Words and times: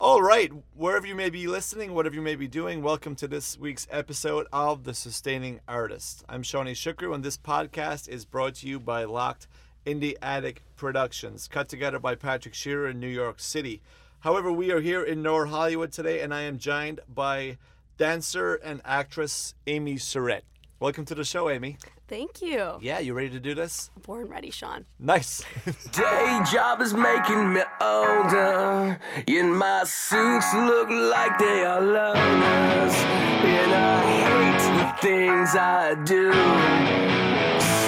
All 0.00 0.22
right, 0.22 0.52
wherever 0.76 1.08
you 1.08 1.16
may 1.16 1.28
be 1.28 1.48
listening, 1.48 1.92
whatever 1.92 2.14
you 2.14 2.22
may 2.22 2.36
be 2.36 2.46
doing, 2.46 2.82
welcome 2.82 3.16
to 3.16 3.26
this 3.26 3.58
week's 3.58 3.88
episode 3.90 4.46
of 4.52 4.84
The 4.84 4.94
Sustaining 4.94 5.58
Artist. 5.66 6.24
I'm 6.28 6.44
Seanie 6.44 6.70
Shukru, 6.70 7.12
and 7.12 7.24
this 7.24 7.36
podcast 7.36 8.08
is 8.08 8.24
brought 8.24 8.54
to 8.56 8.68
you 8.68 8.78
by 8.78 9.02
Locked 9.02 9.48
Indie 9.84 10.14
Attic 10.22 10.62
Productions, 10.76 11.48
cut 11.48 11.68
together 11.68 11.98
by 11.98 12.14
Patrick 12.14 12.54
Shearer 12.54 12.90
in 12.90 13.00
New 13.00 13.08
York 13.08 13.40
City. 13.40 13.82
However, 14.20 14.52
we 14.52 14.70
are 14.70 14.80
here 14.80 15.02
in 15.02 15.20
North 15.20 15.50
Hollywood 15.50 15.90
today, 15.90 16.20
and 16.20 16.32
I 16.32 16.42
am 16.42 16.58
joined 16.58 17.00
by 17.12 17.58
dancer 17.96 18.54
and 18.54 18.80
actress 18.84 19.56
Amy 19.66 19.96
Surette. 19.96 20.42
Welcome 20.80 21.06
to 21.06 21.16
the 21.16 21.24
show, 21.24 21.50
Amy. 21.50 21.76
Thank 22.06 22.40
you. 22.40 22.78
Yeah, 22.80 23.00
you 23.00 23.12
ready 23.12 23.30
to 23.30 23.40
do 23.40 23.52
this? 23.52 23.90
Born 24.06 24.28
ready, 24.28 24.52
Sean. 24.52 24.84
Nice. 25.00 25.42
Day 25.90 26.40
job 26.52 26.80
is 26.80 26.94
making 26.94 27.52
me 27.52 27.62
older. 27.80 28.96
And 29.26 29.58
my 29.58 29.82
suits 29.82 30.54
look 30.54 30.88
like 30.88 31.36
they 31.36 31.64
are 31.64 31.80
loners. 31.80 32.94
And 33.42 33.74
I 33.74 33.98
hate 34.22 34.78
the 34.78 35.02
things 35.02 35.56
I 35.56 35.94
do. 36.04 36.30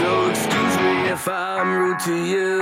So 0.01 0.31
excuse 0.31 0.77
me 0.79 1.11
if 1.11 1.29
I'm 1.29 1.73
rude 1.73 2.01
to 2.01 2.17
you. 2.17 2.59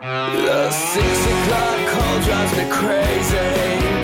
The 0.00 0.70
six 0.72 1.26
o'clock 1.26 1.90
call 1.92 2.20
drives 2.22 2.56
me 2.58 2.68
crazy. 2.72 4.01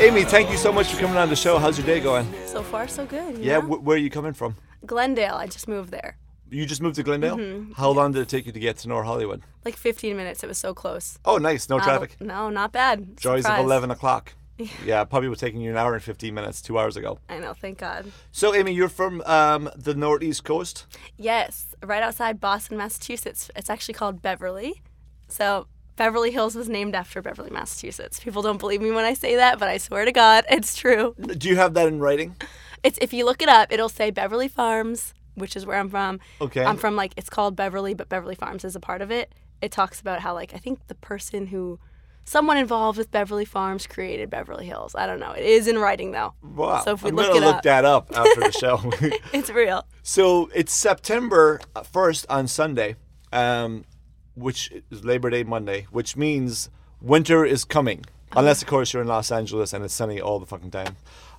Amy, 0.00 0.24
thank 0.24 0.50
you 0.50 0.56
so 0.56 0.72
much 0.72 0.92
for 0.92 0.98
coming 1.00 1.16
on 1.18 1.28
the 1.28 1.36
show. 1.36 1.58
How's 1.58 1.76
your 1.76 1.86
day 1.86 2.00
going? 2.00 2.26
So 2.46 2.62
far, 2.62 2.88
so 2.88 3.04
good. 3.04 3.36
you 3.36 3.44
Yeah, 3.44 3.60
wh- 3.60 3.84
where 3.84 3.96
are 3.96 4.00
you 4.00 4.08
coming 4.10 4.32
from? 4.32 4.56
Glendale. 4.86 5.34
I 5.34 5.46
just 5.46 5.68
moved 5.68 5.90
there. 5.90 6.16
You 6.50 6.64
just 6.64 6.80
moved 6.80 6.96
to 6.96 7.02
Glendale? 7.02 7.36
Mm-hmm. 7.36 7.72
How 7.72 7.90
long 7.90 8.12
did 8.12 8.22
it 8.22 8.28
take 8.28 8.46
you 8.46 8.52
to 8.52 8.58
get 8.58 8.78
to 8.78 8.88
North 8.88 9.06
Hollywood? 9.06 9.42
Like 9.64 9.76
15 9.76 10.16
minutes. 10.16 10.42
It 10.42 10.46
was 10.46 10.56
so 10.58 10.72
close. 10.74 11.18
Oh, 11.24 11.36
nice. 11.36 11.68
No 11.68 11.78
traffic. 11.78 12.16
no, 12.20 12.48
not 12.48 12.72
bad. 12.72 13.18
Joys 13.18 13.44
of 13.44 13.58
11 13.58 13.90
o'clock. 13.90 14.34
Yeah, 14.84 15.04
probably 15.04 15.30
was 15.30 15.38
taking 15.38 15.62
you 15.62 15.70
an 15.70 15.78
hour 15.78 15.94
and 15.94 16.02
15 16.02 16.34
minutes 16.34 16.60
two 16.60 16.78
hours 16.78 16.94
ago. 16.94 17.18
I 17.30 17.38
know. 17.38 17.54
Thank 17.54 17.78
God. 17.78 18.12
So, 18.30 18.54
Amy, 18.54 18.72
you're 18.74 18.90
from 18.90 19.22
um, 19.22 19.70
the 19.74 19.94
Northeast 19.94 20.44
Coast. 20.44 20.84
Yes, 21.16 21.74
right 21.82 22.02
outside 22.02 22.40
Boston, 22.40 22.76
Massachusetts. 22.76 23.50
It's 23.56 23.70
actually 23.70 23.94
called 23.94 24.20
Beverly. 24.20 24.82
So 25.28 25.66
Beverly 26.00 26.30
Hills 26.30 26.54
was 26.54 26.66
named 26.66 26.94
after 26.94 27.20
Beverly, 27.20 27.50
Massachusetts. 27.50 28.20
People 28.20 28.40
don't 28.40 28.56
believe 28.56 28.80
me 28.80 28.90
when 28.90 29.04
I 29.04 29.12
say 29.12 29.36
that, 29.36 29.58
but 29.58 29.68
I 29.68 29.76
swear 29.76 30.06
to 30.06 30.12
God, 30.12 30.46
it's 30.50 30.74
true. 30.74 31.14
Do 31.18 31.46
you 31.46 31.56
have 31.56 31.74
that 31.74 31.88
in 31.88 31.98
writing? 31.98 32.36
It's 32.82 32.98
if 33.02 33.12
you 33.12 33.26
look 33.26 33.42
it 33.42 33.50
up, 33.50 33.70
it'll 33.70 33.90
say 33.90 34.10
Beverly 34.10 34.48
Farms, 34.48 35.12
which 35.34 35.56
is 35.56 35.66
where 35.66 35.78
I'm 35.78 35.90
from. 35.90 36.18
Okay. 36.40 36.64
I'm 36.64 36.78
from 36.78 36.96
like 36.96 37.12
it's 37.18 37.28
called 37.28 37.54
Beverly, 37.54 37.92
but 37.92 38.08
Beverly 38.08 38.34
Farms 38.34 38.64
is 38.64 38.74
a 38.74 38.80
part 38.80 39.02
of 39.02 39.10
it. 39.10 39.34
It 39.60 39.72
talks 39.72 40.00
about 40.00 40.20
how 40.20 40.32
like 40.32 40.54
I 40.54 40.56
think 40.56 40.86
the 40.86 40.94
person 40.94 41.48
who 41.48 41.78
someone 42.24 42.56
involved 42.56 42.96
with 42.96 43.10
Beverly 43.10 43.44
Farms 43.44 43.86
created 43.86 44.30
Beverly 44.30 44.64
Hills. 44.64 44.94
I 44.94 45.06
don't 45.06 45.20
know. 45.20 45.32
It 45.32 45.44
is 45.44 45.68
in 45.68 45.78
writing 45.78 46.12
though. 46.12 46.32
Wow. 46.42 46.82
So 46.82 46.92
if 46.92 47.02
we 47.02 47.10
I'm 47.10 47.16
look 47.16 47.34
gonna 47.34 47.40
it 47.40 47.46
look 47.46 47.56
up, 47.56 47.62
that 47.64 47.84
up 47.84 48.10
after 48.16 48.40
the 48.40 48.52
show. 48.52 48.90
it's 49.34 49.50
real. 49.50 49.86
so, 50.02 50.48
it's 50.54 50.72
September 50.72 51.60
1st 51.76 52.24
on 52.30 52.48
Sunday, 52.48 52.96
um, 53.34 53.84
which 54.34 54.72
is 54.90 55.04
Labor 55.04 55.30
Day 55.30 55.42
Monday, 55.42 55.86
which 55.90 56.16
means 56.16 56.70
winter 57.00 57.44
is 57.44 57.64
coming. 57.64 58.04
Unless, 58.36 58.62
of 58.62 58.68
course, 58.68 58.92
you're 58.92 59.02
in 59.02 59.08
Los 59.08 59.32
Angeles 59.32 59.72
and 59.72 59.84
it's 59.84 59.94
sunny 59.94 60.20
all 60.20 60.38
the 60.38 60.46
fucking 60.46 60.70
time. 60.70 60.96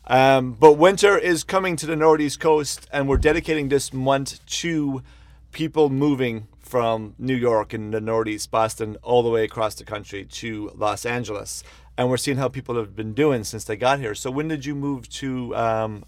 Um, 0.08 0.53
but 0.53 0.73
winter 0.73 1.17
is 1.17 1.44
coming 1.44 1.75
to 1.78 1.86
the 1.86 1.95
Northeast 1.95 2.39
Coast, 2.39 2.88
and 2.92 3.08
we're 3.08 3.17
dedicating 3.17 3.69
this 3.69 3.94
month 3.94 4.45
to 4.45 5.03
people 5.52 5.89
moving 5.89 6.47
from 6.59 7.16
New 7.17 7.36
York 7.36 7.73
and 7.73 7.94
the 7.94 8.02
Northeast, 8.02 8.52
Boston, 8.52 8.97
all 9.03 9.23
the 9.23 9.30
way 9.30 9.44
across 9.44 9.75
the 9.75 9.84
country 9.84 10.25
to 10.25 10.72
Los 10.75 11.06
Angeles. 11.06 11.64
And 11.97 12.09
we're 12.09 12.17
seeing 12.17 12.38
how 12.38 12.50
people 12.50 12.75
have 12.75 12.96
been 12.96 13.13
doing 13.13 13.44
since 13.44 13.63
they 13.63 13.75
got 13.75 14.00
here. 14.00 14.16
So, 14.16 14.31
when 14.31 14.47
did 14.47 14.66
you 14.66 14.75
move 14.75 15.07
to 15.09 15.56
um, 15.56 16.03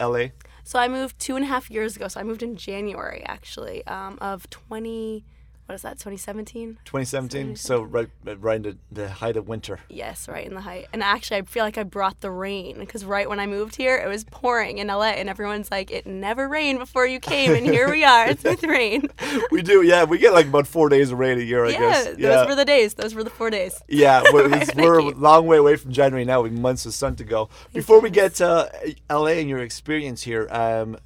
LA? 0.00 0.28
So 0.66 0.80
I 0.80 0.88
moved 0.88 1.20
two 1.20 1.36
and 1.36 1.44
a 1.44 1.48
half 1.48 1.70
years 1.70 1.94
ago. 1.94 2.08
So 2.08 2.18
I 2.18 2.24
moved 2.24 2.42
in 2.42 2.56
January 2.56 3.22
actually 3.24 3.86
um, 3.86 4.18
of 4.20 4.50
20. 4.50 5.24
What 5.66 5.74
is 5.74 5.82
that? 5.82 5.94
2017. 5.94 6.78
2017. 6.84 7.56
So, 7.56 7.82
right, 7.82 8.08
right 8.24 8.56
in 8.56 8.62
the, 8.62 8.76
the 8.92 9.08
height 9.10 9.36
of 9.36 9.48
winter. 9.48 9.80
Yes, 9.88 10.28
right 10.28 10.46
in 10.46 10.54
the 10.54 10.60
height. 10.60 10.86
And 10.92 11.02
actually, 11.02 11.38
I 11.38 11.42
feel 11.42 11.64
like 11.64 11.76
I 11.76 11.82
brought 11.82 12.20
the 12.20 12.30
rain 12.30 12.78
because 12.78 13.04
right 13.04 13.28
when 13.28 13.40
I 13.40 13.46
moved 13.46 13.74
here, 13.74 13.96
it 13.96 14.06
was 14.06 14.22
pouring 14.22 14.78
in 14.78 14.86
LA, 14.86 15.10
and 15.10 15.28
everyone's 15.28 15.68
like, 15.70 15.90
"It 15.90 16.06
never 16.06 16.48
rained 16.48 16.78
before 16.78 17.04
you 17.04 17.18
came, 17.18 17.52
and 17.52 17.66
here 17.66 17.90
we 17.90 18.04
are. 18.04 18.28
It's 18.28 18.44
with 18.44 18.62
rain." 18.62 19.08
We 19.50 19.62
do, 19.62 19.82
yeah. 19.82 20.04
We 20.04 20.18
get 20.18 20.32
like 20.32 20.46
about 20.46 20.66
four 20.66 20.88
days 20.88 21.10
of 21.10 21.18
rain 21.18 21.38
a 21.38 21.42
year, 21.42 21.64
I 21.64 21.70
yeah, 21.70 21.78
guess. 21.78 22.16
those 22.16 22.48
were 22.48 22.54
the 22.54 22.64
days. 22.64 22.94
Those 22.94 23.14
were 23.14 23.24
the 23.24 23.30
four 23.30 23.50
days. 23.50 23.82
Yeah, 23.88 24.22
we're, 24.32 24.48
Thank 24.48 24.74
we're 24.76 24.98
a 24.98 25.02
long 25.10 25.46
way 25.46 25.58
away 25.58 25.76
from 25.76 25.92
January 25.92 26.24
now. 26.24 26.42
We 26.42 26.50
have 26.50 26.58
months 26.58 26.86
of 26.86 26.94
sun 26.94 27.16
to 27.16 27.24
go. 27.24 27.48
Before 27.72 28.00
we 28.00 28.10
get 28.10 28.34
to 28.36 28.46
uh, 28.46 28.68
LA 29.10 29.38
and 29.38 29.48
your 29.48 29.58
experience 29.58 30.22
here, 30.22 30.48
um, 30.50 30.96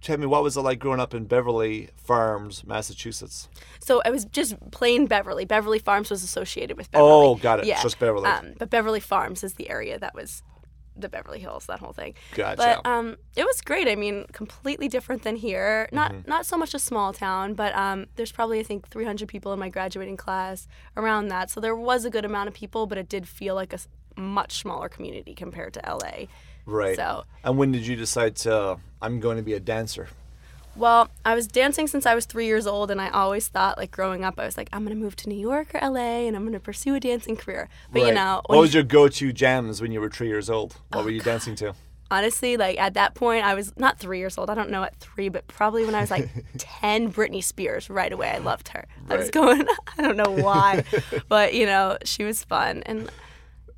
tell 0.00 0.16
me 0.18 0.26
what 0.26 0.42
was 0.42 0.56
it 0.56 0.60
like 0.62 0.78
growing 0.78 1.00
up 1.00 1.14
in 1.14 1.24
Beverly 1.24 1.90
Farms, 1.96 2.64
Massachusetts? 2.66 3.48
So 3.80 4.00
it 4.00 4.10
was 4.10 4.24
just 4.24 4.54
plain 4.70 5.06
Beverly. 5.06 5.44
Beverly 5.44 5.78
Farms 5.78 6.10
was 6.10 6.22
associated 6.22 6.76
with 6.76 6.90
Beverly. 6.90 7.10
Oh, 7.10 7.34
got 7.36 7.60
it. 7.60 7.66
Yeah, 7.66 7.82
Just 7.82 7.98
Beverly. 7.98 8.28
Um, 8.28 8.54
but 8.58 8.70
Beverly 8.70 9.00
Farms 9.00 9.42
is 9.44 9.54
the 9.54 9.70
area 9.70 9.98
that 9.98 10.14
was 10.14 10.42
the 10.96 11.08
Beverly 11.08 11.38
Hills, 11.38 11.66
that 11.66 11.78
whole 11.78 11.92
thing. 11.92 12.14
Gotcha. 12.34 12.56
But 12.82 12.84
um, 12.84 13.16
it 13.36 13.44
was 13.44 13.60
great. 13.60 13.86
I 13.86 13.94
mean, 13.94 14.24
completely 14.32 14.88
different 14.88 15.22
than 15.22 15.36
here. 15.36 15.88
Not 15.92 16.10
Mm-hmm. 16.12 16.28
not 16.28 16.44
so 16.44 16.56
much 16.56 16.74
a 16.74 16.78
small 16.80 17.12
town, 17.12 17.54
but 17.54 17.72
um, 17.76 18.06
there's 18.16 18.32
probably 18.32 18.58
I 18.58 18.64
think 18.64 18.88
300 18.88 19.28
people 19.28 19.52
in 19.52 19.60
my 19.60 19.68
graduating 19.68 20.16
class 20.16 20.66
around 20.96 21.28
that. 21.28 21.50
So 21.50 21.60
there 21.60 21.76
was 21.76 22.04
a 22.04 22.10
good 22.10 22.24
amount 22.24 22.48
of 22.48 22.54
people, 22.54 22.86
but 22.86 22.98
it 22.98 23.08
did 23.08 23.28
feel 23.28 23.54
like 23.54 23.72
a 23.72 23.78
much 24.20 24.58
smaller 24.58 24.88
community 24.88 25.34
compared 25.36 25.72
to 25.74 25.80
LA. 25.86 26.26
Right. 26.68 26.96
So- 26.96 27.24
and 27.44 27.56
when 27.58 27.72
did 27.72 27.86
you 27.86 27.96
decide 27.96 28.36
to, 28.36 28.78
I'm 29.02 29.20
going 29.20 29.36
to 29.38 29.42
be 29.42 29.54
a 29.54 29.60
dancer? 29.60 30.08
Well, 30.76 31.08
I 31.24 31.34
was 31.34 31.48
dancing 31.48 31.88
since 31.88 32.06
I 32.06 32.14
was 32.14 32.24
three 32.24 32.46
years 32.46 32.64
old, 32.64 32.92
and 32.92 33.00
I 33.00 33.08
always 33.08 33.48
thought, 33.48 33.78
like 33.78 33.90
growing 33.90 34.22
up, 34.24 34.38
I 34.38 34.44
was 34.44 34.56
like, 34.56 34.68
I'm 34.72 34.84
gonna 34.84 34.94
move 34.94 35.16
to 35.16 35.28
New 35.28 35.34
York 35.34 35.74
or 35.74 35.80
LA, 35.80 36.28
and 36.28 36.36
I'm 36.36 36.44
gonna 36.44 36.60
pursue 36.60 36.94
a 36.94 37.00
dancing 37.00 37.34
career. 37.36 37.68
But 37.92 38.02
Right. 38.02 38.08
you 38.10 38.14
know, 38.14 38.42
what 38.46 38.60
was 38.60 38.74
your 38.74 38.84
go 38.84 39.08
to 39.08 39.32
jams 39.32 39.82
when 39.82 39.90
you 39.90 40.00
were 40.00 40.08
three 40.08 40.28
years 40.28 40.48
old? 40.48 40.76
What 40.92 41.00
Oh, 41.00 41.04
were 41.04 41.10
you 41.10 41.20
oh, 41.20 41.24
dancing 41.24 41.56
to? 41.56 41.74
honestly, 42.12 42.56
like 42.56 42.78
at 42.78 42.94
that 42.94 43.16
point, 43.16 43.44
I 43.44 43.54
was 43.54 43.72
not 43.76 43.98
three 43.98 44.18
years 44.20 44.38
old. 44.38 44.50
I 44.50 44.54
don't 44.54 44.70
know 44.70 44.84
at 44.84 44.94
three, 45.00 45.28
but 45.28 45.48
probably 45.48 45.84
when 45.84 45.96
I 45.96 46.00
was 46.00 46.12
like 46.12 46.28
10, 46.58 47.12
Britney 47.12 47.42
Spears, 47.42 47.90
right 47.90 48.12
away, 48.12 48.28
I 48.30 48.38
loved 48.38 48.68
her. 48.68 48.86
Right. 49.08 49.16
I 49.16 49.18
was 49.18 49.30
going, 49.30 49.66
I 49.98 50.02
don't 50.02 50.16
know 50.16 50.30
why, 50.30 50.84
but 51.28 51.54
you 51.54 51.66
know, 51.66 51.98
she 52.04 52.22
was 52.22 52.44
fun. 52.44 52.84
And 52.86 53.10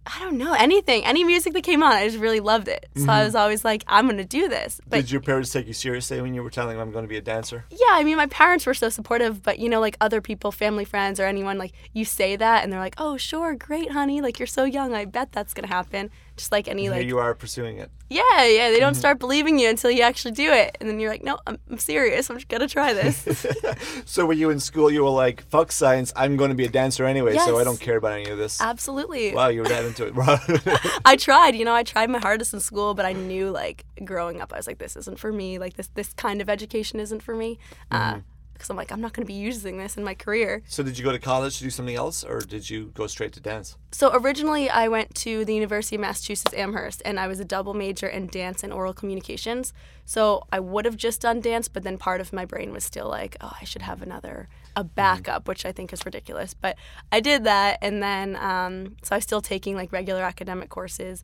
I 0.07 0.19
don't 0.21 0.39
know, 0.39 0.55
anything, 0.55 1.05
any 1.05 1.25
music 1.25 1.53
that 1.53 1.63
came 1.63 1.83
on, 1.83 1.93
I 1.93 2.07
just 2.07 2.19
really 2.19 2.41
loved 2.41 2.69
it. 2.69 2.89
So 2.97 3.03
Mm-hmm. 3.03 3.11
I 3.11 3.25
was 3.25 3.35
always 3.35 3.65
like, 3.65 3.85
I'm 3.87 4.07
going 4.07 4.17
to 4.17 4.25
do 4.25 4.49
this. 4.49 4.81
But 4.89 4.97
Did 4.97 5.11
your 5.13 5.21
parents 5.21 5.51
take 5.51 5.67
you 5.67 5.73
seriously 5.75 6.21
when 6.23 6.35
you 6.35 6.43
were 6.43 6.51
telling 6.51 6.77
them 6.79 6.87
I'm 6.89 6.93
going 6.93 7.05
to 7.05 7.09
be 7.09 7.17
a 7.19 7.21
dancer? 7.21 7.65
yeah, 7.71 7.79
I 7.93 8.03
mean, 8.03 8.17
my 8.17 8.27
parents 8.27 8.67
were 8.67 8.75
so 8.75 8.89
supportive, 8.89 9.43
but 9.43 9.59
you 9.59 9.69
know, 9.69 9.79
like 9.81 9.97
other 10.01 10.21
people, 10.21 10.53
family, 10.53 10.85
friends, 10.85 11.21
or 11.21 11.25
anyone, 11.27 11.59
like 11.59 11.73
you 11.93 12.05
say 12.05 12.35
that 12.37 12.65
and 12.65 12.73
they're 12.73 12.81
like, 12.81 12.95
oh, 12.99 13.17
sure, 13.19 13.55
great, 13.55 13.93
honey. 13.93 14.21
Like 14.21 14.39
you're 14.39 14.47
so 14.47 14.65
young. 14.65 14.95
I 14.95 15.05
bet 15.05 15.33
that's 15.33 15.53
going 15.55 15.69
to 15.69 15.73
happen. 15.75 16.11
Just 16.41 16.53
like 16.53 16.69
any, 16.69 16.89
like, 16.89 17.07
you 17.07 17.19
are 17.19 17.35
pursuing 17.35 17.77
it. 17.79 17.91
Yeah, 18.09 18.23
yeah. 18.45 18.71
They 18.71 18.81
don't 18.81 18.93
Mm-hmm. 18.95 18.99
start 18.99 19.19
believing 19.21 19.59
you 19.59 19.69
until 19.69 19.91
you 19.91 20.03
actually 20.03 20.33
do 20.33 20.51
it, 20.51 20.77
and 20.81 20.89
then 20.89 20.99
you're 20.99 21.11
like, 21.11 21.23
"No, 21.23 21.39
I'm, 21.47 21.59
I'm 21.71 21.79
serious. 21.79 22.29
I'm 22.31 22.37
just 22.39 22.49
gonna 22.49 22.67
try 22.67 22.93
this." 22.95 23.47
So 24.07 24.27
when 24.27 24.39
you 24.39 24.51
in 24.51 24.59
school, 24.59 24.91
you 24.91 25.05
were 25.05 25.11
like, 25.11 25.43
"Fuck 25.51 25.71
science! 25.71 26.13
I'm 26.17 26.37
going 26.37 26.49
to 26.51 26.57
be 26.57 26.65
a 26.65 26.69
dancer 26.69 27.05
anyway, 27.05 27.37
so 27.37 27.59
I 27.59 27.65
don't 27.65 27.79
care 27.79 27.97
about 27.99 28.13
any 28.13 28.31
of 28.31 28.39
this." 28.39 28.61
Absolutely. 28.61 29.33
Wow, 29.35 29.49
you 29.49 29.61
were 29.63 29.69
that 29.69 29.85
into 29.85 30.07
it. 30.07 30.15
I 31.05 31.17
tried. 31.17 31.55
You 31.55 31.65
know, 31.65 31.75
I 31.75 31.83
tried 31.85 32.11
my 32.11 32.19
hardest 32.19 32.53
in 32.55 32.61
school, 32.61 32.95
but 32.95 33.05
I 33.05 33.13
knew, 33.13 33.51
like, 33.51 33.85
growing 34.05 34.41
up, 34.41 34.53
I 34.53 34.57
was 34.57 34.67
like, 34.67 34.79
"This 34.79 34.97
isn't 34.97 35.19
for 35.19 35.31
me. 35.33 35.59
Like, 35.59 35.75
this 35.75 35.89
this 35.95 36.13
kind 36.15 36.41
of 36.41 36.49
education 36.49 36.99
isn't 37.01 37.23
for 37.23 37.35
me." 37.37 37.59
Mm-hmm. 37.93 38.21
Because 38.61 38.69
I'm 38.69 38.77
like, 38.77 38.93
I'm 38.93 39.01
not 39.01 39.15
gonna 39.15 39.25
be 39.25 39.33
using 39.33 39.79
this 39.79 39.97
in 39.97 40.05
my 40.05 40.15
career. 40.15 40.63
so 40.69 40.83
did 40.83 40.99
you 40.99 41.05
go 41.05 41.13
to 41.13 41.19
college 41.19 41.57
to 41.59 41.65
do 41.65 41.71
something 41.71 41.97
else, 41.97 42.23
or 42.23 42.41
did 42.41 42.69
you 42.69 42.93
go 42.95 43.07
straight 43.07 43.33
to 43.33 43.41
dance? 43.41 43.79
So 43.91 44.11
originally, 44.13 44.69
I 44.69 44.89
went 44.89 45.15
to 45.17 45.47
the 45.47 45.55
University 45.55 45.97
of 45.97 46.03
Massachusetts 46.03 46.55
Amherst, 46.55 47.01
and 47.07 47.19
I 47.19 47.27
was 47.27 47.41
a 47.41 47.45
double 47.45 47.73
major 47.73 48.07
in 48.07 48.27
dance 48.27 48.63
and 48.63 48.71
oral 48.71 48.93
communications. 48.93 49.73
So 50.05 50.45
I 50.53 50.61
would 50.61 50.85
have 50.85 50.99
just 50.99 51.23
done 51.23 51.41
dance, 51.41 51.69
but 51.69 51.85
then 51.85 51.97
part 51.97 52.21
of 52.21 52.33
my 52.33 52.45
brain 52.45 52.71
was 52.71 52.85
still 52.85 53.09
like, 53.09 53.37
oh, 53.41 53.53
I 53.61 53.65
should 53.65 53.83
have 53.83 54.03
another 54.03 54.49
a 54.77 54.85
backup, 54.85 55.49
which 55.49 55.65
I 55.65 55.73
think 55.73 55.93
is 55.93 56.05
ridiculous. 56.05 56.55
But 56.55 56.77
I 57.11 57.21
did 57.21 57.45
that, 57.45 57.79
and 57.83 58.03
then 58.03 58.37
um, 58.37 58.97
so 59.03 59.15
I 59.15 59.19
was 59.19 59.25
still 59.25 59.41
taking 59.41 59.75
like 59.75 59.93
regular 59.93 60.23
academic 60.23 60.69
courses. 60.69 61.23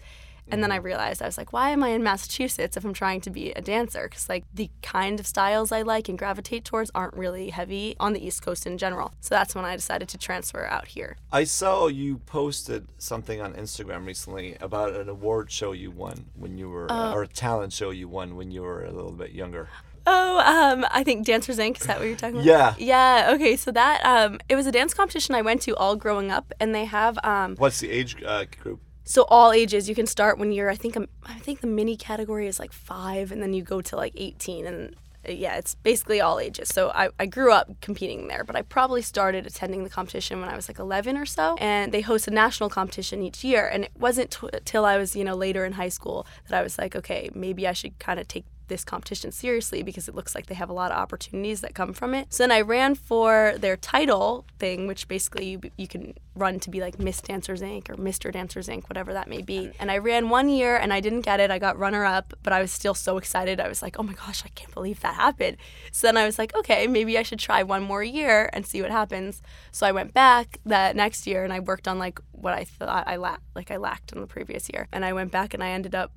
And 0.48 0.62
then 0.62 0.70
I 0.70 0.76
realized 0.76 1.22
I 1.22 1.26
was 1.26 1.36
like, 1.36 1.52
why 1.52 1.70
am 1.70 1.82
I 1.82 1.88
in 1.88 2.02
Massachusetts 2.02 2.76
if 2.76 2.84
I'm 2.84 2.92
trying 2.92 3.20
to 3.22 3.30
be 3.30 3.50
a 3.52 3.60
dancer? 3.60 4.08
Because 4.08 4.28
like 4.28 4.44
the 4.54 4.70
kind 4.82 5.18
of 5.18 5.26
styles 5.26 5.72
I 5.72 5.82
like 5.82 6.08
and 6.08 6.18
gravitate 6.18 6.64
towards 6.64 6.90
aren't 6.94 7.14
really 7.14 7.50
heavy 7.50 7.96
on 7.98 8.12
the 8.12 8.24
East 8.24 8.42
Coast 8.42 8.66
in 8.66 8.78
general. 8.78 9.12
So 9.20 9.34
that's 9.34 9.54
when 9.54 9.64
I 9.64 9.74
decided 9.74 10.08
to 10.08 10.18
transfer 10.18 10.66
out 10.66 10.88
here. 10.88 11.16
I 11.32 11.44
saw 11.44 11.88
you 11.88 12.18
posted 12.18 12.86
something 12.98 13.40
on 13.40 13.54
Instagram 13.54 14.06
recently 14.06 14.56
about 14.60 14.94
an 14.94 15.08
award 15.08 15.50
show 15.50 15.72
you 15.72 15.90
won 15.90 16.26
when 16.34 16.56
you 16.58 16.68
were, 16.68 16.90
or 16.90 17.22
a 17.22 17.28
talent 17.28 17.72
show 17.72 17.90
you 17.90 18.08
won 18.08 18.36
when 18.36 18.50
you 18.50 18.62
were 18.62 18.84
a 18.84 18.92
little 18.92 19.12
bit 19.12 19.32
younger. 19.32 19.68
Oh, 20.08 20.38
um, 20.38 20.86
I 20.90 21.02
think 21.02 21.26
Dancers 21.26 21.58
Inc. 21.58 21.80
Is 21.80 21.86
that 21.88 21.98
what 21.98 22.06
you're 22.06 22.16
talking 22.16 22.36
about? 22.36 22.46
Yeah. 22.46 22.74
Yeah. 22.78 23.32
Okay. 23.34 23.56
So 23.56 23.72
that 23.72 24.04
um, 24.06 24.38
it 24.48 24.54
was 24.54 24.66
a 24.66 24.72
dance 24.72 24.94
competition 24.94 25.34
I 25.34 25.42
went 25.42 25.62
to 25.62 25.74
all 25.74 25.96
growing 25.96 26.30
up, 26.30 26.52
and 26.60 26.72
they 26.72 26.84
have 26.84 27.18
um, 27.24 27.56
What's 27.56 27.80
the 27.80 27.90
age 27.90 28.16
uh, 28.24 28.44
group? 28.62 28.80
So 29.06 29.24
all 29.28 29.52
ages. 29.52 29.88
You 29.88 29.94
can 29.94 30.06
start 30.06 30.38
when 30.38 30.52
you're. 30.52 30.68
I 30.68 30.74
think 30.74 30.96
um, 30.96 31.08
I 31.24 31.38
think 31.38 31.60
the 31.60 31.68
mini 31.68 31.96
category 31.96 32.46
is 32.48 32.58
like 32.58 32.72
five, 32.72 33.32
and 33.32 33.40
then 33.40 33.54
you 33.54 33.62
go 33.62 33.80
to 33.80 33.96
like 33.96 34.12
18, 34.16 34.66
and 34.66 34.96
uh, 35.26 35.32
yeah, 35.32 35.56
it's 35.56 35.76
basically 35.76 36.20
all 36.20 36.40
ages. 36.40 36.68
So 36.68 36.90
I, 36.90 37.10
I 37.18 37.26
grew 37.26 37.52
up 37.52 37.70
competing 37.80 38.26
there, 38.26 38.42
but 38.42 38.56
I 38.56 38.62
probably 38.62 39.02
started 39.02 39.46
attending 39.46 39.84
the 39.84 39.90
competition 39.90 40.40
when 40.40 40.50
I 40.50 40.56
was 40.56 40.68
like 40.68 40.80
11 40.80 41.16
or 41.16 41.24
so. 41.24 41.56
And 41.58 41.92
they 41.92 42.00
host 42.00 42.26
a 42.26 42.32
national 42.32 42.68
competition 42.68 43.22
each 43.22 43.44
year, 43.44 43.66
and 43.68 43.84
it 43.84 43.92
wasn't 43.96 44.32
t- 44.32 44.48
till 44.64 44.84
I 44.84 44.98
was 44.98 45.14
you 45.14 45.24
know 45.24 45.36
later 45.36 45.64
in 45.64 45.72
high 45.72 45.88
school 45.88 46.26
that 46.48 46.58
I 46.58 46.62
was 46.62 46.76
like, 46.76 46.96
okay, 46.96 47.30
maybe 47.32 47.66
I 47.66 47.72
should 47.72 47.98
kind 48.00 48.18
of 48.18 48.26
take 48.26 48.44
this 48.68 48.84
competition 48.84 49.32
seriously 49.32 49.82
because 49.82 50.08
it 50.08 50.14
looks 50.14 50.34
like 50.34 50.46
they 50.46 50.54
have 50.54 50.70
a 50.70 50.72
lot 50.72 50.90
of 50.90 50.98
opportunities 50.98 51.60
that 51.60 51.74
come 51.74 51.92
from 51.92 52.14
it. 52.14 52.32
So 52.32 52.42
then 52.42 52.52
I 52.52 52.60
ran 52.60 52.94
for 52.94 53.54
their 53.58 53.76
title 53.76 54.44
thing, 54.58 54.86
which 54.86 55.08
basically 55.08 55.46
you, 55.46 55.60
you 55.76 55.88
can 55.88 56.14
run 56.34 56.60
to 56.60 56.70
be 56.70 56.80
like 56.80 56.98
Miss 56.98 57.20
Dancers 57.20 57.62
Inc. 57.62 57.88
or 57.88 57.96
Mr. 57.96 58.30
Dancers 58.30 58.68
Inc., 58.68 58.88
whatever 58.88 59.12
that 59.12 59.28
may 59.28 59.42
be. 59.42 59.70
And 59.80 59.90
I 59.90 59.98
ran 59.98 60.28
one 60.28 60.48
year 60.48 60.76
and 60.76 60.92
I 60.92 61.00
didn't 61.00 61.22
get 61.22 61.40
it. 61.40 61.50
I 61.50 61.58
got 61.58 61.78
runner 61.78 62.04
up, 62.04 62.34
but 62.42 62.52
I 62.52 62.60
was 62.60 62.70
still 62.70 62.94
so 62.94 63.16
excited. 63.16 63.60
I 63.60 63.68
was 63.68 63.82
like, 63.82 63.98
oh 63.98 64.02
my 64.02 64.12
gosh, 64.12 64.42
I 64.44 64.48
can't 64.48 64.72
believe 64.74 65.00
that 65.00 65.14
happened. 65.14 65.56
So 65.92 66.06
then 66.06 66.16
I 66.16 66.26
was 66.26 66.38
like, 66.38 66.54
okay, 66.54 66.86
maybe 66.86 67.16
I 67.18 67.22
should 67.22 67.38
try 67.38 67.62
one 67.62 67.82
more 67.82 68.02
year 68.02 68.50
and 68.52 68.66
see 68.66 68.82
what 68.82 68.90
happens. 68.90 69.42
So 69.72 69.86
I 69.86 69.92
went 69.92 70.12
back 70.12 70.58
that 70.66 70.94
next 70.94 71.26
year 71.26 71.42
and 71.44 71.52
I 71.52 71.60
worked 71.60 71.88
on 71.88 71.98
like 71.98 72.20
what 72.32 72.54
I 72.54 72.64
thought 72.64 73.08
I 73.08 73.16
lacked, 73.16 73.42
like 73.54 73.70
I 73.70 73.78
lacked 73.78 74.12
in 74.12 74.20
the 74.20 74.26
previous 74.26 74.68
year. 74.72 74.88
And 74.92 75.04
I 75.04 75.12
went 75.12 75.30
back 75.30 75.54
and 75.54 75.62
I 75.62 75.70
ended 75.70 75.94
up 75.94 76.12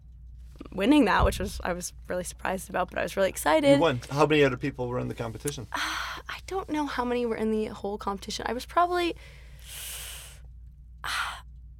winning 0.71 1.05
that, 1.05 1.25
which 1.25 1.39
was 1.39 1.59
I 1.63 1.73
was 1.73 1.93
really 2.07 2.23
surprised 2.23 2.69
about, 2.69 2.89
but 2.89 2.99
I 2.99 3.03
was 3.03 3.15
really 3.17 3.29
excited. 3.29 3.75
You 3.75 3.79
won. 3.79 4.01
How 4.09 4.25
many 4.25 4.43
other 4.43 4.57
people 4.57 4.87
were 4.87 4.99
in 4.99 5.07
the 5.07 5.15
competition? 5.15 5.67
Ah, 5.73 6.21
I 6.29 6.39
don't 6.47 6.69
know 6.69 6.85
how 6.85 7.05
many 7.05 7.25
were 7.25 7.35
in 7.35 7.51
the 7.51 7.65
whole 7.67 7.97
competition. 7.97 8.45
I 8.47 8.53
was 8.53 8.65
probably. 8.65 9.15
Ah, 11.03 11.38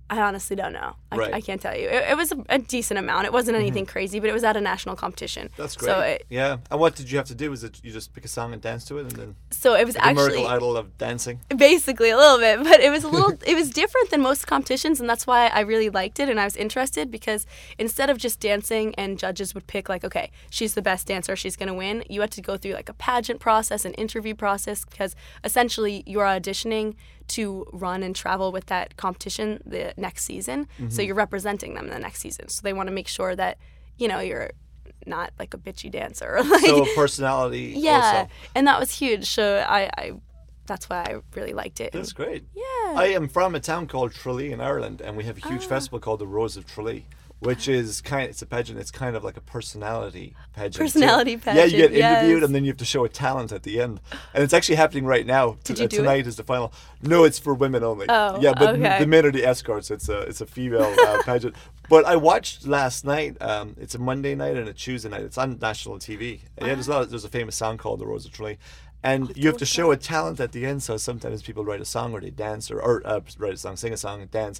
I 0.09 0.21
honestly 0.21 0.55
don't 0.55 0.73
know. 0.73 0.95
I, 1.11 1.17
Right. 1.19 1.33
I 1.33 1.41
can't 1.41 1.61
tell 1.61 1.75
you. 1.75 1.89
It, 1.89 2.11
it 2.11 2.17
was 2.17 2.33
a, 2.47 2.59
decent 2.59 2.97
amount. 2.97 3.25
It 3.25 3.33
wasn't 3.33 3.57
anything 3.57 3.85
mm-hmm. 3.85 3.91
crazy, 3.91 4.19
but 4.19 4.29
it 4.29 4.33
was 4.33 4.43
at 4.43 4.55
a 4.55 4.61
national 4.61 4.95
competition. 4.95 5.49
That's 5.57 5.75
great. 5.75 5.89
So 5.89 5.99
it, 5.99 6.25
yeah. 6.29 6.57
And 6.71 6.79
what 6.79 6.95
did 6.95 7.11
you 7.11 7.17
have 7.17 7.27
to 7.27 7.35
do? 7.35 7.49
Was 7.49 7.63
it 7.63 7.79
you 7.83 7.91
just 7.91 8.13
pick 8.13 8.23
a 8.25 8.27
song 8.27 8.53
and 8.53 8.61
dance 8.61 8.85
to 8.85 8.99
it, 8.99 9.01
and 9.01 9.11
then 9.11 9.35
so 9.49 9.73
it 9.75 9.85
was 9.85 9.95
the 9.95 10.05
actually 10.05 10.35
American 10.35 10.45
Idol 10.45 10.77
of 10.77 10.97
dancing? 10.97 11.39
basically 11.59 12.09
a 12.09 12.17
little 12.17 12.37
bit 12.37 12.63
but 12.63 12.79
it 12.79 12.89
was 12.89 13.03
a 13.03 13.07
little 13.15 13.33
it 13.45 13.55
was 13.55 13.69
different 13.69 14.09
than 14.09 14.21
most 14.21 14.47
competitions 14.47 14.99
and 14.99 15.09
that's 15.09 15.27
why 15.27 15.47
i 15.47 15.59
really 15.59 15.89
liked 15.89 16.19
it 16.19 16.29
and 16.29 16.39
i 16.39 16.45
was 16.45 16.55
interested 16.55 17.11
because 17.11 17.45
instead 17.77 18.09
of 18.09 18.17
just 18.17 18.39
dancing 18.39 18.95
and 18.95 19.19
judges 19.19 19.53
would 19.53 19.67
pick 19.67 19.89
like 19.89 20.03
okay 20.03 20.31
she's 20.49 20.73
the 20.73 20.81
best 20.81 21.07
dancer 21.07 21.35
she's 21.35 21.55
going 21.55 21.67
to 21.67 21.73
win 21.73 22.03
you 22.09 22.21
had 22.21 22.31
to 22.31 22.41
go 22.41 22.57
through 22.57 22.73
like 22.73 22.89
a 22.89 22.93
pageant 22.93 23.39
process 23.39 23.85
an 23.85 23.93
interview 23.95 24.33
process 24.33 24.85
because 24.85 25.15
essentially 25.43 26.03
you're 26.05 26.25
auditioning 26.25 26.95
to 27.29 27.65
run 27.71 28.03
and 28.03 28.15
travel 28.15 28.51
with 28.51 28.65
that 28.67 28.97
competition 28.97 29.61
the 29.65 29.93
next 29.97 30.23
season 30.25 30.67
so 30.89 31.01
you're 31.01 31.15
representing 31.15 31.73
them 31.75 31.87
the 31.87 31.99
next 31.99 32.19
season 32.19 32.47
so 32.49 32.61
they 32.63 32.73
want 32.73 32.87
to 32.87 32.93
make 32.93 33.07
sure 33.07 33.35
that 33.35 33.57
you 33.97 34.07
know 34.07 34.19
you're 34.19 34.51
not 35.05 35.31
like 35.39 35.53
a 35.53 35.57
bitchy 35.57 35.89
dancer 35.89 36.37
or 36.37 36.43
like 36.55 36.65
So 36.65 36.85
personality. 36.95 37.73
yeah 37.77 38.19
Also. 38.21 38.31
and 38.55 38.67
that 38.67 38.79
was 38.79 38.91
huge 38.91 39.25
so 39.29 39.63
I, 39.67 39.89
I 39.97 40.11
that's 40.65 40.89
why 40.89 40.97
i 41.03 41.15
really 41.35 41.53
liked 41.53 41.79
it 41.79 41.91
That's 41.93 42.13
great. 42.13 42.43
yeah 42.55 42.63
I 42.95 43.05
am 43.15 43.27
from 43.27 43.55
a 43.55 43.59
town 43.59 43.87
called 43.87 44.11
Tralee 44.13 44.51
in 44.51 44.59
Ireland, 44.61 44.99
and 45.01 45.15
we 45.15 45.23
have 45.25 45.37
a 45.37 45.41
Ah. 45.45 45.49
huge 45.49 45.65
festival 45.67 45.99
called 45.99 46.19
the 46.19 46.27
Rose 46.27 46.57
of 46.57 46.65
Tralee, 46.65 47.05
which 47.39 47.67
is 47.67 48.01
kind. 48.01 48.23
Of, 48.25 48.29
It's 48.31 48.41
a 48.41 48.45
pageant. 48.45 48.79
It's 48.79 48.91
kind 48.91 49.15
of 49.15 49.23
like 49.23 49.37
a 49.37 49.41
personality 49.41 50.35
pageant. 50.53 50.75
too. 50.75 50.83
Personality 50.83 51.39
Yeah, 51.45 51.63
you 51.65 51.77
get 51.77 51.93
interviewed, 51.93 52.39
yes. 52.39 52.43
and 52.43 52.53
then 52.55 52.63
you 52.63 52.69
have 52.71 52.77
to 52.77 52.85
show 52.85 53.03
a 53.05 53.09
talent 53.09 53.51
at 53.51 53.63
the 53.63 53.81
end, 53.81 54.01
and 54.33 54.43
it's 54.43 54.53
actually 54.53 54.75
happening 54.75 55.05
right 55.05 55.25
now. 55.25 55.57
Did 55.63 55.79
you 55.79 55.85
Uh, 55.85 55.87
do 55.87 55.97
tonight 55.97 56.27
is 56.27 56.35
the 56.35 56.43
final. 56.43 56.73
No, 57.01 57.23
it's 57.23 57.39
for 57.39 57.53
women 57.53 57.83
only. 57.83 58.05
Oh, 58.09 58.39
yeah, 58.41 58.53
but 58.53 58.75
okay. 58.75 58.99
the 58.99 59.07
men 59.07 59.25
are 59.25 59.31
the 59.31 59.45
escorts. 59.45 59.89
It's 59.91 60.09
a 60.09 60.19
it's 60.21 60.41
a 60.41 60.45
female 60.45 60.93
uh, 61.07 61.23
pageant. 61.25 61.55
But 61.89 62.05
I 62.05 62.17
watched 62.17 62.67
last 62.67 63.03
night. 63.05 63.37
Um, 63.41 63.75
it's 63.79 63.95
a 63.95 63.99
Monday 63.99 64.35
night 64.35 64.57
and 64.57 64.67
a 64.67 64.73
Tuesday 64.73 65.09
night. 65.09 65.21
It's 65.21 65.37
on 65.37 65.57
national 65.59 65.97
TV. 65.97 66.41
And 66.57 66.67
yeah, 66.67 66.73
there's 66.75 66.87
a 66.87 66.91
lot. 66.91 67.09
There's 67.09 67.25
a 67.25 67.29
famous 67.29 67.55
song 67.55 67.77
called 67.77 67.99
"The 67.99 68.05
Rose 68.05 68.25
of 68.25 68.31
Tralee." 68.31 68.57
And 69.01 69.31
you 69.37 69.47
have 69.47 69.55
to 69.57 69.65
show 69.65 69.91
a 69.91 69.97
talent 69.97 70.41
at 70.41 70.51
the 70.51 70.65
end. 70.65 70.83
So 70.83 70.97
sometimes 70.97 71.41
people 71.41 71.63
write 71.63 71.79
a 71.79 71.85
song 71.85 72.11
or 72.13 72.19
they 72.19 72.31
dance 72.31 72.69
or, 72.69 72.81
or 72.81 73.01
uh, 73.05 73.21
write 73.37 73.53
a 73.53 73.57
song, 73.57 73.77
sing 73.77 73.93
a 73.93 73.97
song, 73.97 74.21
and 74.21 74.29
dance. 74.29 74.59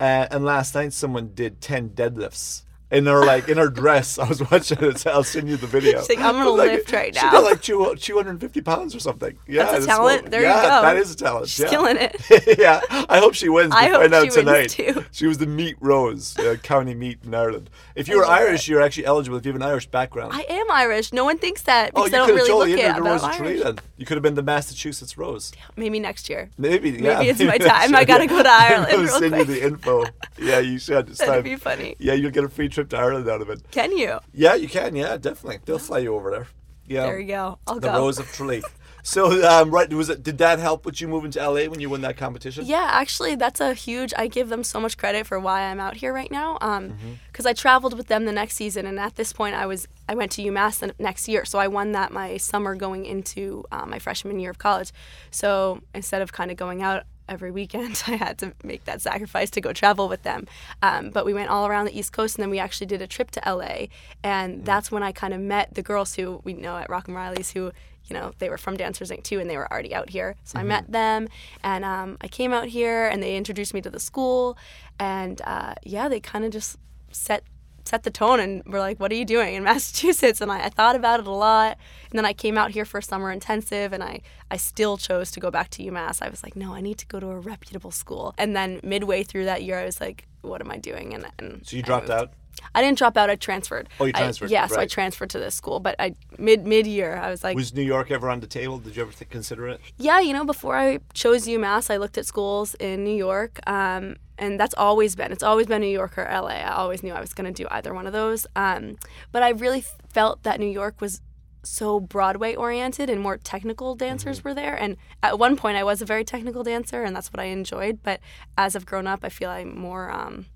Uh, 0.00 0.26
and 0.30 0.44
last 0.44 0.74
night 0.74 0.92
someone 0.92 1.32
did 1.34 1.60
ten 1.60 1.90
deadlifts 1.90 2.62
in 2.90 3.06
her 3.06 3.24
like 3.24 3.48
in 3.48 3.58
her 3.58 3.68
dress. 3.80 4.18
I 4.18 4.28
was 4.28 4.40
watching 4.50 4.82
it. 4.82 5.06
I'll 5.06 5.24
send 5.24 5.48
you 5.48 5.56
the 5.56 5.66
video. 5.66 6.00
She's 6.00 6.10
like, 6.10 6.18
"I'm 6.18 6.34
gonna 6.34 6.52
was 6.52 6.66
lift 6.66 6.92
right 6.92 7.14
now. 7.14 7.20
she 7.20 7.26
now." 7.26 7.32
did 7.32 7.44
like 7.44 7.62
two, 7.62 7.96
250 7.96 8.60
pounds 8.62 8.94
or 8.94 9.00
something. 9.00 9.38
Yeah, 9.46 9.64
That's 9.64 9.84
a 9.84 9.88
talent. 9.88 10.30
There 10.30 10.40
you 10.40 10.46
yeah, 10.46 10.62
go. 10.62 10.82
that 10.82 10.96
is 10.96 11.12
a 11.12 11.16
talent. 11.16 11.48
She's 11.48 11.60
yeah. 11.60 11.70
killing 11.70 11.96
it. 11.96 12.58
yeah, 12.58 12.80
I 13.08 13.18
hope 13.18 13.34
she 13.34 13.48
wins. 13.48 13.72
I 13.74 13.88
hope 13.88 14.02
she 14.02 14.10
wins 14.10 14.34
tonight. 14.34 14.70
too. 14.70 15.04
She 15.12 15.26
was 15.26 15.38
the 15.38 15.46
Meath 15.46 15.76
rose, 15.80 16.38
uh, 16.38 16.56
county 16.62 16.94
Meath 16.94 17.24
in 17.24 17.34
Ireland. 17.34 17.70
If 17.94 18.08
you 18.08 18.16
were 18.16 18.22
love 18.22 18.32
Irish, 18.32 18.68
you're 18.68 18.82
actually 18.82 19.06
eligible. 19.06 19.38
If 19.38 19.46
you 19.46 19.52
have 19.52 19.60
an 19.60 19.66
Irish 19.66 19.86
background. 19.86 20.32
I 20.34 20.44
am 20.48 20.59
Irish. 20.70 21.12
No 21.12 21.24
one 21.24 21.38
thinks 21.38 21.62
that 21.62 21.92
oh, 21.94 22.04
because 22.04 22.12
you 22.12 22.16
I 22.18 22.26
don't 22.26 22.36
really 22.36 22.50
look 22.72 22.80
it. 22.80 22.94
the 22.96 23.02
Rose 23.02 23.22
I'm 23.22 23.42
Irish. 23.42 23.62
then. 23.62 23.78
You 23.96 24.06
could 24.06 24.16
have 24.16 24.22
been 24.22 24.34
the 24.34 24.42
Massachusetts 24.42 25.16
Rose. 25.18 25.52
Maybe 25.76 25.98
next 26.00 26.28
year. 26.28 26.50
Maybe, 26.58 26.90
yeah. 26.90 27.18
Maybe 27.18 27.28
it's 27.30 27.40
my 27.40 27.58
time. 27.72 27.94
I 27.94 28.04
gotta 28.04 28.26
go 28.26 28.42
to 28.42 28.48
I'm 28.52 28.72
Ireland 28.72 28.92
gonna 28.92 29.08
send 29.08 29.34
quick. 29.34 29.48
you 29.48 29.54
the 29.54 29.66
info. 29.66 30.04
Yeah, 30.38 30.58
you 30.60 30.78
should. 30.78 31.08
It's 31.10 31.18
That'd 31.18 31.34
time. 31.34 31.42
be 31.44 31.56
funny. 31.56 31.96
Yeah, 31.98 32.14
you'll 32.14 32.30
get 32.30 32.44
a 32.44 32.48
free 32.48 32.68
trip 32.68 32.88
to 32.90 32.96
Ireland 32.98 33.28
out 33.28 33.40
of 33.42 33.50
it. 33.50 33.62
Can 33.70 33.96
you? 33.96 34.18
Yeah, 34.32 34.54
you 34.54 34.68
can. 34.68 34.94
Yeah, 34.96 35.16
definitely. 35.16 35.60
They'll 35.64 35.78
fly 35.78 35.98
you 35.98 36.14
over 36.14 36.30
there. 36.30 36.46
Yeah. 36.86 37.02
There 37.06 37.20
you 37.20 37.28
go. 37.28 37.58
I'll 37.68 37.78
The 37.78 37.88
go. 37.88 37.98
Rose 37.98 38.18
of 38.18 38.26
Tralee. 38.32 38.62
So, 39.02 39.46
um, 39.48 39.70
right, 39.70 39.92
was 39.92 40.08
it? 40.10 40.22
Did 40.22 40.38
that 40.38 40.58
help 40.58 40.84
with 40.84 41.00
you 41.00 41.08
moving 41.08 41.30
to 41.32 41.38
LA 41.40 41.64
when 41.66 41.80
you 41.80 41.88
won 41.90 42.00
that 42.02 42.16
competition? 42.16 42.64
Yeah, 42.66 42.88
actually, 42.92 43.34
that's 43.34 43.60
a 43.60 43.74
huge. 43.74 44.12
I 44.16 44.26
give 44.26 44.48
them 44.48 44.62
so 44.64 44.80
much 44.80 44.96
credit 44.98 45.26
for 45.26 45.38
why 45.40 45.62
I'm 45.62 45.80
out 45.80 45.96
here 45.96 46.12
right 46.12 46.30
now. 46.30 46.58
Um, 46.60 46.90
Mm-hmm. 46.90 47.12
because 47.30 47.46
I 47.46 47.52
traveled 47.52 47.96
with 47.96 48.08
them 48.08 48.24
the 48.24 48.32
next 48.32 48.54
season, 48.56 48.86
and 48.86 48.98
at 48.98 49.16
this 49.16 49.32
point, 49.32 49.54
I 49.54 49.66
was 49.66 49.86
I 50.08 50.14
went 50.14 50.32
to 50.32 50.42
UMass 50.42 50.80
the 50.80 50.94
next 50.98 51.28
year, 51.28 51.44
so 51.44 51.58
I 51.58 51.68
won 51.68 51.92
that 51.92 52.12
my 52.12 52.36
summer 52.36 52.74
going 52.74 53.06
into 53.06 53.64
uh, 53.70 53.86
my 53.86 53.98
freshman 53.98 54.38
year 54.40 54.50
of 54.50 54.58
college. 54.58 54.92
So 55.30 55.80
instead 55.94 56.22
of 56.22 56.32
kind 56.32 56.50
of 56.50 56.56
going 56.56 56.82
out 56.82 57.04
every 57.28 57.50
weekend, 57.52 58.02
I 58.08 58.16
had 58.16 58.38
to 58.38 58.52
make 58.64 58.84
that 58.86 59.00
sacrifice 59.00 59.50
to 59.50 59.60
go 59.60 59.72
travel 59.72 60.08
with 60.08 60.22
them. 60.24 60.46
Um, 60.82 61.10
but 61.10 61.24
we 61.24 61.32
went 61.32 61.48
all 61.48 61.66
around 61.66 61.84
the 61.86 61.96
East 61.96 62.12
Coast, 62.12 62.36
and 62.36 62.42
then 62.42 62.50
we 62.50 62.58
actually 62.58 62.88
did 62.88 63.00
a 63.00 63.06
trip 63.06 63.30
to 63.32 63.42
LA, 63.46 63.86
and 64.24 64.64
that's 64.64 64.90
when 64.90 65.02
I 65.02 65.12
kind 65.12 65.32
of 65.32 65.40
met 65.40 65.74
the 65.74 65.82
girls 65.82 66.16
who 66.16 66.40
we 66.44 66.54
know 66.54 66.76
at 66.76 66.90
Rock 66.90 67.06
and 67.06 67.16
Riley's 67.16 67.52
who 67.52 67.70
you 68.10 68.16
know, 68.16 68.32
they 68.38 68.50
were 68.50 68.58
from 68.58 68.76
Dancers 68.76 69.10
Inc. 69.10 69.22
too, 69.22 69.38
and 69.38 69.48
they 69.48 69.56
were 69.56 69.70
already 69.72 69.94
out 69.94 70.10
here. 70.10 70.34
So 70.44 70.58
I 70.58 70.64
met 70.64 70.90
them, 70.90 71.28
and 71.62 71.84
um, 71.84 72.18
I 72.20 72.28
came 72.28 72.52
out 72.52 72.66
here, 72.66 73.06
and 73.06 73.22
they 73.22 73.36
introduced 73.36 73.72
me 73.72 73.80
to 73.82 73.90
the 73.90 74.00
school, 74.00 74.58
and 74.98 75.40
uh, 75.44 75.74
yeah, 75.84 76.08
they 76.08 76.20
kind 76.20 76.44
of 76.44 76.50
just 76.50 76.76
set 77.12 77.44
set 77.84 78.02
the 78.02 78.10
tone, 78.10 78.40
and 78.40 78.62
were 78.66 78.80
like, 78.80 78.98
"What 78.98 79.12
are 79.12 79.14
you 79.14 79.24
doing 79.24 79.54
in 79.54 79.62
Massachusetts?" 79.70 80.40
And 80.40 80.50
I, 80.50 80.66
I 80.66 80.68
thought 80.68 80.96
about 80.96 81.20
it 81.20 81.26
a 81.26 81.30
lot, 81.30 81.78
and 82.10 82.18
then 82.18 82.26
I 82.26 82.32
came 82.32 82.58
out 82.58 82.72
here 82.72 82.84
for 82.84 83.00
summer 83.00 83.30
intensive, 83.30 83.92
and 83.92 84.02
I 84.02 84.22
I 84.50 84.56
still 84.56 84.96
chose 84.96 85.30
to 85.30 85.40
go 85.40 85.50
back 85.50 85.70
to 85.70 85.84
UMass. 85.84 86.20
I 86.20 86.28
was 86.28 86.42
like, 86.42 86.56
"No, 86.56 86.74
I 86.74 86.80
need 86.80 86.98
to 86.98 87.06
go 87.06 87.20
to 87.20 87.28
a 87.28 87.38
reputable 87.38 87.92
school." 87.92 88.34
And 88.36 88.56
then 88.56 88.80
midway 88.82 89.22
through 89.22 89.44
that 89.44 89.62
year, 89.62 89.78
I 89.78 89.84
was 89.84 90.00
like, 90.00 90.26
"What 90.42 90.60
am 90.60 90.70
I 90.70 90.78
doing?" 90.78 91.14
And, 91.14 91.26
and 91.38 91.64
So 91.64 91.76
you 91.76 91.82
dropped 91.82 92.10
out. 92.10 92.32
I 92.74 92.82
didn't 92.82 92.98
drop 92.98 93.16
out. 93.16 93.30
I 93.30 93.36
transferred. 93.36 93.88
Oh, 93.98 94.04
you 94.04 94.12
I- 94.14 94.20
transferred, 94.20 94.50
yeah, 94.50 94.66
so 94.66 94.80
I 94.80 94.86
transferred 94.86 95.30
to 95.30 95.38
this 95.38 95.54
school, 95.54 95.80
but 95.80 95.96
I 95.98 96.14
mid 96.38 96.66
mid 96.66 96.86
year, 96.86 97.16
I 97.16 97.30
was 97.30 97.42
like, 97.44 97.56
Was 97.56 97.74
New 97.74 97.82
York 97.82 98.10
ever 98.10 98.28
on 98.30 98.40
the 98.40 98.46
table? 98.46 98.78
Did 98.78 98.96
you 98.96 99.02
ever 99.02 99.12
th- 99.12 99.30
consider 99.30 99.68
it? 99.68 99.80
yeah, 99.98 100.20
you 100.20 100.32
know, 100.32 100.44
before 100.44 100.76
I 100.76 100.98
chose 101.14 101.46
UMass, 101.46 101.90
I 101.90 101.96
looked 101.96 102.18
at 102.18 102.26
schools 102.26 102.74
in 102.74 103.04
New 103.04 103.16
York, 103.16 103.58
um, 103.68 104.16
and 104.38 104.58
that's 104.58 104.74
always 104.74 105.16
been. 105.16 105.32
It's 105.32 105.42
always 105.42 105.66
been 105.66 105.80
New 105.80 105.86
York 105.88 106.16
or 106.16 106.24
LA. 106.24 106.48
I 106.64 106.72
always 106.72 107.02
knew 107.02 107.12
I 107.12 107.20
was 107.20 107.34
going 107.34 107.52
to 107.52 107.62
do 107.62 107.68
either 107.70 107.92
one 107.92 108.06
of 108.06 108.12
those. 108.12 108.46
Um, 108.56 108.96
but 109.32 109.42
I 109.42 109.50
really 109.50 109.84
felt 110.08 110.42
that 110.44 110.58
New 110.60 110.70
York 110.70 111.00
was 111.00 111.20
so 111.62 112.00
Broadway 112.00 112.54
oriented 112.54 113.10
and 113.10 113.20
more 113.20 113.36
technical 113.36 113.94
dancers 113.94 114.42
were 114.42 114.54
there. 114.54 114.74
And 114.74 114.96
at 115.22 115.38
one 115.38 115.56
point, 115.58 115.76
I 115.76 115.84
was 115.84 116.00
a 116.00 116.06
very 116.06 116.24
technical 116.24 116.62
dancer, 116.64 117.02
and 117.02 117.14
that's 117.14 117.30
what 117.30 117.38
I 117.38 117.44
enjoyed. 117.44 118.02
But 118.02 118.20
as 118.56 118.74
I've 118.74 118.86
grown 118.86 119.06
up, 119.06 119.20
I 119.24 119.28
feel 119.28 119.50
I'm 119.50 119.78
more. 119.78 120.10
Um, 120.10 120.46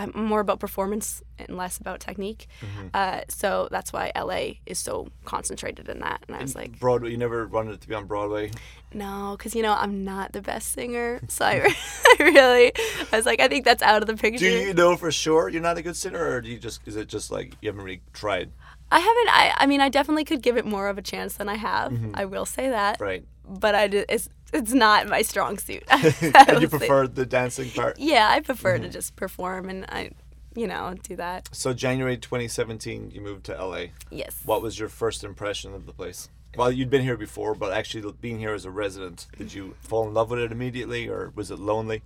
I'm 0.00 0.24
more 0.24 0.40
about 0.40 0.60
performance 0.60 1.22
and 1.38 1.56
less 1.56 1.78
about 1.78 2.00
technique. 2.00 2.48
Uh, 2.94 3.20
so 3.28 3.68
that's 3.70 3.92
why 3.92 4.10
LA 4.16 4.54
is 4.66 4.78
so 4.78 5.08
concentrated 5.24 5.88
in 5.88 6.00
that. 6.00 6.24
And 6.26 6.36
I 6.36 6.40
was 6.40 6.54
like, 6.54 6.78
Broadway. 6.80 7.10
You 7.10 7.16
never 7.18 7.46
wanted 7.46 7.74
it 7.74 7.80
to 7.82 7.88
be 7.88 7.94
on 7.94 8.06
Broadway. 8.06 8.50
no, 8.94 9.34
because 9.36 9.54
you 9.54 9.62
know 9.62 9.74
I'm 9.74 10.04
not 10.04 10.32
the 10.32 10.40
best 10.42 10.72
singer, 10.72 11.20
so 11.28 11.44
I, 11.44 11.74
I 12.18 12.22
really, 12.22 12.72
I 13.12 13.16
was 13.16 13.26
like, 13.26 13.40
I 13.40 13.48
think 13.48 13.64
that's 13.64 13.82
out 13.82 14.02
of 14.02 14.06
the 14.06 14.16
picture. 14.16 14.38
Do 14.38 14.50
you 14.50 14.74
know 14.74 14.96
for 14.96 15.12
sure 15.12 15.48
you're 15.48 15.62
not 15.62 15.76
a 15.78 15.82
good 15.82 15.96
singer, 15.96 16.24
or 16.24 16.40
do 16.40 16.48
you 16.48 16.58
just 16.58 16.80
is 16.86 16.96
it 16.96 17.08
just 17.08 17.30
like 17.30 17.54
you 17.60 17.68
haven't 17.68 17.84
really 17.84 18.00
tried? 18.12 18.50
I 18.92 18.98
haven't. 18.98 19.28
I, 19.28 19.54
I 19.58 19.66
mean, 19.66 19.80
I 19.80 19.88
definitely 19.88 20.24
could 20.24 20.42
give 20.42 20.56
it 20.56 20.64
more 20.66 20.88
of 20.88 20.98
a 20.98 21.02
chance 21.02 21.34
than 21.34 21.48
I 21.48 21.54
have. 21.54 21.92
I 22.14 22.24
will 22.24 22.44
say 22.46 22.68
that. 22.70 22.94
Mm-hmm. 22.94 23.04
Right. 23.04 23.24
But 23.48 23.74
I, 23.76 23.84
it's 23.84 24.28
it's 24.52 24.72
not 24.72 25.08
my 25.08 25.22
strong 25.22 25.58
suit. 25.58 25.82
and 25.90 26.02
you 26.20 26.32
I 26.34 26.52
would 26.54 26.70
say. 26.70 26.78
prefer 26.78 27.06
the 27.06 27.26
dancing 27.26 27.70
part. 27.70 27.98
Yeah, 27.98 28.28
I 28.30 28.40
prefer 28.40 28.74
Mm-hmm. 28.74 28.84
to 28.84 28.90
just 28.90 29.16
perform, 29.16 29.68
and 29.68 29.84
I 29.88 30.10
you 30.54 30.66
know, 30.66 30.94
do 31.04 31.14
that. 31.16 31.48
So 31.52 31.72
January 31.72 32.16
2017, 32.16 33.12
you 33.12 33.20
moved 33.20 33.44
to 33.46 33.52
LA. 33.54 33.84
Yes. 34.10 34.40
What 34.44 34.62
was 34.62 34.78
your 34.80 34.88
first 34.88 35.22
impression 35.22 35.72
of 35.74 35.86
the 35.86 35.92
place? 35.92 36.28
Well, 36.56 36.72
you'd 36.72 36.90
been 36.90 37.02
here 37.02 37.16
before, 37.16 37.54
but 37.54 37.72
actually 37.72 38.12
being 38.20 38.40
here 38.40 38.52
as 38.52 38.64
a 38.64 38.70
resident, 38.72 39.28
did 39.38 39.54
you 39.54 39.76
fall 39.80 40.08
in 40.08 40.12
love 40.14 40.30
with 40.30 40.40
it 40.40 40.50
immediately, 40.50 41.08
or 41.08 41.30
was 41.36 41.52
it 41.52 41.60
lonely? 41.60 42.02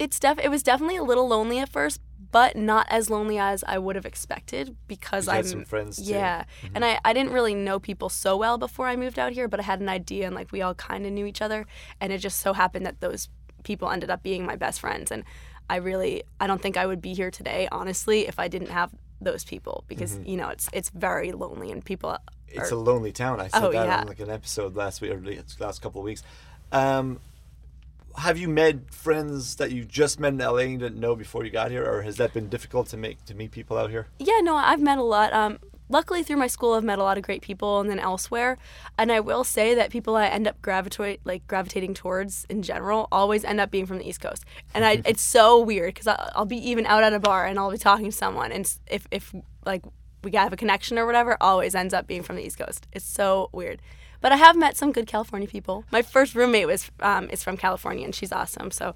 It's 0.00 0.18
def 0.18 0.38
it 0.40 0.48
was 0.50 0.62
definitely 0.64 0.96
a 0.96 1.04
little 1.04 1.28
lonely 1.28 1.58
at 1.60 1.68
first, 1.68 2.00
but 2.32 2.56
not 2.56 2.86
as 2.90 3.10
lonely 3.10 3.38
as 3.38 3.64
I 3.66 3.78
would 3.78 3.96
have 3.96 4.06
expected 4.06 4.76
because 4.88 5.28
I'm 5.28 5.36
had 5.36 5.46
some 5.46 5.64
friends, 5.64 5.96
too. 5.96 6.02
Mm-hmm. 6.04 6.12
Yeah. 6.12 6.44
And 6.74 6.84
I, 6.84 7.00
I 7.04 7.12
didn't 7.12 7.32
really 7.32 7.54
know 7.54 7.78
people 7.78 8.08
so 8.08 8.36
well 8.36 8.58
before 8.58 8.86
I 8.88 8.96
moved 8.96 9.18
out 9.18 9.32
here, 9.32 9.48
but 9.48 9.60
I 9.60 9.64
had 9.64 9.80
an 9.80 9.88
idea 9.88 10.26
and 10.26 10.34
like 10.34 10.52
we 10.52 10.62
all 10.62 10.74
kind 10.74 11.06
of 11.06 11.12
knew 11.12 11.26
each 11.26 11.42
other 11.42 11.66
and 12.00 12.12
it 12.12 12.18
just 12.18 12.40
so 12.40 12.52
happened 12.52 12.86
that 12.86 13.00
those 13.00 13.28
people 13.64 13.90
ended 13.90 14.10
up 14.10 14.22
being 14.22 14.46
my 14.46 14.56
best 14.56 14.80
friends 14.80 15.10
and 15.10 15.22
I 15.68 15.76
really 15.76 16.22
I 16.40 16.46
don't 16.46 16.60
think 16.62 16.76
I 16.76 16.86
would 16.86 17.02
be 17.02 17.12
here 17.14 17.30
today 17.30 17.68
honestly 17.70 18.26
if 18.26 18.38
I 18.38 18.48
didn't 18.48 18.70
have 18.70 18.90
those 19.20 19.44
people 19.44 19.84
because 19.86 20.18
you 20.24 20.36
know 20.36 20.48
it's 20.48 20.68
it's 20.72 20.88
very 20.90 21.30
lonely 21.32 21.70
and 21.70 21.84
people 21.84 22.16
Mm-hmm. 22.50 22.60
It's 22.62 22.70
a 22.72 22.76
lonely 22.76 23.12
town. 23.12 23.40
I 23.40 23.46
said 23.48 23.62
Oh, 23.62 23.70
that 23.70 23.86
yeah. 23.86 24.00
on 24.00 24.08
like 24.08 24.18
an 24.20 24.30
episode 24.30 24.74
last 24.74 25.00
week 25.00 25.12
or 25.12 25.20
the 25.20 25.40
last 25.60 25.80
couple 25.82 26.00
of 26.00 26.04
weeks. 26.04 26.22
Um, 26.72 27.20
have 28.16 28.38
you 28.38 28.48
met 28.48 28.92
friends 28.92 29.56
that 29.56 29.72
you 29.72 29.84
just 29.84 30.20
met 30.20 30.32
in 30.32 30.38
LA 30.38 30.58
and 30.58 30.80
didn't 30.80 31.00
know 31.00 31.14
before 31.14 31.44
you 31.44 31.50
got 31.50 31.70
here, 31.70 31.84
or 31.84 32.02
has 32.02 32.16
that 32.16 32.32
been 32.32 32.48
difficult 32.48 32.88
to 32.88 32.96
make 32.96 33.24
to 33.26 33.34
meet 33.34 33.50
people 33.50 33.76
out 33.76 33.90
here? 33.90 34.08
Yeah, 34.18 34.40
no, 34.42 34.56
I've 34.56 34.80
met 34.80 34.98
a 34.98 35.02
lot. 35.02 35.32
Um, 35.32 35.58
luckily, 35.88 36.22
through 36.22 36.36
my 36.36 36.46
school, 36.46 36.74
I've 36.74 36.84
met 36.84 36.98
a 36.98 37.02
lot 37.02 37.16
of 37.18 37.22
great 37.22 37.42
people, 37.42 37.80
and 37.80 37.88
then 37.88 37.98
elsewhere. 37.98 38.58
And 38.98 39.10
I 39.12 39.20
will 39.20 39.44
say 39.44 39.74
that 39.74 39.90
people 39.90 40.16
I 40.16 40.26
end 40.26 40.46
up 40.46 40.60
gravitate 40.62 41.20
like 41.24 41.46
gravitating 41.46 41.94
towards 41.94 42.46
in 42.48 42.62
general 42.62 43.08
always 43.12 43.44
end 43.44 43.60
up 43.60 43.70
being 43.70 43.86
from 43.86 43.98
the 43.98 44.08
East 44.08 44.20
Coast, 44.20 44.44
and 44.74 44.84
I 44.84 45.02
it's 45.04 45.22
so 45.22 45.60
weird 45.60 45.94
because 45.94 46.08
I'll 46.34 46.46
be 46.46 46.70
even 46.70 46.86
out 46.86 47.02
at 47.02 47.12
a 47.12 47.20
bar 47.20 47.46
and 47.46 47.58
I'll 47.58 47.70
be 47.70 47.78
talking 47.78 48.06
to 48.06 48.12
someone, 48.12 48.52
and 48.52 48.72
if 48.86 49.06
if 49.10 49.34
like 49.64 49.84
we 50.22 50.32
have 50.32 50.52
a 50.52 50.56
connection 50.56 50.98
or 50.98 51.06
whatever, 51.06 51.36
always 51.40 51.74
ends 51.74 51.94
up 51.94 52.06
being 52.06 52.22
from 52.22 52.36
the 52.36 52.44
East 52.44 52.58
Coast. 52.58 52.86
It's 52.92 53.04
so 53.04 53.48
weird. 53.52 53.80
But 54.20 54.32
I 54.32 54.36
have 54.36 54.56
met 54.56 54.76
some 54.76 54.92
good 54.92 55.06
California 55.06 55.48
people. 55.48 55.84
My 55.90 56.02
first 56.02 56.34
roommate 56.34 56.66
was 56.66 56.90
um, 57.00 57.28
is 57.30 57.42
from 57.42 57.56
California, 57.56 58.04
and 58.04 58.14
she's 58.14 58.32
awesome. 58.32 58.70
So, 58.70 58.94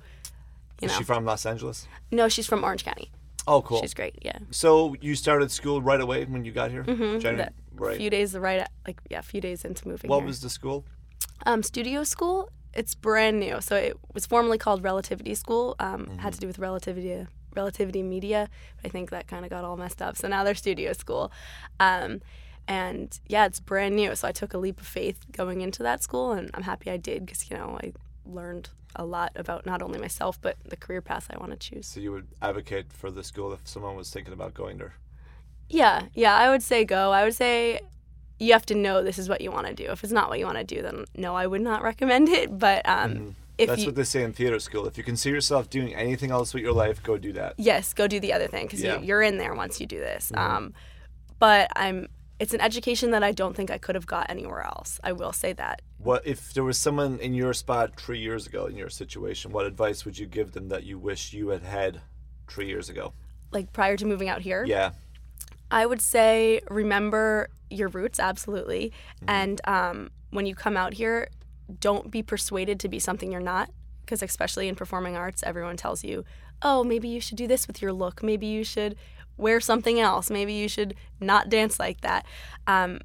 you 0.80 0.86
Is 0.86 0.92
know, 0.92 0.98
she 0.98 1.04
from 1.04 1.24
Los 1.24 1.46
Angeles? 1.46 1.86
no, 2.10 2.28
she's 2.28 2.46
from 2.46 2.62
Orange 2.64 2.84
County. 2.84 3.10
Oh, 3.46 3.60
cool. 3.62 3.80
She's 3.80 3.94
great. 3.94 4.14
Yeah. 4.22 4.38
So 4.50 4.94
you 5.00 5.14
started 5.14 5.50
school 5.50 5.82
right 5.82 6.00
away 6.00 6.24
when 6.24 6.44
you 6.44 6.52
got 6.52 6.70
here? 6.70 6.84
Mm-hmm. 6.84 7.76
Right. 7.76 7.96
few 7.96 8.08
days 8.10 8.34
right 8.36 8.60
at, 8.60 8.70
like 8.86 9.00
yeah, 9.10 9.18
a 9.18 9.22
few 9.22 9.40
days 9.40 9.64
into 9.64 9.88
moving 9.88 10.08
what 10.08 10.18
here. 10.20 10.26
was 10.26 10.40
the 10.40 10.48
school? 10.50 10.84
um, 11.46 11.62
studio 11.62 12.04
school? 12.04 12.48
It's 12.72 12.94
brand 12.94 13.38
new, 13.40 13.60
so 13.60 13.76
it 13.76 13.96
was 14.14 14.26
formerly 14.26 14.58
called 14.58 14.82
Relativity 14.82 15.34
School. 15.34 15.76
Um, 15.78 16.06
Mm-hmm. 16.06 16.18
Had 16.18 16.32
to 16.34 16.40
do 16.40 16.46
with 16.46 16.58
relativity, 16.58 17.26
relativity 17.54 18.02
media. 18.02 18.48
But 18.76 18.88
I 18.88 18.90
think 18.90 19.10
that 19.10 19.26
kind 19.28 19.44
of 19.44 19.50
got 19.50 19.64
all 19.64 19.76
messed 19.76 20.00
up. 20.02 20.16
So 20.16 20.26
now 20.28 20.42
they're 20.44 20.54
studio 20.54 20.92
school, 20.92 21.30
um, 21.80 22.20
and 22.68 23.18
yeah, 23.28 23.46
it's 23.46 23.60
brand 23.60 23.96
new. 23.96 24.14
So 24.14 24.28
I 24.28 24.32
took 24.32 24.54
a 24.54 24.58
leap 24.58 24.80
of 24.80 24.86
faith 24.86 25.24
going 25.32 25.60
into 25.60 25.82
that 25.82 26.02
school, 26.02 26.32
and 26.32 26.50
I'm 26.54 26.62
happy 26.62 26.90
I 26.90 26.96
did 26.96 27.26
because 27.26 27.50
you 27.50 27.56
know 27.56 27.78
I 27.82 27.92
learned 28.26 28.70
a 28.96 29.04
lot 29.04 29.32
about 29.34 29.66
not 29.66 29.82
only 29.82 29.98
myself 29.98 30.40
but 30.40 30.56
the 30.64 30.76
career 30.76 31.02
path 31.02 31.26
I 31.28 31.36
want 31.38 31.50
to 31.52 31.58
choose. 31.58 31.86
So 31.86 32.00
you 32.00 32.12
would 32.12 32.28
advocate 32.40 32.92
for 32.92 33.10
the 33.10 33.24
school 33.24 33.52
if 33.52 33.66
someone 33.66 33.96
was 33.96 34.10
thinking 34.10 34.32
about 34.32 34.54
going 34.54 34.78
there? 34.78 34.94
Yeah, 35.68 36.06
yeah, 36.14 36.36
I 36.36 36.48
would 36.50 36.62
say 36.62 36.84
go. 36.84 37.10
I 37.10 37.24
would 37.24 37.34
say 37.34 37.80
you 38.38 38.52
have 38.52 38.66
to 38.66 38.74
know 38.74 39.02
this 39.02 39.18
is 39.18 39.28
what 39.28 39.40
you 39.40 39.50
want 39.50 39.66
to 39.66 39.74
do. 39.74 39.84
If 39.90 40.04
it's 40.04 40.12
not 40.12 40.28
what 40.28 40.38
you 40.38 40.44
want 40.46 40.58
to 40.58 40.64
do, 40.64 40.80
then 40.82 41.04
no, 41.16 41.34
I 41.34 41.46
would 41.46 41.60
not 41.60 41.82
recommend 41.90 42.28
it. 42.28 42.56
But 42.58 42.88
um, 42.88 43.34
if 43.58 43.68
That's 43.68 43.80
you, 43.82 43.86
what 43.86 43.94
they 43.96 44.04
say 44.04 44.22
in 44.22 44.32
theater 44.32 44.58
school. 44.58 44.86
If 44.86 44.96
you 44.98 45.04
can 45.04 45.16
see 45.16 45.30
yourself 45.30 45.70
doing 45.70 45.94
anything 45.94 46.30
else 46.30 46.52
with 46.54 46.62
your 46.62 46.72
life, 46.72 47.02
go 47.02 47.16
do 47.18 47.32
that. 47.32 47.54
yes, 47.56 47.92
go 47.94 48.06
do 48.06 48.20
the 48.20 48.32
other 48.32 48.46
thing 48.48 48.66
because 48.66 48.82
Yeah. 48.82 48.98
you, 49.00 49.06
you're 49.06 49.22
in 49.22 49.38
there 49.38 49.54
once 49.54 49.80
you 49.80 49.86
do 49.86 49.98
this. 49.98 50.30
Um, 50.34 50.72
but 51.38 51.70
I'm. 51.76 52.08
It's 52.44 52.52
an 52.52 52.60
education 52.60 53.12
that 53.12 53.24
I 53.24 53.32
don't 53.32 53.56
think 53.56 53.70
I 53.70 53.78
could 53.78 53.94
have 53.94 54.06
got 54.06 54.28
anywhere 54.28 54.60
else. 54.60 55.00
I 55.02 55.12
will 55.12 55.32
say 55.32 55.54
that. 55.54 55.80
What 55.96 56.26
if 56.26 56.52
there 56.52 56.62
was 56.62 56.76
someone 56.76 57.18
in 57.18 57.32
your 57.32 57.54
spot 57.54 57.98
three 57.98 58.18
years 58.18 58.46
ago 58.46 58.66
in 58.66 58.76
your 58.76 58.90
situation? 58.90 59.50
What 59.50 59.64
advice 59.64 60.04
would 60.04 60.18
you 60.18 60.26
give 60.26 60.52
them 60.52 60.68
that 60.68 60.82
you 60.84 60.98
wish 60.98 61.32
you 61.32 61.48
had 61.48 61.62
had 61.62 62.02
three 62.46 62.66
years 62.66 62.90
ago? 62.90 63.14
Like 63.50 63.72
prior 63.72 63.96
to 63.96 64.04
moving 64.04 64.28
out 64.28 64.42
here, 64.42 64.62
Yeah, 64.66 64.90
I 65.70 65.86
would 65.86 66.02
say 66.02 66.60
remember 66.68 67.48
your 67.70 67.88
roots 67.88 68.20
absolutely, 68.20 68.92
and 69.26 69.58
um, 69.64 70.10
when 70.28 70.44
you 70.44 70.54
come 70.54 70.76
out 70.76 70.92
here, 70.92 71.28
don't 71.80 72.10
be 72.10 72.22
persuaded 72.22 72.78
to 72.80 72.90
be 72.90 72.98
something 72.98 73.32
you're 73.32 73.40
not. 73.40 73.70
Because 74.02 74.22
especially 74.22 74.68
in 74.68 74.74
performing 74.74 75.16
arts, 75.16 75.42
everyone 75.46 75.78
tells 75.78 76.04
you, 76.04 76.26
"Oh, 76.60 76.84
maybe 76.84 77.08
you 77.08 77.22
should 77.22 77.38
do 77.38 77.46
this 77.46 77.66
with 77.66 77.80
your 77.80 77.94
look. 77.94 78.22
Maybe 78.22 78.44
you 78.46 78.64
should 78.64 78.96
wear 79.36 79.60
something 79.60 80.00
else. 80.00 80.30
Maybe 80.30 80.52
you 80.52 80.68
should 80.68 80.94
not 81.20 81.48
dance 81.48 81.78
like 81.78 82.00
that." 82.02 82.26
Um, 82.66 83.00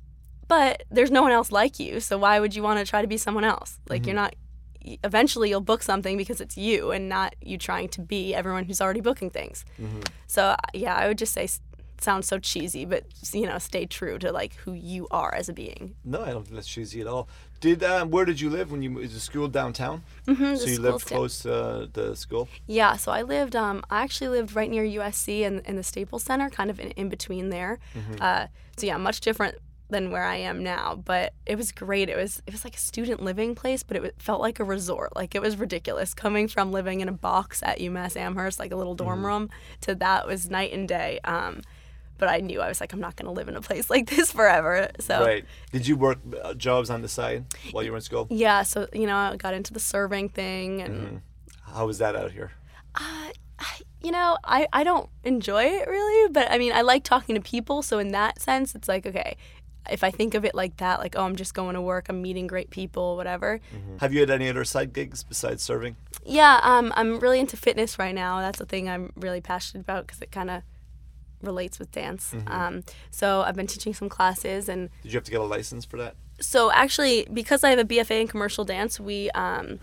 but 0.48 0.83
there's 0.89 1.12
no 1.12 1.21
one 1.21 1.31
else 1.31 1.51
like 1.51 1.79
you, 1.79 2.00
so 2.00 2.17
why 2.17 2.39
would 2.39 2.55
you 2.55 2.63
want 2.63 2.79
to 2.79 2.86
try 2.86 3.01
to 3.01 3.07
be 3.07 3.17
someone 3.17 3.43
else? 3.43 3.79
Like 3.88 4.05
you're 4.05 4.15
mm-hmm. 4.15 4.24
not. 4.24 4.36
Eventually, 5.03 5.50
you'll 5.50 5.62
book 5.62 5.83
something 5.83 6.17
because 6.17 6.41
it's 6.41 6.57
you, 6.57 6.91
and 6.91 7.09
not 7.09 7.36
you 7.41 7.57
trying 7.57 7.89
to 7.89 8.01
be 8.01 8.33
everyone 8.33 8.63
who's 8.65 8.81
already 8.81 9.01
booking 9.01 9.29
things. 9.29 9.65
Mm-hmm. 9.79 10.01
So 10.27 10.43
uh, 10.43 10.55
yeah, 10.74 10.95
I 10.95 11.07
would 11.07 11.17
just 11.17 11.33
say 11.33 11.48
sounds 12.01 12.27
so 12.27 12.39
cheesy, 12.39 12.86
but 12.86 13.05
you 13.33 13.45
know, 13.45 13.57
stay 13.57 13.86
true 13.86 14.17
to 14.19 14.31
like 14.31 14.55
who 14.55 14.74
you 14.74 15.07
are 15.12 15.33
as 15.33 15.50
a 15.50 15.53
being. 15.53 15.95
no, 16.03 16.24
I 16.24 16.31
don't 16.31 16.43
think 16.43 16.55
that's 16.55 16.67
cheesy 16.67 17.01
at 17.01 17.07
all. 17.07 17.29
Did 17.60 17.84
um, 17.84 18.10
where 18.10 18.25
did 18.25 18.39
you 18.39 18.50
live 18.50 18.72
when 18.72 18.82
you 18.82 18.89
moved 18.89 19.13
to 19.13 19.20
school 19.20 19.48
downtown? 19.48 20.04
Mm-hmm, 20.28 20.56
so 20.56 20.66
you 20.66 20.80
lived 20.80 21.08
down- 21.08 21.18
close 21.18 21.39
to 21.39 21.54
uh, 21.54 21.88
the 21.92 22.16
school. 22.16 22.48
Yeah, 22.68 22.96
so 22.96 23.12
I 23.12 23.22
lived. 23.24 23.56
Um, 23.56 23.84
I 23.89 24.04
actually 24.04 24.30
lived 24.30 24.56
right 24.56 24.70
near 24.70 24.84
USC 24.84 25.46
and 25.46 25.62
in 25.66 25.75
the 25.75 25.84
Staples 25.84 26.24
Center, 26.24 26.50
kind 26.50 26.70
of 26.70 26.80
in, 26.80 26.92
in 26.92 27.10
between 27.10 27.50
there. 27.50 27.80
Uh, 28.22 28.48
so 28.78 28.86
yeah, 28.88 28.98
much 28.98 29.20
different 29.20 29.58
than 29.89 30.12
where 30.12 30.24
I 30.24 30.36
am 30.36 30.63
now, 30.63 30.94
but 31.04 31.34
it 31.48 31.58
was 31.58 31.72
great. 31.72 32.10
It 32.10 32.16
was 32.16 32.42
it 32.46 32.54
was 32.54 32.63
like 32.63 32.75
a 32.75 32.80
student 32.80 33.22
living 33.24 33.56
place, 33.56 33.82
but 33.84 33.98
it 33.98 34.16
felt 34.20 34.39
like 34.39 34.60
a 34.60 34.63
resort. 34.63 35.16
Like 35.16 35.34
it 35.36 35.42
was 35.42 35.58
ridiculous 35.58 36.13
coming 36.13 36.48
from 36.48 36.72
living 36.72 37.01
in 37.01 37.10
a 37.10 37.12
box 37.13 37.62
at 37.63 37.80
UMass 37.80 38.16
Amherst, 38.16 38.60
like 38.60 38.72
a 38.72 38.75
little 38.75 38.96
dorm 38.96 39.25
room, 39.25 39.50
to 39.82 39.96
that 39.96 40.28
was 40.28 40.50
night 40.50 40.72
and 40.74 40.88
day. 40.88 41.20
Um, 41.24 41.62
but 42.20 42.30
I 42.30 42.38
knew 42.38 42.62
I 42.62 42.68
was 42.68 42.80
like, 42.80 42.94
I'm 42.94 43.00
not 43.00 43.16
going 43.16 43.26
to 43.26 43.32
live 43.32 43.48
in 43.48 43.56
a 43.56 43.62
place 43.62 43.90
like 43.96 44.10
this 44.10 44.32
forever. 44.32 44.90
So 45.00 45.20
Right. 45.20 45.46
Did 45.72 45.88
you 45.88 45.96
work 45.98 46.20
uh, 46.44 46.54
jobs 46.54 46.90
on 46.90 47.02
the 47.02 47.10
side 47.10 47.46
while 47.72 47.84
you 47.84 47.92
were 47.92 47.98
in 47.98 48.04
school? 48.04 48.28
Yeah, 48.30 48.64
so 48.64 48.88
you 48.94 49.08
know, 49.08 49.16
I 49.16 49.36
got 49.38 49.54
into 49.54 49.74
the 49.74 49.80
serving 49.80 50.30
thing, 50.30 50.82
and 50.82 51.22
How 51.64 51.88
was 51.88 51.98
that 51.98 52.16
out 52.16 52.32
here? 52.32 52.52
uh, 52.96 53.30
you 54.02 54.12
know, 54.12 54.38
I 54.44 54.68
I 54.72 54.84
don't 54.84 55.10
enjoy 55.24 55.64
it 55.64 55.88
really, 55.88 56.30
but 56.32 56.50
I 56.52 56.58
mean, 56.58 56.72
I 56.74 56.82
like 56.82 57.04
talking 57.04 57.36
to 57.36 57.42
people, 57.42 57.82
so 57.82 58.00
in 58.00 58.10
that 58.10 58.42
sense, 58.42 58.76
it's 58.76 58.88
like 58.88 59.06
okay, 59.06 59.36
if 59.92 60.04
I 60.04 60.12
think 60.12 60.36
of 60.36 60.46
it 60.46 60.56
like 60.56 60.78
that, 60.78 61.00
like 61.00 61.16
oh, 61.18 61.24
I'm 61.24 61.36
just 61.36 61.54
going 61.54 61.76
to 61.76 61.82
work, 61.82 62.08
I'm 62.10 62.22
meeting 62.22 62.48
great 62.48 62.70
people, 62.70 63.18
whatever. 63.18 63.60
Have 64.00 64.14
you 64.14 64.22
had 64.22 64.30
any 64.30 64.50
other 64.50 64.64
side 64.64 64.94
gigs 64.94 65.24
besides 65.24 65.62
serving? 65.64 65.98
Yeah, 66.26 66.60
um, 66.64 66.94
I'm 66.96 67.20
really 67.20 67.40
into 67.40 67.58
fitness 67.58 68.00
right 68.00 68.16
now. 68.16 68.40
That's 68.40 68.60
the 68.60 68.66
thing 68.66 68.88
I'm 68.88 69.12
really 69.16 69.42
passionate 69.42 69.82
about 69.82 70.08
because 70.08 70.22
it 70.22 70.32
kind 70.32 70.50
of 70.50 70.64
relates 71.41 71.79
with 71.79 71.91
dance. 71.91 72.34
Um, 72.48 72.84
so 73.12 73.41
I've 73.41 73.55
been 73.55 73.67
teaching 73.67 73.93
some 73.93 74.10
classes 74.10 74.67
and 74.69 74.89
Did 75.03 75.13
you 75.13 75.17
have 75.17 75.24
to 75.25 75.31
get 75.31 75.41
a 75.41 75.43
license 75.43 75.86
for 75.86 75.98
that? 75.98 76.15
so 76.41 76.72
actually 76.72 77.27
because 77.34 77.65
i 77.65 77.69
have 77.69 77.79
a 77.79 77.84
bfa 77.84 78.22
in 78.22 78.25
commercial 78.25 78.63
dance 78.63 78.98
we 78.98 79.29
um, 79.31 79.77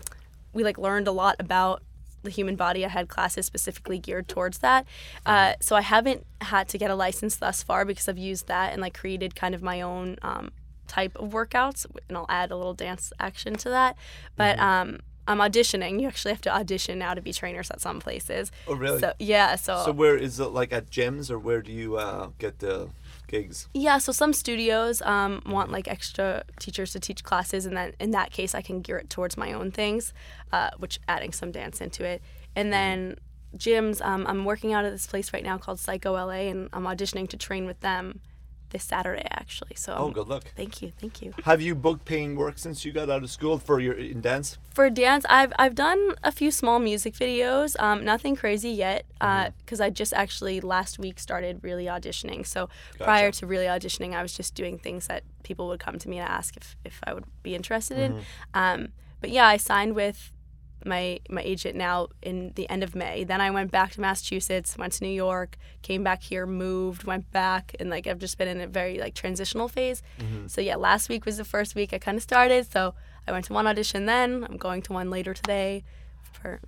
we 0.53 0.63
like 0.63 0.79
learned 0.79 1.07
a 1.07 1.11
lot 1.11 1.35
about 1.37 1.83
the 2.23 2.31
human 2.31 2.55
body. 2.55 2.83
I 2.83 2.89
had 2.89 3.07
classes 3.09 3.45
specifically 3.45 3.99
geared 3.99 4.27
towards 4.27 4.57
that. 4.59 4.87
Uh, 5.23 5.53
so 5.61 5.75
i 5.75 5.81
haven't 5.81 6.25
had 6.41 6.67
to 6.69 6.77
get 6.79 6.89
a 6.89 6.95
license 6.95 7.35
thus 7.35 7.61
far 7.61 7.85
because 7.85 8.07
i've 8.09 8.17
used 8.17 8.47
that 8.47 8.73
and 8.73 8.81
like 8.81 8.95
created 8.97 9.35
kind 9.35 9.53
of 9.53 9.61
my 9.61 9.81
own 9.81 10.17
um, 10.23 10.49
type 10.87 11.15
of 11.17 11.29
workouts 11.29 11.85
and 12.09 12.17
i'll 12.17 12.25
add 12.27 12.49
a 12.49 12.55
little 12.57 12.73
dance 12.73 13.13
action 13.19 13.53
to 13.57 13.69
that. 13.69 13.95
But 14.35 14.57
um, 14.57 14.99
i'm 15.27 15.39
auditioning 15.39 15.99
you 16.01 16.07
actually 16.07 16.31
have 16.31 16.41
to 16.41 16.53
audition 16.53 16.97
now 16.97 17.13
to 17.13 17.21
be 17.21 17.31
trainers 17.33 17.69
at 17.71 17.79
some 17.81 17.99
places 17.99 18.51
Oh, 18.67 18.75
really? 18.75 18.99
so 18.99 19.13
yeah 19.19 19.55
so, 19.55 19.83
So 19.85 19.91
where 19.91 20.17
is 20.17 20.39
it? 20.39 20.47
Like 20.47 20.71
at 20.73 20.89
gyms, 20.89 21.29
or 21.31 21.37
where 21.39 21.61
do 21.61 21.71
you 21.71 21.97
uh, 21.97 22.29
get 22.39 22.59
the 22.59 22.89
gigs? 23.27 23.67
Yeah, 23.73 23.97
so 23.97 24.11
some 24.11 24.31
studios 24.33 25.01
um, 25.01 25.41
want 25.45 25.71
like 25.71 25.87
extra 25.87 26.43
teachers 26.59 26.91
to 26.93 26.99
teach 26.99 27.23
classes, 27.23 27.65
and 27.65 27.75
then 27.75 27.93
in 27.99 28.11
that 28.11 28.31
case, 28.31 28.55
I 28.55 28.61
can 28.61 28.81
gear 28.81 28.97
it 28.97 29.09
towards 29.09 29.35
my 29.37 29.51
own 29.53 29.71
things, 29.71 30.13
uh, 30.51 30.69
which 30.77 30.99
adding 31.07 31.33
some 31.33 31.51
dance 31.51 31.81
into 31.81 32.03
it. 32.05 32.21
And 32.55 32.71
then 32.71 33.17
gyms, 33.55 34.01
um, 34.05 34.25
I'm 34.27 34.45
working 34.45 34.71
out 34.73 34.85
at 34.85 34.91
this 34.91 35.07
place 35.07 35.33
right 35.33 35.43
now 35.43 35.57
called 35.57 35.79
Psycho 35.79 36.13
LA, 36.13 36.47
and 36.51 36.69
I'm 36.73 36.83
auditioning 36.85 37.27
to 37.29 37.37
train 37.37 37.65
with 37.65 37.79
them 37.81 38.19
this 38.69 38.83
Saturday 38.83 39.27
actually. 39.31 39.75
So 39.75 39.93
Oh, 39.97 40.05
um, 40.07 40.13
good 40.13 40.27
luck. 40.27 40.43
Thank 40.55 40.81
you, 40.81 40.91
thank 40.99 41.21
you. 41.21 41.33
Have 41.45 41.61
you 41.61 41.73
booked 41.75 42.05
paying 42.05 42.35
work 42.35 42.57
since 42.57 42.83
you 42.85 42.91
got 42.91 43.09
out 43.09 43.23
of 43.23 43.29
school 43.29 43.57
for 43.57 43.79
your 43.79 43.93
in 43.93 44.21
dance? 44.21 44.57
For 44.73 44.89
dance, 44.89 45.25
I've 45.29 45.53
I've 45.57 45.75
done 45.75 46.15
a 46.23 46.31
few 46.31 46.51
small 46.51 46.79
music 46.79 47.13
videos. 47.15 47.79
Um, 47.79 48.03
nothing 48.05 48.35
crazy 48.35 48.69
yet, 48.69 49.05
Mm-hmm. 49.21 49.49
because 49.59 49.81
I 49.81 49.89
just 49.89 50.13
actually 50.13 50.61
last 50.61 50.99
week 50.99 51.19
started 51.19 51.59
really 51.63 51.85
auditioning. 51.85 52.45
So 52.45 52.69
prior 52.99 53.31
to 53.31 53.47
really 53.47 53.65
auditioning, 53.65 54.13
I 54.13 54.21
was 54.21 54.33
just 54.33 54.53
doing 54.53 54.77
things 54.77 55.07
that 55.07 55.23
people 55.43 55.67
would 55.69 55.79
come 55.79 55.97
to 55.97 56.07
me 56.09 56.19
and 56.19 56.29
ask 56.29 56.55
if 56.55 56.75
if 56.85 56.99
I 57.03 57.13
would 57.13 57.25
be 57.43 57.55
interested 57.55 57.97
in. 57.97 58.11
Mm-hmm. 58.13 58.59
Um, 58.59 58.87
but 59.21 59.31
yeah, 59.31 59.47
I 59.47 59.57
signed 59.57 59.95
with 59.95 60.31
my 60.87 61.19
my 61.29 61.41
agent 61.41 61.75
now 61.75 62.07
in 62.21 62.53
the 62.55 62.69
end 62.69 62.83
of 62.83 62.95
May. 62.95 63.23
Then 63.23 63.41
I 63.41 63.51
went 63.51 63.71
back 63.71 63.91
to 63.91 64.01
Massachusetts, 64.01 64.77
went 64.77 64.93
to 64.93 65.03
New 65.03 65.11
York, 65.11 65.57
came 65.81 66.03
back 66.03 66.23
here, 66.23 66.45
moved, 66.45 67.03
went 67.03 67.31
back, 67.31 67.75
and 67.79 67.89
like 67.89 68.07
I've 68.07 68.19
just 68.19 68.37
been 68.37 68.47
in 68.47 68.61
a 68.61 68.67
very 68.67 68.97
like 68.99 69.13
transitional 69.13 69.67
phase. 69.67 70.01
Mm-hmm. 70.19 70.47
So 70.47 70.61
yeah, 70.61 70.75
last 70.75 71.09
week 71.09 71.25
was 71.25 71.37
the 71.37 71.45
first 71.45 71.75
week 71.75 71.93
I 71.93 71.99
kind 71.99 72.17
of 72.17 72.23
started. 72.23 72.71
So 72.71 72.93
I 73.27 73.31
went 73.31 73.45
to 73.45 73.53
one 73.53 73.67
audition. 73.67 74.05
Then 74.05 74.45
I'm 74.49 74.57
going 74.57 74.81
to 74.83 74.93
one 74.93 75.09
later 75.09 75.33
today 75.33 75.83
for 76.31 76.59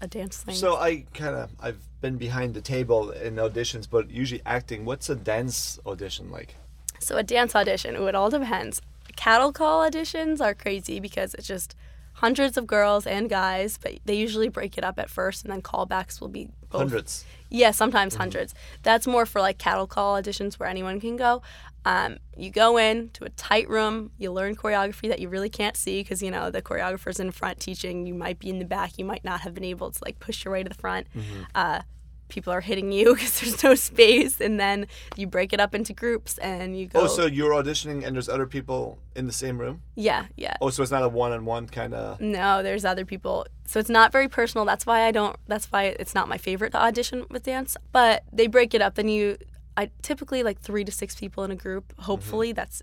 a 0.00 0.06
dance 0.06 0.36
thing. 0.36 0.54
So 0.54 0.76
I 0.76 1.06
kind 1.14 1.36
of 1.36 1.50
I've 1.60 1.80
been 2.00 2.18
behind 2.18 2.54
the 2.54 2.60
table 2.60 3.10
in 3.10 3.36
auditions, 3.36 3.88
but 3.88 4.10
usually 4.10 4.42
acting. 4.44 4.84
What's 4.84 5.08
a 5.08 5.14
dance 5.14 5.78
audition 5.86 6.30
like? 6.30 6.56
So 6.98 7.16
a 7.16 7.22
dance 7.22 7.56
audition, 7.56 7.96
it 7.96 8.14
all 8.14 8.30
depends. 8.30 8.80
Cattle 9.16 9.52
call 9.52 9.88
auditions 9.88 10.40
are 10.40 10.54
crazy 10.54 11.00
because 11.00 11.34
it's 11.34 11.46
just 11.46 11.74
hundreds 12.14 12.56
of 12.56 12.66
girls 12.66 13.06
and 13.06 13.28
guys, 13.28 13.78
but 13.78 13.98
they 14.04 14.14
usually 14.14 14.48
break 14.48 14.78
it 14.78 14.84
up 14.84 14.98
at 14.98 15.10
first, 15.10 15.44
and 15.44 15.52
then 15.52 15.62
callbacks 15.62 16.20
will 16.20 16.28
be 16.28 16.48
both. 16.70 16.80
Hundreds. 16.82 17.24
Yeah, 17.50 17.70
sometimes 17.70 18.14
hundreds. 18.14 18.54
That's 18.82 19.06
more 19.06 19.26
for 19.26 19.40
like 19.40 19.58
cattle 19.58 19.86
call 19.86 20.20
auditions 20.20 20.54
where 20.54 20.68
anyone 20.68 21.00
can 21.00 21.16
go. 21.16 21.42
Um, 21.84 22.18
you 22.36 22.50
go 22.50 22.78
in 22.78 23.10
to 23.10 23.24
a 23.24 23.28
tight 23.30 23.68
room, 23.68 24.12
you 24.16 24.30
learn 24.32 24.54
choreography 24.54 25.08
that 25.08 25.18
you 25.18 25.28
really 25.28 25.50
can't 25.50 25.76
see 25.76 26.00
because 26.00 26.22
you 26.22 26.30
know 26.30 26.50
the 26.50 26.62
choreographer's 26.62 27.18
in 27.20 27.30
front 27.32 27.58
teaching. 27.60 28.06
You 28.06 28.14
might 28.14 28.38
be 28.38 28.48
in 28.50 28.58
the 28.58 28.64
back, 28.64 28.98
you 28.98 29.04
might 29.04 29.24
not 29.24 29.40
have 29.40 29.52
been 29.52 29.64
able 29.64 29.90
to 29.90 29.98
like 30.04 30.18
push 30.20 30.44
your 30.44 30.52
way 30.52 30.62
to 30.62 30.68
the 30.68 30.74
front. 30.76 31.08
Uh, 31.54 31.82
people 32.32 32.52
are 32.52 32.60
hitting 32.60 32.90
you 32.90 33.14
because 33.14 33.40
there's 33.40 33.62
no 33.62 33.74
space, 33.74 34.40
and 34.40 34.58
then 34.58 34.86
you 35.16 35.26
break 35.26 35.52
it 35.52 35.60
up 35.60 35.74
into 35.74 35.92
groups 35.92 36.38
and 36.38 36.78
you 36.78 36.86
go. 36.86 37.02
Oh, 37.02 37.06
so 37.06 37.26
you're 37.26 37.52
auditioning 37.52 38.04
and 38.04 38.14
there's 38.16 38.28
other 38.28 38.46
people 38.46 38.98
in 39.14 39.26
the 39.26 39.32
same 39.32 39.58
room? 39.58 39.82
yeah, 39.94 40.26
yeah. 40.36 40.56
Oh, 40.60 40.70
so 40.70 40.82
it's 40.82 40.90
not 40.90 41.02
a 41.02 41.08
one-on-one 41.08 41.68
kind 41.68 41.94
of. 41.94 42.20
No, 42.20 42.62
there's 42.62 42.84
other 42.84 43.04
people. 43.04 43.46
So 43.66 43.78
it's 43.78 43.90
not 43.90 44.10
very 44.12 44.28
personal. 44.28 44.64
That's 44.64 44.86
why 44.86 45.02
I 45.02 45.10
don't. 45.10 45.36
That's 45.46 45.66
why 45.66 45.84
it's 45.84 46.14
not 46.14 46.28
my 46.28 46.38
favorite 46.38 46.72
to 46.72 46.82
audition 46.82 47.26
with 47.30 47.42
dance. 47.44 47.76
But 47.92 48.24
they 48.32 48.46
break 48.46 48.74
it 48.74 48.82
up. 48.82 48.94
Then 48.94 49.08
you, 49.08 49.36
I 49.76 49.90
typically 50.02 50.42
like 50.42 50.60
three 50.60 50.84
to 50.84 50.92
six 50.92 51.14
people 51.14 51.44
in 51.44 51.50
a 51.50 51.56
group. 51.56 51.92
Hopefully 52.00 52.52
that's 52.52 52.82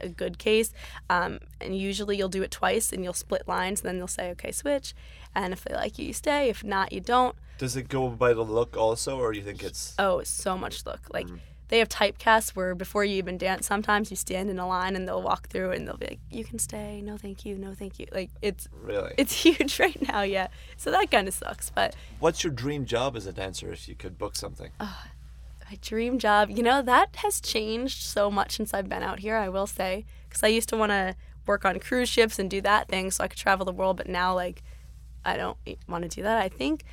a 0.00 0.08
good 0.08 0.38
case. 0.38 0.72
Um, 1.10 1.38
and 1.60 1.76
usually 1.76 2.16
you'll 2.16 2.28
do 2.28 2.42
it 2.42 2.50
twice, 2.50 2.92
and 2.92 3.02
you'll 3.04 3.12
split 3.12 3.46
lines. 3.48 3.80
And 3.80 3.88
then 3.88 3.98
they'll 3.98 4.06
say, 4.06 4.30
okay, 4.30 4.52
switch. 4.52 4.94
And 5.34 5.52
if 5.52 5.64
they 5.64 5.74
like 5.74 5.98
you, 5.98 6.06
you 6.06 6.12
stay. 6.12 6.48
If 6.48 6.62
not, 6.62 6.92
you 6.92 7.00
don't. 7.00 7.36
Does 7.58 7.76
it 7.76 7.88
go 7.88 8.08
by 8.08 8.32
the 8.32 8.42
look 8.42 8.76
also, 8.76 9.18
or 9.18 9.32
do 9.32 9.38
you 9.38 9.44
think 9.44 9.62
it's? 9.62 9.94
Oh, 9.98 10.22
so 10.22 10.58
much 10.58 10.84
look. 10.86 11.00
Like 11.12 11.26
mm. 11.26 11.38
they 11.68 11.78
have 11.78 11.88
typecasts 11.88 12.56
where 12.56 12.74
before 12.74 13.04
you 13.04 13.16
even 13.16 13.38
dance, 13.38 13.66
sometimes 13.66 14.10
you 14.10 14.16
stand 14.16 14.50
in 14.50 14.58
a 14.58 14.66
line 14.66 14.96
and 14.96 15.06
they'll 15.06 15.22
walk 15.22 15.48
through 15.48 15.70
and 15.70 15.86
they'll 15.86 15.96
be 15.96 16.06
like, 16.06 16.20
"You 16.30 16.44
can 16.44 16.58
stay. 16.58 17.00
No, 17.00 17.16
thank 17.16 17.44
you. 17.44 17.56
No, 17.56 17.74
thank 17.74 17.98
you." 17.98 18.06
Like 18.12 18.30
it's 18.42 18.68
Really? 18.72 19.14
it's 19.18 19.32
huge 19.32 19.78
right 19.78 20.00
now. 20.08 20.22
Yeah. 20.22 20.48
So 20.76 20.90
that 20.90 21.10
kind 21.10 21.28
of 21.28 21.34
sucks. 21.34 21.70
But 21.70 21.94
What's 22.18 22.42
your 22.42 22.52
dream 22.52 22.84
job 22.84 23.16
as 23.16 23.26
a 23.26 23.32
dancer 23.32 23.72
if 23.72 23.88
you 23.88 23.94
could 23.94 24.18
book 24.18 24.36
something? 24.36 24.70
Oh, 24.80 25.04
my 25.70 25.78
dream 25.80 26.18
job, 26.18 26.50
you 26.50 26.62
know, 26.62 26.82
that 26.82 27.16
has 27.16 27.40
changed 27.40 28.02
so 28.02 28.30
much 28.30 28.56
since 28.56 28.74
I've 28.74 28.88
been 28.88 29.02
out 29.02 29.20
here. 29.20 29.36
I 29.36 29.48
will 29.48 29.66
say, 29.66 30.04
because 30.28 30.42
I 30.42 30.48
used 30.48 30.68
to 30.70 30.76
want 30.76 30.90
to 30.90 31.16
work 31.46 31.64
on 31.64 31.78
cruise 31.78 32.08
ships 32.08 32.38
and 32.38 32.50
do 32.50 32.60
that 32.62 32.88
thing 32.88 33.10
so 33.10 33.24
I 33.24 33.28
could 33.28 33.38
travel 33.38 33.64
the 33.64 33.72
world, 33.72 33.96
but 33.96 34.08
now 34.08 34.34
like 34.34 34.62
I 35.24 35.36
don't 35.36 35.56
want 35.88 36.02
to 36.02 36.08
do 36.08 36.22
that. 36.22 36.38
I 36.38 36.48
think 36.48 36.84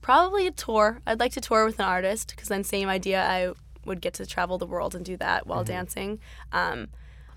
probably 0.00 0.46
a 0.46 0.50
tour. 0.50 1.00
I'd 1.06 1.20
like 1.20 1.32
to 1.32 1.40
tour 1.40 1.64
with 1.64 1.78
an 1.78 1.84
artist 1.86 2.30
because 2.34 2.48
then 2.48 2.64
same 2.64 2.88
idea. 2.88 3.22
I 3.22 3.52
would 3.84 4.00
get 4.00 4.14
to 4.14 4.26
travel 4.26 4.58
the 4.58 4.66
world 4.66 4.94
and 4.94 5.04
do 5.04 5.16
that 5.18 5.46
while 5.46 5.60
Mm-hmm. 5.60 5.72
dancing. 5.72 6.20
Um, 6.52 6.88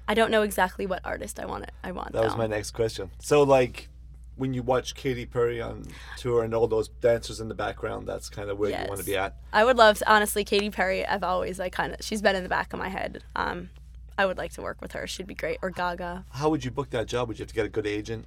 I 0.08 0.14
don't 0.14 0.32
know 0.32 0.42
exactly 0.42 0.86
what 0.86 1.00
artist 1.06 1.40
I 1.40 1.46
want. 1.46 1.64
It. 1.64 1.72
I 1.84 1.92
want. 1.92 2.12
That 2.14 2.24
was 2.24 2.36
my 2.36 2.48
next 2.48 2.72
question. 2.72 3.10
So, 3.20 3.44
like, 3.44 3.88
when 4.36 4.54
you 4.54 4.62
watch 4.64 4.96
Katy 4.96 5.26
Perry 5.28 5.62
on 5.62 5.86
tour 6.18 6.44
and 6.44 6.54
all 6.54 6.68
those 6.68 6.90
dancers 6.90 7.40
in 7.40 7.48
the 7.48 7.54
background, 7.56 8.08
that's 8.08 8.28
kind 8.30 8.50
of 8.50 8.58
where 8.60 8.70
you 8.72 8.88
want 8.90 9.00
to 9.00 9.06
be 9.06 9.16
at. 9.16 9.38
I 9.54 9.64
would 9.64 9.78
love 9.78 10.00
to, 10.00 10.12
honestly, 10.12 10.44
Katy 10.44 10.72
Perry. 10.72 11.06
I've 11.06 11.24
always 11.24 11.58
like 11.60 11.72
kind 11.72 11.94
of 11.94 12.00
she's 12.02 12.22
been 12.22 12.36
in 12.36 12.44
the 12.44 12.50
back 12.50 12.74
of 12.74 12.80
my 12.80 12.90
head. 12.90 13.24
Um, 13.36 13.70
I 14.18 14.26
would 14.26 14.38
like 14.38 14.52
to 14.54 14.62
work 14.62 14.82
with 14.82 14.92
her. 14.92 15.08
She'd 15.08 15.26
be 15.28 15.36
great. 15.36 15.60
Or 15.62 15.70
Gaga. 15.70 16.26
How 16.32 16.50
would 16.50 16.66
you 16.66 16.72
book 16.72 16.90
that 16.90 17.08
job? 17.08 17.28
Would 17.30 17.40
you 17.40 17.44
have 17.44 17.50
to 17.50 17.56
get 17.56 17.66
a 17.66 17.70
good 17.70 17.88
agent? 17.88 18.26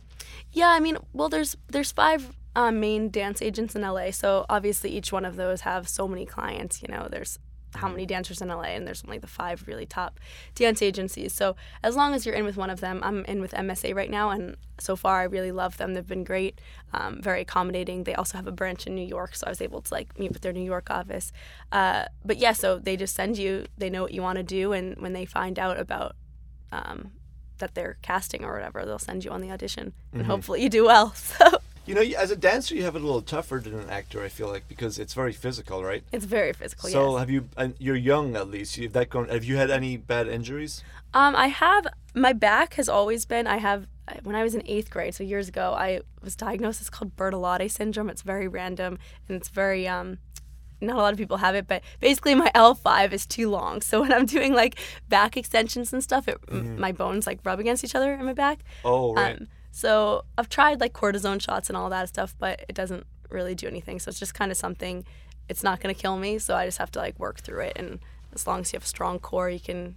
Yeah, 0.52 0.68
I 0.70 0.80
mean, 0.80 0.96
well, 1.12 1.28
there's 1.28 1.56
there's 1.68 1.92
five 1.92 2.34
um, 2.56 2.80
main 2.80 3.10
dance 3.10 3.42
agents 3.42 3.76
in 3.76 3.82
LA, 3.82 4.10
so 4.10 4.46
obviously 4.48 4.90
each 4.90 5.12
one 5.12 5.26
of 5.26 5.36
those 5.36 5.60
have 5.60 5.86
so 5.86 6.08
many 6.08 6.24
clients. 6.24 6.80
You 6.80 6.88
know, 6.88 7.06
there's 7.08 7.38
how 7.74 7.86
many 7.86 8.06
dancers 8.06 8.40
in 8.40 8.48
LA, 8.48 8.62
and 8.62 8.86
there's 8.86 9.04
only 9.04 9.18
the 9.18 9.26
five 9.26 9.64
really 9.66 9.84
top 9.84 10.18
dance 10.54 10.80
agencies. 10.80 11.34
So 11.34 11.54
as 11.82 11.96
long 11.96 12.14
as 12.14 12.24
you're 12.24 12.34
in 12.34 12.46
with 12.46 12.56
one 12.56 12.70
of 12.70 12.80
them, 12.80 13.00
I'm 13.02 13.26
in 13.26 13.42
with 13.42 13.52
MSA 13.52 13.94
right 13.94 14.10
now, 14.10 14.30
and 14.30 14.56
so 14.80 14.96
far 14.96 15.20
I 15.20 15.24
really 15.24 15.52
love 15.52 15.76
them. 15.76 15.92
They've 15.92 16.06
been 16.06 16.24
great, 16.24 16.62
um, 16.94 17.20
very 17.20 17.42
accommodating. 17.42 18.04
They 18.04 18.14
also 18.14 18.38
have 18.38 18.46
a 18.46 18.52
branch 18.52 18.86
in 18.86 18.94
New 18.94 19.06
York, 19.06 19.36
so 19.36 19.46
I 19.46 19.50
was 19.50 19.60
able 19.60 19.82
to 19.82 19.92
like 19.92 20.18
meet 20.18 20.32
with 20.32 20.40
their 20.40 20.54
New 20.54 20.64
York 20.64 20.90
office. 20.90 21.32
Uh, 21.70 22.06
but 22.24 22.38
yeah, 22.38 22.52
so 22.52 22.78
they 22.78 22.96
just 22.96 23.14
send 23.14 23.36
you. 23.36 23.66
They 23.76 23.90
know 23.90 24.02
what 24.02 24.12
you 24.12 24.22
want 24.22 24.38
to 24.38 24.42
do, 24.42 24.72
and 24.72 24.96
when 24.96 25.12
they 25.12 25.26
find 25.26 25.58
out 25.58 25.78
about 25.78 26.16
um, 26.72 27.10
that 27.58 27.74
they're 27.74 27.98
casting 28.00 28.44
or 28.44 28.54
whatever, 28.54 28.86
they'll 28.86 28.98
send 28.98 29.26
you 29.26 29.30
on 29.30 29.42
the 29.42 29.50
audition, 29.50 29.92
and 30.14 30.24
hopefully 30.24 30.62
you 30.62 30.70
do 30.70 30.86
well. 30.86 31.14
So 31.38 31.60
You 31.86 31.94
know, 31.94 32.00
as 32.00 32.32
a 32.32 32.36
dancer, 32.36 32.74
you 32.74 32.82
have 32.82 32.96
it 32.96 33.02
a 33.02 33.06
little 33.06 33.22
tougher 33.22 33.60
than 33.62 33.78
an 33.78 33.88
actor. 33.88 34.22
I 34.22 34.28
feel 34.28 34.48
like 34.48 34.66
because 34.68 34.98
it's 34.98 35.14
very 35.14 35.32
physical, 35.32 35.84
right? 35.84 36.02
it's 36.12 36.24
very 36.24 36.52
physical. 36.52 36.88
So, 36.88 37.12
yes. 37.12 37.20
have 37.20 37.30
you? 37.30 37.48
And 37.56 37.74
you're 37.78 37.94
young, 37.96 38.34
at 38.34 38.50
least. 38.50 38.76
You've 38.76 38.92
that 38.94 39.08
gone. 39.08 39.28
Have 39.28 39.44
you 39.44 39.56
had 39.56 39.70
any 39.70 39.96
bad 39.96 40.26
injuries? 40.26 40.82
Um, 41.14 41.36
I 41.36 41.46
have 41.46 41.86
my 42.14 42.32
back 42.32 42.74
has 42.74 42.88
always 42.88 43.24
been. 43.24 43.46
I 43.46 43.58
have 43.58 43.86
when 44.24 44.34
I 44.34 44.42
was 44.42 44.54
in 44.54 44.62
eighth 44.66 44.90
grade, 44.90 45.14
so 45.14 45.22
years 45.22 45.48
ago, 45.48 45.74
I 45.78 46.00
was 46.22 46.34
diagnosed. 46.34 46.80
It's 46.80 46.90
called 46.90 47.16
Bertolotti 47.16 47.70
syndrome. 47.70 48.10
It's 48.10 48.22
very 48.22 48.48
random 48.48 48.98
and 49.28 49.36
it's 49.36 49.48
very 49.48 49.86
um. 49.86 50.18
Not 50.78 50.96
a 50.96 50.98
lot 50.98 51.14
of 51.14 51.18
people 51.18 51.38
have 51.38 51.54
it, 51.54 51.66
but 51.66 51.80
basically 52.00 52.34
my 52.34 52.50
L5 52.54 53.12
is 53.12 53.24
too 53.24 53.48
long. 53.48 53.80
So 53.80 54.00
when 54.02 54.12
I'm 54.12 54.26
doing 54.26 54.52
like 54.52 54.78
back 55.08 55.36
extensions 55.38 55.90
and 55.92 56.02
stuff, 56.02 56.28
it, 56.28 56.36
m 56.50 56.78
my 56.78 56.92
bones 56.92 57.26
like 57.26 57.40
rub 57.44 57.60
against 57.60 57.82
each 57.82 57.94
other 57.94 58.12
in 58.12 58.26
my 58.26 58.34
back. 58.34 58.58
Oh, 58.84 59.14
right. 59.14 59.40
Um, 59.40 59.46
so 59.76 60.24
I've 60.38 60.48
tried 60.48 60.80
like 60.80 60.94
cortisone 60.94 61.38
shots 61.38 61.68
and 61.68 61.76
all 61.76 61.90
that 61.90 62.08
stuff, 62.08 62.34
but 62.38 62.64
it 62.66 62.74
doesn't 62.74 63.06
really 63.28 63.54
do 63.54 63.66
anything. 63.66 63.98
So 63.98 64.08
it's 64.08 64.18
just 64.18 64.32
kind 64.32 64.50
of 64.50 64.56
something. 64.56 65.04
It's 65.50 65.62
not 65.62 65.80
going 65.80 65.94
to 65.94 66.00
kill 66.00 66.16
me, 66.16 66.38
so 66.38 66.56
I 66.56 66.64
just 66.64 66.78
have 66.78 66.90
to 66.92 66.98
like 66.98 67.18
work 67.18 67.40
through 67.40 67.60
it. 67.60 67.74
And 67.76 67.98
as 68.32 68.46
long 68.46 68.60
as 68.60 68.72
you 68.72 68.78
have 68.78 68.84
a 68.84 68.86
strong 68.86 69.18
core, 69.18 69.50
you 69.50 69.60
can, 69.60 69.96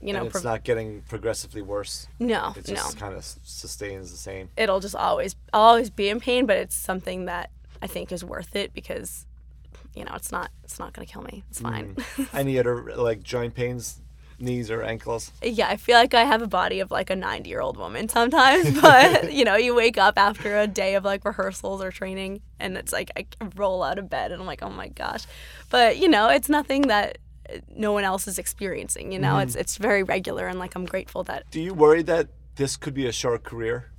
you 0.00 0.14
know, 0.14 0.20
and 0.20 0.28
it's 0.28 0.32
prov- 0.32 0.44
not 0.44 0.64
getting 0.64 1.02
progressively 1.02 1.60
worse. 1.60 2.08
no, 2.18 2.54
It 2.56 2.68
no. 2.68 2.76
just 2.76 2.98
kind 2.98 3.12
of 3.14 3.22
sustains 3.22 4.10
the 4.10 4.16
same. 4.16 4.48
It'll 4.56 4.80
just 4.80 4.96
always, 4.96 5.36
I'll 5.52 5.60
always 5.60 5.90
be 5.90 6.08
in 6.08 6.20
pain, 6.20 6.46
but 6.46 6.56
it's 6.56 6.74
something 6.74 7.26
that 7.26 7.50
I 7.82 7.86
think 7.86 8.12
is 8.12 8.24
worth 8.24 8.56
it 8.56 8.72
because, 8.72 9.26
you 9.94 10.06
know, 10.06 10.12
it's 10.14 10.32
not, 10.32 10.50
it's 10.64 10.78
not 10.78 10.94
going 10.94 11.06
to 11.06 11.12
kill 11.12 11.22
me. 11.22 11.44
It's 11.50 11.60
fine. 11.60 11.96
Mm. 11.96 12.28
Any 12.32 12.58
other 12.58 12.96
like 12.96 13.22
joint 13.22 13.54
pains, 13.54 14.00
knees 14.38 14.70
or 14.70 14.82
ankles? 14.82 15.32
yeah, 15.42 15.68
I 15.68 15.76
feel 15.76 15.96
like 15.96 16.14
I 16.14 16.24
have 16.24 16.42
a 16.42 16.46
body 16.46 16.80
of 16.80 16.90
like 16.90 17.10
a 17.10 17.16
90 17.16 17.48
year 17.48 17.60
old 17.60 17.76
woman 17.76 18.08
sometimes, 18.08 18.80
but 18.82 19.32
you 19.32 19.44
know, 19.44 19.56
you 19.56 19.74
wake 19.74 19.98
up 19.98 20.18
after 20.18 20.58
a 20.58 20.66
day 20.66 20.94
of 20.94 21.04
like 21.04 21.24
rehearsals 21.24 21.82
or 21.82 21.90
training 21.90 22.40
and 22.58 22.76
it's 22.76 22.92
like 22.92 23.10
I 23.16 23.26
roll 23.56 23.82
out 23.82 23.98
of 23.98 24.08
bed 24.08 24.32
and 24.32 24.40
I'm 24.40 24.46
like, 24.46 24.62
oh 24.62 24.70
my 24.70 24.88
gosh. 24.88 25.24
But 25.70 25.98
you 25.98 26.08
know, 26.08 26.28
it's 26.28 26.48
nothing 26.48 26.82
that 26.82 27.18
no 27.74 27.92
one 27.92 28.04
else 28.04 28.28
is 28.28 28.38
experiencing, 28.38 29.10
you 29.12 29.18
know, 29.18 29.38
it's, 29.38 29.54
it's 29.54 29.76
very 29.78 30.02
regular 30.02 30.46
and 30.46 30.58
like 30.58 30.74
I'm 30.74 30.84
grateful 30.84 31.24
that, 31.24 31.50
Do 31.50 31.60
you 31.60 31.72
worry 31.74 32.02
that 32.02 32.28
this 32.56 32.76
could 32.76 32.94
be 32.94 33.06
a 33.06 33.12
short 33.12 33.44
career? 33.44 33.90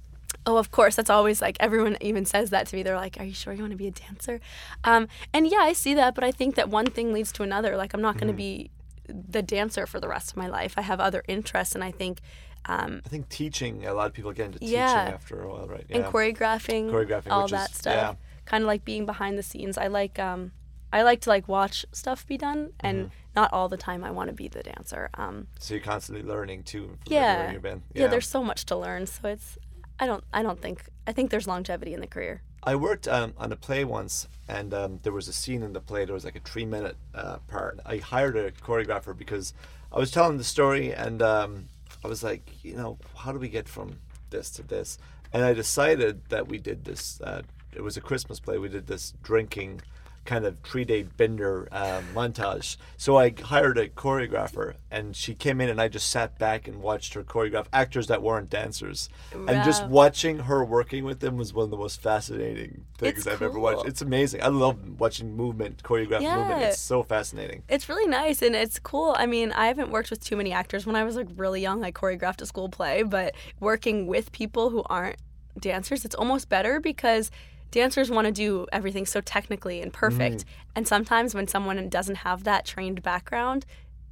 oh, 0.46 0.58
of 0.58 0.72
course, 0.72 0.96
that's 0.96 1.10
always 1.10 1.42
like 1.42 1.58
everyone 1.60 1.98
even 2.02 2.26
says 2.26 2.50
that 2.50 2.66
to 2.68 2.76
me. 2.76 2.82
They're 2.82 2.96
like, 2.96 3.18
are 3.20 3.24
you 3.24 3.34
sure 3.34 3.54
you 3.54 3.62
want 3.62 3.72
to 3.72 3.78
be 3.78 3.88
a 3.88 3.92
dancer? 3.92 4.40
Um, 4.84 5.08
and 5.34 5.48
yeah, 5.48 5.60
I 5.60 5.74
see 5.74 5.94
that, 5.96 6.16
but 6.16 6.24
I 6.24 6.32
think 6.32 6.56
that 6.56 6.70
one 6.70 6.88
thing 6.88 7.14
leads 7.14 7.32
to 7.34 7.44
another. 7.44 7.76
Like, 7.78 7.94
I'm 7.94 8.02
not 8.02 8.18
going 8.18 8.30
to 8.30 8.34
be 8.34 8.72
the 9.14 9.42
dancer 9.42 9.86
for 9.86 10.00
the 10.00 10.08
rest 10.08 10.32
of 10.32 10.38
my 10.38 10.48
life. 10.48 10.74
I 10.78 10.82
have 10.82 11.00
other 11.00 11.24
interests 11.28 11.76
and 11.76 11.84
I 11.84 11.92
think, 11.92 12.20
um, 12.66 13.02
I 13.06 13.10
think 13.10 13.30
teaching. 13.30 13.86
A 13.86 13.94
lot 13.94 14.08
of 14.08 14.14
people 14.14 14.32
get 14.34 14.48
into 14.48 14.60
Yeah. 14.62 14.88
teaching 15.04 15.14
after 15.14 15.42
a 15.44 15.50
while, 15.50 15.68
right? 15.68 15.86
and 15.90 16.04
choreographing, 16.06 16.90
Choreographing, 16.92 17.32
all 17.32 17.48
that 17.48 17.70
is- 17.72 17.76
stuff. 17.78 17.94
yeah. 17.96 18.14
Kind 18.46 18.64
of 18.64 18.68
like 18.68 18.84
being 18.86 19.06
behind 19.06 19.38
the 19.38 19.44
scenes. 19.44 19.78
I 19.78 19.88
like 19.88 20.18
um, 20.20 20.52
I 20.92 21.04
like 21.04 21.22
to 21.22 21.30
like 21.30 21.48
watch 21.48 21.86
stuff 21.92 22.26
be 22.26 22.36
done, 22.38 22.74
and 22.80 22.98
Mm-hmm. 23.06 23.14
not 23.36 23.54
all 23.54 23.70
the 23.70 23.78
time 23.78 24.04
I 24.04 24.10
want 24.12 24.30
to 24.30 24.34
be 24.36 24.48
the 24.48 24.64
dancer. 24.64 25.10
Um, 25.14 25.48
So 25.60 25.76
you're 25.76 25.84
constantly 25.84 26.24
learning 26.24 26.64
too. 26.64 26.88
From 27.04 27.14
yeah, 27.14 27.52
you've 27.52 27.62
been. 27.62 27.84
yeah. 27.94 28.08
There's 28.08 28.28
so 28.28 28.44
much 28.44 28.66
to 28.66 28.76
learn, 28.76 29.06
so 29.06 29.28
it's 29.30 29.58
I 30.00 30.08
don't 30.08 30.24
I 30.34 30.42
don't 30.42 30.60
think 30.60 30.84
I 31.06 31.12
think 31.12 31.30
there's 31.30 31.48
longevity 31.48 31.94
in 31.94 32.02
the 32.02 32.08
career. 32.08 32.42
I 32.64 32.76
worked 32.76 33.08
um, 33.08 33.34
on 33.38 33.52
a 33.52 33.56
play 33.56 33.86
once, 33.86 34.28
and 34.48 34.74
um, 34.74 35.00
there 35.04 35.14
was 35.14 35.28
a 35.28 35.34
scene 35.34 35.64
in 35.64 35.74
the 35.74 35.80
play. 35.80 36.06
There 36.06 36.14
was 36.14 36.26
like 36.26 36.36
a 36.36 36.42
three-minute 36.42 36.98
uh, 37.16 37.38
part. 37.48 37.80
I 37.86 37.98
hired 37.98 38.36
a 38.36 38.52
choreographer 38.52 39.18
because 39.18 39.54
I 39.92 40.00
was 40.00 40.12
telling 40.12 40.38
the 40.38 40.44
story, 40.44 40.94
and 40.94 41.22
um, 41.22 41.70
I 42.04 42.08
was 42.08 42.24
like, 42.24 42.64
you 42.64 42.76
know, 42.76 42.98
how 43.16 43.32
do 43.32 43.40
we 43.40 43.50
get 43.50 43.70
from 43.70 44.00
this 44.30 44.50
to 44.52 44.64
this? 44.64 44.98
And 45.32 45.44
I 45.44 45.54
decided 45.54 46.30
that 46.30 46.48
we 46.48 46.58
did 46.58 46.86
this. 46.86 47.22
Uh, 47.22 47.44
it 47.74 47.82
was 47.82 47.98
a 47.98 48.02
Christmas 48.02 48.40
play. 48.40 48.58
We 48.58 48.70
did 48.70 48.88
this 48.88 49.14
drinking 49.24 49.82
kind 50.26 50.46
of 50.46 50.58
three 50.64 50.86
day 50.86 51.04
bender 51.04 51.68
um, 51.72 52.04
montage. 52.14 52.78
So 52.98 53.18
I 53.18 53.34
hired 53.44 53.78
a 53.78 53.90
choreographer, 53.90 54.76
and 54.92 55.16
she 55.16 55.34
came 55.34 55.62
in, 55.62 55.70
and 55.70 55.82
I 55.82 55.88
just 55.88 56.10
sat 56.10 56.38
back 56.38 56.68
and 56.68 56.82
watched 56.82 57.14
her 57.14 57.24
choreograph 57.24 57.68
actors 57.74 58.08
that 58.08 58.22
weren't 58.22 58.50
dancers, 58.50 59.10
and 59.34 59.64
just 59.64 59.86
watching 59.88 60.40
her 60.40 60.64
working 60.64 61.04
with 61.04 61.20
them 61.20 61.38
was 61.38 61.54
one 61.54 61.66
of 61.66 61.72
the 61.72 61.78
most 61.78 62.02
fascinating 62.02 62.86
things 62.98 63.20
It's 63.20 63.28
I've 63.28 63.42
ever 63.42 63.60
watched. 63.60 63.86
It's 63.88 64.02
amazing. 64.02 64.44
I 64.44 64.48
love 64.48 65.00
watching 65.00 65.36
movement, 65.36 65.84
choreographed 65.84 66.22
movement. 66.22 66.62
It's 66.64 66.80
so 66.80 67.04
fascinating. 67.04 67.64
It's 67.70 67.90
really 67.90 68.08
nice 68.08 68.42
and 68.42 68.56
it's 68.56 68.80
cool. 68.80 69.16
I 69.18 69.26
mean, 69.26 69.52
I 69.52 69.68
haven't 69.68 69.92
worked 69.92 70.10
with 70.10 70.24
too 70.24 70.36
many 70.36 70.52
actors. 70.52 70.86
When 70.86 70.96
I 70.96 71.04
was 71.04 71.16
like 71.16 71.28
really 71.36 71.62
young, 71.62 71.84
I 71.84 71.92
choreographed 71.92 72.42
a 72.42 72.46
school 72.46 72.70
play, 72.70 73.04
but 73.04 73.36
working 73.60 74.08
with 74.08 74.32
people 74.32 74.70
who 74.70 74.84
aren't 74.90 75.18
dancers, 75.60 76.06
it's 76.06 76.16
almost 76.16 76.50
better 76.50 76.80
because 76.80 77.32
dancers 77.72 78.10
want 78.10 78.26
to 78.26 78.32
do 78.32 78.66
everything 78.72 79.06
so 79.06 79.22
technically 79.22 79.82
and 79.82 79.94
perfect. 79.94 80.38
Mm. 80.38 80.46
And 80.76 80.88
sometimes 80.88 81.36
when 81.36 81.48
someone 81.48 81.90
doesn't 81.90 82.18
have 82.18 82.44
that 82.44 82.66
trained 82.66 83.02
background, 83.02 83.66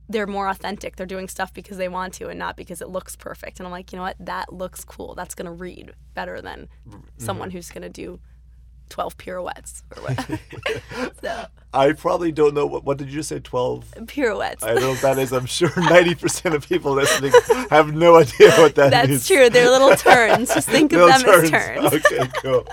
they're 0.10 0.28
more 0.28 0.48
authentic. 0.48 0.96
They're 0.96 1.06
doing 1.06 1.28
stuff 1.28 1.54
because 1.54 1.78
they 1.78 1.90
want 1.90 2.14
to 2.16 2.30
and 2.30 2.40
not 2.40 2.56
because 2.56 2.82
it 2.82 2.90
looks 2.90 3.16
perfect. 3.16 3.60
And 3.60 3.68
I'm 3.68 3.72
like, 3.72 3.92
you 3.92 3.98
know 3.98 4.04
what? 4.04 4.16
That 4.20 4.54
looks 4.54 4.84
cool. 4.86 5.16
That's 5.16 5.36
going 5.36 5.48
to 5.48 5.52
read 5.52 5.94
better 6.14 6.42
than 6.42 6.70
mm-hmm. 6.88 7.00
someone 7.18 7.52
who's 7.52 7.70
going 7.70 7.82
to 7.82 7.90
do 7.90 8.20
12 8.90 9.18
pirouettes 9.18 9.84
or 9.96 10.04
what. 10.04 10.40
so, 11.22 11.46
I 11.74 11.92
probably 11.92 12.32
don't 12.32 12.54
know 12.54 12.66
what. 12.66 12.86
What 12.86 12.98
did 12.98 13.10
you 13.10 13.22
say? 13.22 13.40
Twelve. 13.40 13.86
pirouettes. 14.08 14.64
I 14.64 14.74
don't 14.74 14.82
know 14.82 14.90
what 14.92 15.02
that 15.02 15.20
is. 15.20 15.34
I'm 15.34 15.46
sure 15.46 15.70
90% 15.70 16.56
of 16.56 16.68
people 16.68 16.94
listening 16.94 17.34
have 17.70 17.94
no 17.94 18.16
idea 18.16 18.52
what 18.52 18.76
that 18.76 18.92
That's 18.92 19.10
is. 19.10 19.28
true. 19.28 19.50
They're 19.50 19.70
little 19.70 19.96
turns. 19.96 20.48
Just 20.54 20.70
think 20.70 20.94
of 20.94 21.00
them 21.02 21.30
as 21.30 21.50
turns. 21.52 21.94
Okay, 21.94 22.28
cool. 22.42 22.66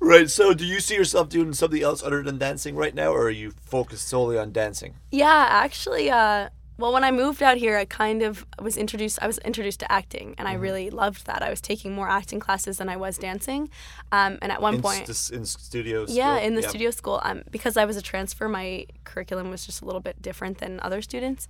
right. 0.00 0.28
So, 0.28 0.54
do 0.54 0.64
you 0.64 0.80
see 0.80 0.94
yourself 0.94 1.28
doing 1.28 1.52
something 1.52 1.82
else 1.82 2.02
other 2.02 2.22
than 2.22 2.38
dancing 2.38 2.74
right 2.74 2.94
now, 2.94 3.12
or 3.12 3.24
are 3.24 3.30
you 3.30 3.50
focused 3.50 4.08
solely 4.08 4.38
on 4.38 4.52
dancing? 4.52 4.94
Yeah, 5.10 5.46
actually, 5.50 6.10
uh, 6.10 6.48
well, 6.78 6.92
when 6.92 7.02
I 7.04 7.10
moved 7.10 7.42
out 7.42 7.56
here, 7.56 7.76
I 7.76 7.84
kind 7.84 8.22
of 8.22 8.46
was 8.62 8.76
introduced. 8.76 9.18
I 9.20 9.26
was 9.26 9.38
introduced 9.38 9.80
to 9.80 9.90
acting, 9.92 10.34
and 10.38 10.46
I 10.46 10.52
Mm-hmm. 10.54 10.62
really 10.62 10.90
loved 10.90 11.26
that. 11.26 11.42
I 11.42 11.50
was 11.50 11.60
taking 11.60 11.92
more 11.92 12.08
acting 12.08 12.38
classes 12.40 12.78
than 12.78 12.88
I 12.88 12.96
was 12.96 13.18
dancing, 13.18 13.68
um, 14.12 14.38
and 14.40 14.52
at 14.52 14.62
one 14.62 14.74
In, 14.76 14.82
point, 14.82 15.06
st- 15.14 15.38
in 15.40 15.44
studios? 15.44 16.14
yeah, 16.14 16.36
still? 16.36 16.46
in 16.46 16.54
the 16.54 16.62
studio 16.62 16.90
school, 16.90 17.20
um, 17.24 17.42
because 17.50 17.76
I 17.76 17.84
was 17.84 17.96
a 17.96 18.02
transfer, 18.02 18.48
my 18.48 18.86
curriculum 19.04 19.50
was 19.50 19.66
just 19.66 19.82
a 19.82 19.84
little 19.84 20.00
bit 20.00 20.22
different 20.22 20.58
than 20.58 20.78
other 20.80 21.02
students. 21.02 21.48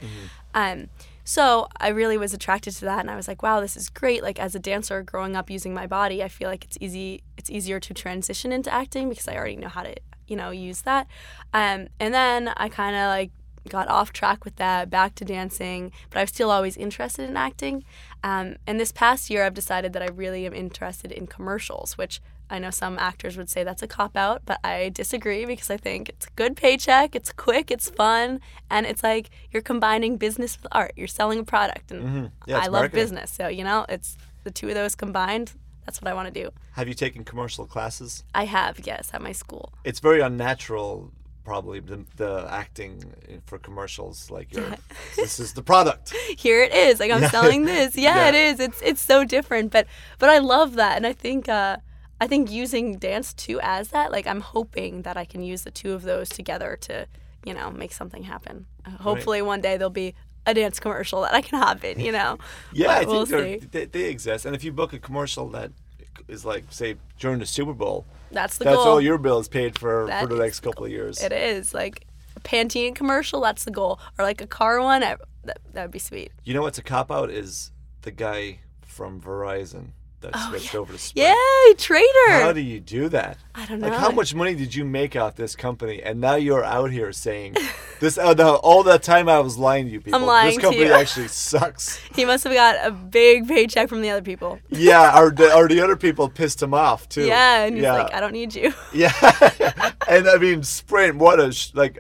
Um, 0.55 0.88
so 1.25 1.69
I 1.79 1.88
really 1.88 2.17
was 2.17 2.33
attracted 2.33 2.73
to 2.77 2.85
that, 2.87 3.01
and 3.01 3.11
I 3.11 3.17
was 3.17 3.29
like, 3.29 3.43
"Wow, 3.43 3.61
this 3.61 3.77
is 3.77 3.91
great!" 3.91 4.23
Like 4.23 4.38
as 4.41 4.55
a 4.55 4.59
dancer, 4.59 5.03
growing 5.03 5.37
up 5.37 5.51
using 5.51 5.75
my 5.75 5.87
body, 5.87 6.23
I 6.25 6.29
feel 6.29 6.49
like 6.49 6.64
it's 6.64 6.79
easy. 6.81 7.23
It's 7.37 7.51
easier 7.51 7.79
to 7.81 7.93
transition 7.93 8.51
into 8.51 8.73
acting 8.73 9.09
because 9.11 9.29
I 9.29 9.37
already 9.37 9.57
know 9.57 9.69
how 9.69 9.83
to, 9.83 9.95
you 10.27 10.37
know, 10.37 10.51
use 10.51 10.81
that. 10.83 11.07
Um, 11.53 11.88
and 12.01 12.14
then 12.14 12.49
I 12.57 12.71
kind 12.71 12.97
of 12.97 13.09
like 13.09 13.31
got 13.68 13.88
off 13.88 14.12
track 14.12 14.44
with 14.44 14.57
that, 14.57 14.90
back 14.90 15.14
to 15.16 15.25
dancing, 15.25 15.92
but 16.11 16.18
I 16.18 16.23
was 16.23 16.31
still 16.31 16.51
always 16.51 16.77
interested 16.77 17.29
in 17.29 17.37
acting. 17.37 17.85
Um, 18.23 18.57
and 18.66 18.79
this 18.79 18.92
past 18.92 19.31
year, 19.31 19.44
I've 19.44 19.55
decided 19.55 19.92
that 19.92 20.03
I 20.03 20.09
really 20.09 20.47
am 20.47 20.55
interested 20.55 21.12
in 21.12 21.27
commercials, 21.27 21.97
which 21.97 22.21
I 22.51 22.59
know 22.59 22.71
some 22.71 22.99
actors 22.99 23.37
would 23.37 23.51
say 23.51 23.62
that's 23.62 23.83
a 23.83 23.87
cop 23.87 24.16
out, 24.16 24.42
but 24.47 24.59
I 24.64 24.88
disagree 24.88 25.44
because 25.44 25.68
I 25.71 25.77
think 25.77 26.09
it's 26.09 26.27
a 26.27 26.31
good 26.35 26.57
paycheck, 26.57 27.14
it's 27.14 27.31
quick, 27.31 27.71
it's 27.71 27.90
fun, 27.90 28.40
and 28.71 28.87
it's 28.87 29.03
like 29.03 29.29
you're 29.51 29.62
combining 29.62 30.16
business 30.16 30.57
with 30.57 30.66
art. 30.73 30.92
You're 30.97 31.09
selling 31.09 31.40
a 31.40 31.44
product, 31.44 31.90
and 31.90 32.31
Yeah, 32.47 32.57
I 32.57 32.62
love 32.66 32.73
marketing. 32.73 33.01
business, 33.01 33.31
so 33.33 33.49
you 33.49 33.64
know, 33.64 33.85
it's 33.88 34.16
the 34.44 34.51
two 34.51 34.68
of 34.68 34.75
those 34.75 34.94
combined. 34.94 35.53
That's 35.85 36.01
what 36.03 36.11
I 36.11 36.14
want 36.14 36.33
to 36.33 36.42
do. 36.42 36.51
Have 36.73 36.87
you 36.88 36.94
taken 36.94 37.25
commercial 37.25 37.64
classes? 37.66 38.23
I 38.35 38.44
have, 38.44 38.79
yes, 38.87 39.11
at 39.14 39.23
my 39.23 39.33
school. 39.33 39.73
It's 39.85 40.01
very 40.01 40.21
unnatural, 40.21 41.11
probably, 41.48 41.80
the, 41.80 41.98
the 42.16 42.46
acting 42.62 42.92
for 43.48 43.58
commercials. 43.58 44.30
Like, 44.30 44.50
this 45.16 45.40
is 45.40 45.52
the 45.54 45.62
product. 45.62 46.14
here 46.46 46.62
it 46.62 46.72
is 46.87 47.00
like 47.00 47.11
i'm 47.11 47.26
selling 47.37 47.64
this 47.64 47.96
yeah, 47.96 48.16
Yeah. 48.20 48.28
it 48.30 48.34
is 48.34 48.61
it's 48.66 48.80
it's 48.90 49.00
so 49.12 49.24
different 49.24 49.66
but 49.72 49.84
but 50.20 50.28
i 50.37 50.38
love 50.54 50.70
that 50.82 50.94
and 50.98 51.06
i 51.06 51.12
think 51.24 51.48
uh 51.48 51.76
i 52.20 52.26
think 52.26 52.50
using 52.62 52.84
dance 52.98 53.28
too 53.44 53.58
as 53.62 53.84
that 53.94 54.12
like 54.16 54.26
i'm 54.32 54.40
hoping 54.56 55.02
that 55.06 55.16
i 55.22 55.24
can 55.32 55.42
use 55.52 55.62
the 55.68 55.70
two 55.80 55.92
of 55.98 56.02
those 56.02 56.28
together 56.28 56.70
to 56.88 56.94
you 57.48 57.54
know 57.54 57.70
make 57.82 57.92
something 58.00 58.24
happen 58.34 58.56
uh, 58.87 58.90
hopefully 59.08 59.40
one 59.42 59.61
day 59.66 59.74
there'll 59.78 60.02
be 60.06 60.14
a 60.46 60.52
dance 60.54 60.78
commercial 60.80 61.18
that 61.22 61.34
i 61.34 61.40
can 61.40 61.58
hop 61.58 61.82
in 61.84 61.98
you 62.06 62.12
know 62.12 62.30
Yeah, 62.72 62.90
I 62.92 62.98
think 62.98 63.11
we'll 63.11 63.26
see. 63.26 63.56
they, 63.74 63.87
they 63.87 64.04
exist. 64.14 64.44
And 64.46 64.54
if 64.54 64.62
you 64.66 64.72
book 64.72 64.92
a 64.92 64.98
commercial 65.08 65.46
that 65.56 65.70
is 66.26 66.44
like, 66.44 66.64
say, 66.70 66.96
during 67.18 67.38
the 67.38 67.46
Super 67.46 67.72
Bowl, 67.74 68.07
that's 68.31 68.59
the 68.59 68.64
that's 68.64 68.76
goal. 68.76 68.87
all 68.87 69.00
your 69.00 69.18
bill 69.18 69.38
is 69.38 69.48
paid 69.48 69.78
for 69.78 70.07
That 70.07 70.22
for 70.22 70.35
the 70.35 70.40
next 70.42 70.61
couple 70.61 70.85
of 70.85 70.90
years. 70.90 71.22
it 71.22 71.33
is 71.33 71.72
like 71.72 72.07
a 72.37 72.40
pantene 72.40 72.94
commercial 72.94 73.40
that's 73.40 73.64
the 73.64 73.70
goal. 73.70 74.00
Or 74.18 74.24
like 74.24 74.40
a 74.40 74.46
car 74.46 74.81
one 74.81 75.02
I, 75.02 75.16
that 75.44 75.59
that 75.72 75.83
would 75.83 75.90
be 75.90 75.98
sweet. 75.98 76.33
You 76.44 76.54
know 76.54 76.62
what's 76.62 76.78
a 76.78 76.83
cop 76.83 77.11
out 77.11 77.31
is 77.31 77.70
the 78.02 78.11
guy 78.11 78.61
from 78.83 79.20
Verizon 79.20 79.90
that 80.20 80.37
switched 80.48 80.74
over 80.74 80.92
to 80.92 80.98
Sprint. 80.98 81.28
Oh, 81.31 81.66
yay 81.68 81.74
trader 81.74 82.42
How 82.42 82.52
do 82.52 82.61
you 82.61 82.81
do 82.81 83.09
that? 83.11 83.38
I 83.54 83.66
don't 83.66 83.81
know. 83.81 83.88
Like, 83.88 83.98
how 83.98 84.11
much 84.11 84.35
money 84.35 84.54
did 84.54 84.74
you 84.74 84.85
make 84.85 85.16
off 85.16 85.37
this 85.37 85.54
company? 85.54 86.02
And 86.02 86.20
now 86.20 86.35
you're 86.35 86.64
out 86.64 86.90
here 86.90 87.12
saying 87.12 87.57
this. 88.00 88.18
Uh, 88.18 88.35
the, 88.35 88.46
all 88.46 88.83
that 88.85 89.02
time 89.02 89.28
I 89.28 89.40
was 89.40 89.57
lying 89.59 89.87
to 89.87 89.92
you 89.92 90.00
people. 90.00 90.20
lying 90.20 90.48
this 90.48 90.57
to 90.57 90.62
company 90.62 90.87
you. 90.87 90.92
actually 90.92 91.28
sucks. 91.28 91.96
he 92.14 92.24
must 92.24 92.44
have 92.44 92.52
got 92.52 92.76
a 92.85 92.90
big 92.90 93.46
paycheck 93.46 93.88
from 93.88 94.02
the 94.02 94.11
other 94.11 94.22
people 94.22 94.59
Yeah, 94.68 95.20
or 95.20 95.31
the, 95.31 95.54
or 95.57 95.68
the 95.68 95.81
other 95.81 95.96
people 95.96 96.28
pissed 96.28 96.62
him 96.62 96.74
off 96.74 97.09
too. 97.09 97.24
Yeah, 97.24 97.64
and 97.64 97.74
he's 97.74 97.83
yeah. 97.83 97.92
like, 97.92 98.12
I 98.14 98.20
don't 98.20 98.33
need 98.33 98.54
you. 98.54 98.72
Yeah, 98.92 99.12
and 100.09 100.28
I 100.28 100.37
mean 100.38 100.62
Sprint. 100.62 101.16
What 101.16 101.40
a 101.40 101.52
sh- 101.52 101.72
like. 101.74 101.98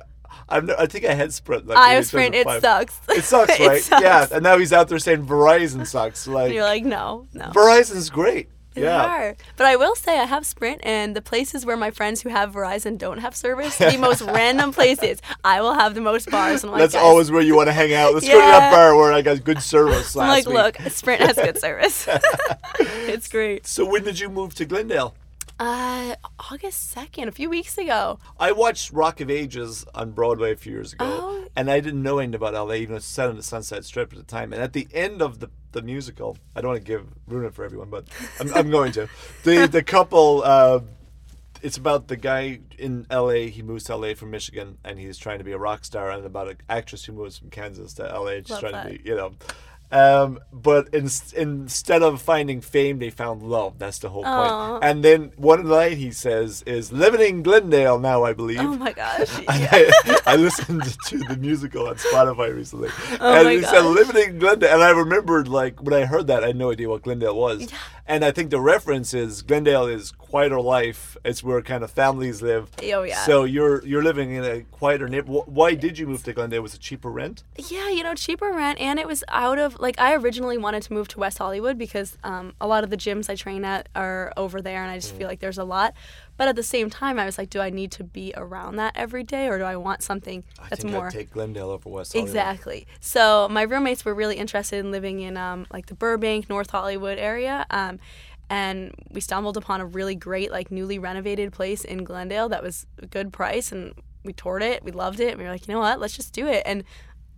No, 0.50 0.74
I 0.78 0.86
think 0.86 1.04
I 1.04 1.14
had 1.14 1.32
Sprint. 1.32 1.66
Like 1.66 1.78
I 1.78 1.90
have 1.90 2.06
Sprint. 2.06 2.34
It 2.34 2.44
2005. 2.44 2.62
sucks. 2.62 3.18
It 3.18 3.24
sucks, 3.24 3.60
It 3.60 3.66
right? 3.66 3.82
sucks. 3.82 4.02
Yeah, 4.02 4.26
and 4.32 4.42
now 4.42 4.58
he's 4.58 4.72
out 4.72 4.88
there 4.88 4.98
saying 4.98 5.26
Verizon 5.26 5.86
sucks. 5.86 6.26
Like, 6.38 6.52
you're 6.52 6.62
like, 6.62 6.84
no, 6.84 7.26
no. 7.32 7.46
Verizon's 7.46 8.10
great. 8.10 8.48
They 8.74 8.82
yeah. 8.82 9.04
are. 9.04 9.36
But 9.56 9.66
I 9.66 9.76
will 9.76 9.94
say 9.96 10.18
I 10.20 10.24
have 10.24 10.46
Sprint, 10.46 10.80
and 10.84 11.16
the 11.16 11.22
places 11.22 11.66
where 11.66 11.76
my 11.76 11.90
friends 11.90 12.22
who 12.22 12.28
have 12.28 12.52
Verizon 12.52 12.96
don't 12.98 13.18
have 13.18 13.34
service, 13.34 13.76
the 13.76 13.96
most 14.00 14.22
random 14.22 14.72
places, 14.72 15.20
I 15.42 15.60
will 15.62 15.74
have 15.74 15.94
the 15.94 16.00
most 16.00 16.30
bars. 16.30 16.62
And 16.62 16.70
I'm 16.70 16.72
like, 16.74 16.82
That's 16.82 16.94
guys, 16.94 17.02
always 17.02 17.30
where 17.30 17.42
you 17.42 17.56
want 17.56 17.68
to 17.68 17.72
hang 17.72 17.92
out. 17.92 18.14
Let's 18.14 18.26
go 18.26 18.34
to 18.34 18.38
that 18.38 18.70
bar 18.70 18.94
where 18.94 19.12
I 19.12 19.22
got 19.22 19.42
good 19.42 19.62
service 19.62 20.14
I'm 20.16 20.28
like, 20.28 20.46
week. 20.46 20.54
look, 20.54 20.76
Sprint 20.92 21.22
has 21.22 21.36
good 21.36 21.58
service. 21.58 22.06
it's 22.78 23.28
great. 23.28 23.66
So 23.66 23.84
when 23.84 24.04
did 24.04 24.20
you 24.20 24.28
move 24.28 24.54
to 24.56 24.64
Glendale? 24.64 25.14
Uh, 25.58 26.14
August 26.52 26.94
2nd, 26.94 27.26
a 27.26 27.32
few 27.32 27.50
weeks 27.50 27.76
ago. 27.78 28.18
I 28.38 28.52
watched 28.52 28.92
Rock 28.92 29.20
of 29.20 29.28
Ages 29.30 29.84
on 29.94 30.12
Broadway 30.12 30.52
a 30.52 30.56
few 30.56 30.72
years 30.72 30.92
ago, 30.92 31.04
Oh. 31.04 31.46
and 31.56 31.68
I 31.70 31.80
didn't 31.80 32.02
know 32.02 32.18
anything 32.18 32.36
about 32.36 32.54
LA, 32.54 32.74
even 32.74 32.90
though 32.92 32.96
it's 32.98 33.06
set 33.06 33.28
on 33.28 33.36
the 33.36 33.42
Sunset 33.42 33.84
Strip 33.84 34.12
at 34.12 34.18
the 34.18 34.24
time. 34.24 34.52
And 34.52 34.62
at 34.62 34.72
the 34.72 34.86
end 34.94 35.20
of 35.20 35.40
the, 35.40 35.50
the 35.72 35.82
musical, 35.82 36.36
I 36.54 36.60
don't 36.60 36.70
want 36.70 36.82
to 36.82 36.86
give 36.86 37.06
ruin 37.26 37.44
it 37.46 37.54
for 37.54 37.64
everyone, 37.64 37.90
but 37.90 38.04
I'm, 38.38 38.54
I'm 38.54 38.70
going 38.70 38.92
to. 38.92 39.08
The 39.42 39.66
the 39.66 39.82
couple, 39.82 40.42
uh, 40.44 40.80
it's 41.60 41.76
about 41.76 42.06
the 42.06 42.16
guy 42.16 42.60
in 42.78 43.06
LA. 43.10 43.48
He 43.50 43.62
moves 43.62 43.82
to 43.84 43.96
LA 43.96 44.14
from 44.14 44.30
Michigan, 44.30 44.78
and 44.84 44.96
he's 44.96 45.18
trying 45.18 45.38
to 45.38 45.44
be 45.44 45.52
a 45.52 45.58
rock 45.58 45.84
star, 45.84 46.10
and 46.12 46.24
about 46.24 46.48
an 46.48 46.58
actress 46.68 47.04
who 47.04 47.12
moves 47.12 47.36
from 47.38 47.50
Kansas 47.50 47.94
to 47.94 48.04
LA, 48.04 48.38
just 48.38 48.50
Love 48.50 48.60
trying 48.60 48.72
that. 48.74 48.92
to 48.92 48.98
be, 49.02 49.08
you 49.08 49.16
know. 49.16 49.32
Um, 49.90 50.40
but 50.52 50.88
in, 50.92 51.08
instead 51.34 52.02
of 52.02 52.20
finding 52.20 52.60
fame, 52.60 52.98
they 52.98 53.10
found 53.10 53.42
love. 53.42 53.78
That's 53.78 53.98
the 53.98 54.10
whole 54.10 54.22
point. 54.22 54.84
And 54.84 55.02
then 55.02 55.32
one 55.36 55.66
line 55.66 55.96
he 55.96 56.10
says 56.10 56.62
is 56.62 56.92
living 56.92 57.20
in 57.20 57.42
Glendale 57.42 57.98
now, 57.98 58.22
I 58.24 58.32
believe. 58.34 58.60
Oh 58.60 58.76
my 58.76 58.92
gosh. 58.92 59.28
I, 59.48 59.90
I 60.26 60.36
listened 60.36 60.82
to 61.06 61.18
the 61.18 61.36
musical 61.36 61.88
on 61.88 61.96
Spotify 61.96 62.54
recently, 62.54 62.90
Oh 63.20 63.34
and 63.34 63.48
he 63.48 63.62
said 63.62 63.82
living 63.82 64.22
in 64.22 64.38
Glendale, 64.38 64.74
and 64.74 64.82
I 64.82 64.90
remembered 64.90 65.48
like 65.48 65.82
when 65.82 65.94
I 65.94 66.04
heard 66.04 66.26
that, 66.26 66.44
I 66.44 66.48
had 66.48 66.56
no 66.56 66.70
idea 66.70 66.88
what 66.88 67.02
Glendale 67.02 67.36
was, 67.36 67.68
and 68.08 68.24
I 68.24 68.30
think 68.30 68.50
the 68.50 68.60
reference 68.60 69.12
is 69.12 69.42
Glendale 69.42 69.86
is 69.86 70.12
quieter 70.12 70.60
life. 70.60 71.16
It's 71.24 71.44
where 71.44 71.60
kind 71.60 71.84
of 71.84 71.90
families 71.90 72.40
live. 72.40 72.70
Oh, 72.82 73.02
yeah. 73.02 73.24
So 73.24 73.44
you're 73.44 73.84
you're 73.84 74.02
living 74.02 74.32
in 74.32 74.44
a 74.44 74.62
quieter 74.62 75.08
neighborhood. 75.08 75.44
Why 75.46 75.74
did 75.74 75.98
you 75.98 76.06
move 76.06 76.22
to 76.24 76.32
Glendale? 76.32 76.62
Was 76.62 76.74
it 76.74 76.80
cheaper 76.80 77.10
rent? 77.10 77.44
Yeah, 77.56 77.90
you 77.90 78.02
know, 78.02 78.14
cheaper 78.14 78.50
rent, 78.50 78.80
and 78.80 78.98
it 78.98 79.06
was 79.06 79.22
out 79.28 79.58
of 79.58 79.78
like 79.78 80.00
I 80.00 80.14
originally 80.14 80.56
wanted 80.56 80.82
to 80.84 80.92
move 80.94 81.08
to 81.08 81.20
West 81.20 81.38
Hollywood 81.38 81.76
because 81.76 82.16
um, 82.24 82.54
a 82.60 82.66
lot 82.66 82.82
of 82.82 82.90
the 82.90 82.96
gyms 82.96 83.28
I 83.28 83.34
train 83.34 83.64
at 83.64 83.88
are 83.94 84.32
over 84.36 84.62
there, 84.62 84.82
and 84.82 84.90
I 84.90 84.96
just 84.96 85.14
feel 85.14 85.28
like 85.28 85.40
there's 85.40 85.58
a 85.58 85.64
lot. 85.64 85.94
But 86.38 86.48
at 86.48 86.56
the 86.56 86.62
same 86.62 86.88
time, 86.88 87.18
I 87.18 87.26
was 87.26 87.36
like, 87.36 87.50
do 87.50 87.60
I 87.60 87.68
need 87.68 87.92
to 87.92 88.04
be 88.04 88.32
around 88.36 88.76
that 88.76 88.96
every 88.96 89.24
day, 89.24 89.48
or 89.48 89.58
do 89.58 89.64
I 89.64 89.76
want 89.76 90.02
something 90.02 90.44
I 90.58 90.68
that's 90.70 90.82
think 90.82 90.94
more 90.94 91.08
I'd 91.08 91.12
take 91.12 91.32
Glendale 91.32 91.70
over 91.70 91.90
West 91.90 92.12
Hollywood. 92.12 92.28
exactly? 92.30 92.86
So 93.00 93.48
my 93.50 93.62
roommates 93.62 94.04
were 94.04 94.14
really 94.14 94.36
interested 94.36 94.78
in 94.78 94.90
living 94.90 95.20
in 95.20 95.36
um, 95.36 95.66
like 95.70 95.86
the 95.86 95.94
Burbank, 95.94 96.48
North 96.48 96.70
Hollywood 96.70 97.18
area. 97.18 97.66
Um, 97.70 97.98
and 98.48 98.94
we 99.10 99.20
stumbled 99.20 99.56
upon 99.58 99.80
a 99.80 99.84
really 99.84 100.14
great, 100.14 100.50
like 100.50 100.70
newly 100.70 100.98
renovated 100.98 101.52
place 101.52 101.84
in 101.84 102.04
Glendale 102.04 102.48
that 102.48 102.62
was 102.62 102.86
a 103.02 103.06
good 103.06 103.32
price, 103.32 103.72
and 103.72 103.92
we 104.24 104.32
toured 104.32 104.62
it. 104.62 104.84
We 104.84 104.92
loved 104.92 105.20
it. 105.20 105.32
And 105.32 105.38
we 105.38 105.44
were 105.44 105.50
like, 105.50 105.66
you 105.66 105.74
know 105.74 105.80
what? 105.80 106.00
Let's 106.00 106.16
just 106.16 106.32
do 106.32 106.46
it. 106.46 106.62
And 106.64 106.84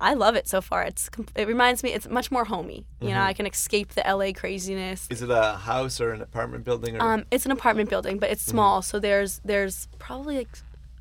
I 0.00 0.14
love 0.14 0.34
it 0.34 0.48
so 0.48 0.60
far. 0.60 0.82
It's 0.84 1.10
it 1.36 1.46
reminds 1.46 1.82
me. 1.82 1.92
It's 1.92 2.08
much 2.08 2.30
more 2.30 2.44
homey. 2.46 2.86
You 3.00 3.10
know, 3.10 3.20
I 3.20 3.32
can 3.34 3.46
escape 3.46 3.90
the 3.94 4.02
LA 4.06 4.32
craziness. 4.32 5.06
Is 5.10 5.20
it 5.22 5.30
a 5.30 5.54
house 5.54 6.00
or 6.00 6.12
an 6.12 6.22
apartment 6.22 6.64
building? 6.64 6.96
Or 6.96 7.12
Um, 7.14 7.24
it's 7.30 7.44
an 7.44 7.52
apartment 7.52 7.90
building, 7.90 8.18
but 8.18 8.30
it's 8.30 8.42
small. 8.42 8.82
So 8.82 8.98
there's 8.98 9.40
there's 9.44 9.88
probably 9.98 10.36
like 10.38 10.48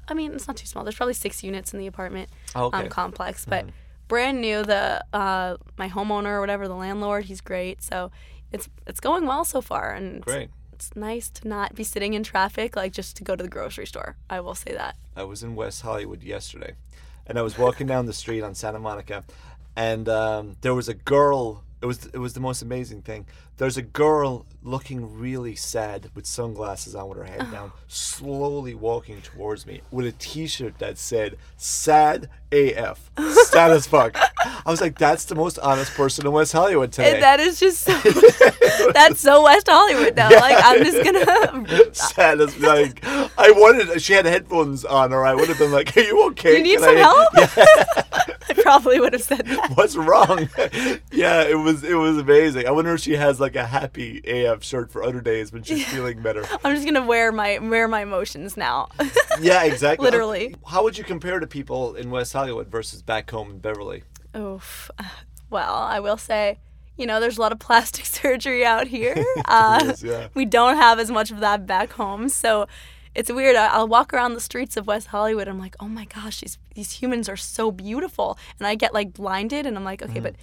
I 0.09 0.13
mean, 0.15 0.33
it's 0.33 0.47
not 0.47 0.57
too 0.57 0.65
small. 0.65 0.83
There's 0.83 0.95
probably 0.95 1.13
six 1.13 1.43
units 1.43 1.71
in 1.73 1.79
the 1.79 1.88
apartment 1.88 2.29
Oh, 2.55 2.65
okay. 2.65 2.77
Mm-hmm. 2.77 2.85
um, 2.85 2.89
complex, 2.89 3.45
but 3.45 3.65
brand 4.07 4.41
new. 4.41 4.63
The 4.63 5.05
uh, 5.13 5.57
my 5.77 5.88
homeowner 5.88 6.31
or 6.38 6.41
whatever, 6.41 6.67
the 6.67 6.75
landlord, 6.75 7.25
he's 7.25 7.41
great. 7.41 7.81
So 7.83 8.12
it's 8.51 8.67
it's 8.88 8.99
going 8.99 9.25
well 9.27 9.45
so 9.45 9.62
far, 9.62 9.93
and 9.93 10.21
Great. 10.25 10.49
it's 10.73 10.95
nice 10.95 11.29
to 11.29 11.47
not 11.47 11.75
be 11.75 11.83
sitting 11.83 12.15
in 12.15 12.23
traffic, 12.23 12.75
like 12.75 12.91
just 12.91 13.15
to 13.17 13.23
go 13.23 13.35
to 13.35 13.43
the 13.43 13.49
grocery 13.49 13.85
store. 13.85 14.17
I 14.29 14.39
will 14.41 14.55
say 14.55 14.73
that. 14.73 14.95
I 15.15 15.23
was 15.23 15.43
in 15.43 15.55
West 15.55 15.83
Hollywood 15.83 16.23
yesterday, 16.23 16.73
and 17.29 17.37
I 17.37 17.43
was 17.43 17.57
walking 17.57 17.87
down 17.87 18.07
the 18.07 18.13
street 18.13 18.41
on 18.41 18.55
Santa 18.55 18.79
Monica, 18.79 19.23
and 19.75 20.09
um, 20.09 20.57
there 20.61 20.73
was 20.73 20.89
a 20.89 20.95
girl. 20.95 21.63
It 21.81 21.85
was 21.85 22.07
it 22.07 22.17
was 22.17 22.33
the 22.33 22.41
most 22.41 22.61
amazing 22.61 23.03
thing. 23.03 23.27
There's 23.59 23.75
a 23.75 23.81
girl 23.81 24.45
looking 24.63 25.19
really 25.19 25.53
sad 25.53 26.09
with 26.15 26.25
sunglasses 26.25 26.95
on, 26.95 27.09
with 27.09 27.17
her 27.17 27.25
head 27.25 27.51
down, 27.51 27.73
slowly 27.89 28.73
walking 28.73 29.21
towards 29.21 29.65
me 29.65 29.81
with 29.91 30.05
a 30.05 30.13
T-shirt 30.13 30.79
that 30.79 30.97
said 30.97 31.35
"Sad 31.57 32.29
AF," 32.53 33.11
sad 33.17 33.71
as 33.71 33.85
fuck. 33.85 34.17
I 34.45 34.63
was 34.71 34.79
like, 34.79 34.97
"That's 34.97 35.25
the 35.25 35.35
most 35.35 35.59
honest 35.59 35.93
person 35.93 36.25
in 36.25 36.31
West 36.31 36.53
Hollywood 36.53 36.93
today." 36.93 37.15
And 37.15 37.23
that 37.23 37.41
is 37.41 37.59
just 37.59 37.81
so, 37.81 37.99
that's 38.93 39.19
so 39.19 39.43
West 39.43 39.67
Hollywood 39.69 40.15
though. 40.15 40.29
Like 40.29 40.57
I'm 40.63 40.81
just 40.81 41.03
gonna. 41.03 41.93
sad 41.93 42.39
as 42.39 42.57
like 42.59 43.03
I 43.05 43.51
wanted. 43.51 44.01
She 44.01 44.13
had 44.13 44.25
headphones 44.25 44.85
on, 44.85 45.11
or 45.11 45.25
I 45.25 45.35
would 45.35 45.49
have 45.49 45.59
been 45.59 45.73
like, 45.73 45.97
"Are 45.97 46.01
you 46.01 46.27
okay? 46.27 46.59
You 46.59 46.63
need 46.63 46.79
Can 46.79 46.83
some 46.83 46.95
I-" 46.95 46.99
help? 46.99 47.29
I 48.49 48.53
probably 48.61 48.99
would 48.99 49.13
have 49.13 49.21
said 49.21 49.45
that. 49.45 49.71
What's 49.75 49.95
wrong? 49.95 50.49
yeah, 51.11 51.43
it 51.43 51.57
was 51.57 51.83
it 51.83 51.95
was 51.95 52.17
amazing. 52.17 52.67
I 52.67 52.71
wonder 52.71 52.93
if 52.93 53.01
she 53.01 53.15
has 53.15 53.39
like 53.39 53.48
a 53.55 53.65
happy 53.65 54.19
AF 54.25 54.63
shirt 54.63 54.91
for 54.91 55.03
other 55.03 55.21
days 55.21 55.51
when 55.51 55.63
she's 55.63 55.85
feeling 55.85 56.21
better. 56.21 56.45
I'm 56.63 56.75
just 56.75 56.85
gonna 56.85 57.05
wear 57.05 57.31
my 57.31 57.59
wear 57.59 57.88
my 57.88 58.01
emotions 58.01 58.57
now. 58.57 58.89
Yeah, 59.41 59.63
exactly. 59.63 60.03
Literally. 60.12 60.53
How 60.67 60.83
would 60.83 60.97
you 60.97 61.05
compare 61.05 61.39
to 61.39 61.47
people 61.47 61.95
in 61.95 62.12
West 62.12 62.33
Hollywood 62.33 62.67
versus 62.67 63.01
back 63.01 63.31
home 63.31 63.51
in 63.51 63.59
Beverly? 63.59 64.03
Oof. 64.35 64.91
Well, 65.51 65.77
I 65.77 65.99
will 65.99 66.17
say, 66.17 66.59
you 66.95 67.07
know, 67.07 67.19
there's 67.19 67.39
a 67.39 67.41
lot 67.41 67.51
of 67.51 67.57
plastic 67.57 68.05
surgery 68.05 68.63
out 68.63 68.85
here. 68.85 69.15
Uh, 69.45 69.79
is, 69.93 70.03
yeah. 70.03 70.27
We 70.35 70.45
don't 70.45 70.75
have 70.75 70.99
as 70.99 71.09
much 71.09 71.31
of 71.31 71.39
that 71.39 71.65
back 71.65 71.93
home, 71.93 72.29
so 72.29 72.67
it's 73.15 73.31
weird. 73.31 73.55
I'll 73.55 73.88
walk 73.88 74.13
around 74.13 74.35
the 74.35 74.41
streets 74.41 74.77
of 74.77 74.85
West 74.85 75.07
Hollywood. 75.07 75.47
I'm 75.47 75.57
like, 75.57 75.75
oh 75.79 75.88
my 75.88 76.05
gosh, 76.05 76.41
these 76.41 76.59
these 76.75 76.91
humans 76.91 77.27
are 77.27 77.38
so 77.38 77.71
beautiful, 77.71 78.38
and 78.59 78.67
I 78.67 78.75
get 78.75 78.93
like 78.93 79.13
blinded, 79.13 79.65
and 79.65 79.75
I'm 79.75 79.83
like, 79.83 80.03
okay, 80.03 80.19
but. 80.19 80.35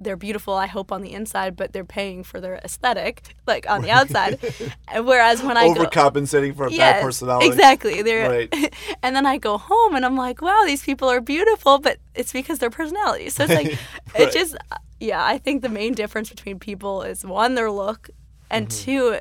They're 0.00 0.16
beautiful, 0.16 0.54
I 0.54 0.66
hope, 0.66 0.92
on 0.92 1.02
the 1.02 1.12
inside, 1.12 1.56
but 1.56 1.72
they're 1.72 1.84
paying 1.84 2.22
for 2.24 2.40
their 2.40 2.56
aesthetic, 2.56 3.22
like 3.46 3.68
on 3.68 3.82
the 3.82 3.90
outside. 3.90 4.38
Whereas 4.94 5.42
when 5.42 5.56
I 5.56 5.68
go, 5.74 5.84
Overcompensating 5.84 6.56
for 6.56 6.66
a 6.66 6.70
bad 6.70 7.02
personality. 7.02 7.48
Exactly. 7.48 8.02
They're 8.02 8.28
Right. 8.28 8.72
and 9.02 9.14
then 9.16 9.26
I 9.26 9.38
go 9.38 9.58
home 9.58 9.94
and 9.94 10.04
I'm 10.06 10.16
like, 10.16 10.40
wow, 10.40 10.62
these 10.66 10.82
people 10.84 11.08
are 11.08 11.20
beautiful, 11.20 11.78
but 11.78 11.98
it's 12.14 12.32
because 12.32 12.58
their 12.58 12.70
personality. 12.70 13.28
So 13.30 13.44
it's 13.44 13.54
like 13.54 13.66
Right. 14.14 14.28
it 14.28 14.32
just 14.32 14.56
yeah, 15.00 15.24
I 15.24 15.38
think 15.38 15.62
the 15.62 15.68
main 15.68 15.94
difference 15.94 16.28
between 16.30 16.58
people 16.58 17.02
is 17.02 17.24
one 17.24 17.54
their 17.54 17.70
look 17.70 18.10
and 18.50 18.68
Mm-hmm. 18.68 18.84
two 18.84 19.18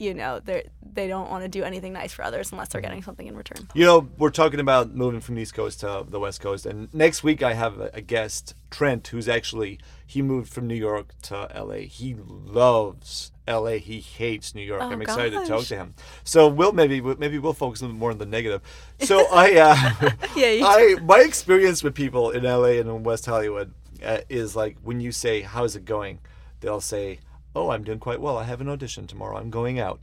you 0.00 0.14
know, 0.14 0.40
they 0.40 0.68
they 0.92 1.06
don't 1.06 1.30
want 1.30 1.42
to 1.44 1.48
do 1.48 1.62
anything 1.62 1.92
nice 1.92 2.12
for 2.12 2.22
others 2.24 2.50
unless 2.50 2.68
Mm-hmm. 2.68 2.72
they're 2.72 2.82
getting 2.82 3.02
something 3.02 3.26
in 3.26 3.36
return. 3.36 3.68
You 3.74 3.84
know, 3.84 4.08
we're 4.18 4.30
talking 4.30 4.58
about 4.60 4.94
moving 4.94 5.20
from 5.20 5.34
the 5.36 5.42
East 5.42 5.54
Coast 5.54 5.80
to 5.80 6.04
the 6.08 6.18
West 6.18 6.40
Coast, 6.40 6.66
and 6.66 6.92
next 6.94 7.22
week 7.22 7.42
I 7.42 7.52
have 7.54 7.78
a, 7.78 7.90
a 7.94 8.00
guest, 8.00 8.54
Trent, 8.70 9.06
who's 9.08 9.28
actually 9.28 9.78
he 10.06 10.22
moved 10.22 10.52
from 10.52 10.66
New 10.66 10.74
York 10.74 11.14
to 11.22 11.48
LA. 11.54 11.82
He 11.86 12.14
loves 12.16 13.32
LA. 13.46 13.72
He 13.78 14.00
hates 14.00 14.54
New 14.54 14.62
York. 14.62 14.82
Oh, 14.82 14.90
I'm 14.90 15.02
excited 15.02 15.38
to 15.40 15.46
talk 15.46 15.64
to 15.66 15.76
him. 15.76 15.94
So 16.24 16.48
we'll 16.48 16.72
maybe 16.72 17.00
maybe 17.00 17.38
we'll 17.38 17.52
focus 17.52 17.80
a 17.80 17.84
little 17.84 17.98
more 17.98 18.10
on 18.10 18.18
the 18.18 18.26
negative. 18.26 18.60
So 19.00 19.26
I, 19.32 19.54
uh, 19.58 20.10
Yeah, 20.36 20.64
I 20.66 20.96
my 21.02 21.20
experience 21.20 21.82
with 21.82 21.94
people 21.94 22.30
in 22.30 22.44
LA 22.44 22.78
and 22.80 22.88
in 22.88 23.02
West 23.02 23.26
Hollywood 23.26 23.72
uh, 24.04 24.18
is 24.28 24.56
like 24.56 24.76
when 24.82 25.00
you 25.00 25.12
say 25.12 25.42
how's 25.42 25.76
it 25.76 25.84
going, 25.84 26.18
they'll 26.60 26.80
say, 26.80 27.20
"Oh, 27.54 27.70
I'm 27.70 27.84
doing 27.84 27.98
quite 27.98 28.20
well. 28.20 28.36
I 28.38 28.44
have 28.44 28.60
an 28.60 28.68
audition 28.68 29.06
tomorrow. 29.06 29.36
I'm 29.38 29.50
going 29.50 29.78
out." 29.80 30.00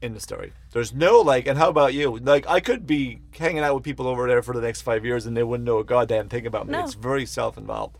in 0.00 0.14
the 0.14 0.20
story. 0.20 0.52
There's 0.72 0.92
no 0.94 1.20
like, 1.20 1.46
and 1.48 1.58
how 1.58 1.68
about 1.68 1.92
you? 1.92 2.18
Like, 2.18 2.48
I 2.48 2.60
could 2.60 2.86
be 2.86 3.20
hanging 3.36 3.58
out 3.64 3.74
with 3.74 3.82
people 3.84 4.06
over 4.06 4.28
there 4.28 4.42
for 4.42 4.54
the 4.54 4.60
next 4.60 4.82
five 4.82 5.04
years, 5.04 5.26
and 5.26 5.36
they 5.36 5.42
wouldn't 5.42 5.66
know 5.66 5.78
a 5.78 5.84
goddamn 5.84 6.28
thing 6.28 6.46
about 6.46 6.66
me. 6.66 6.72
No. 6.74 6.84
It's 6.84 6.94
very 6.94 7.26
self-involved. 7.26 7.96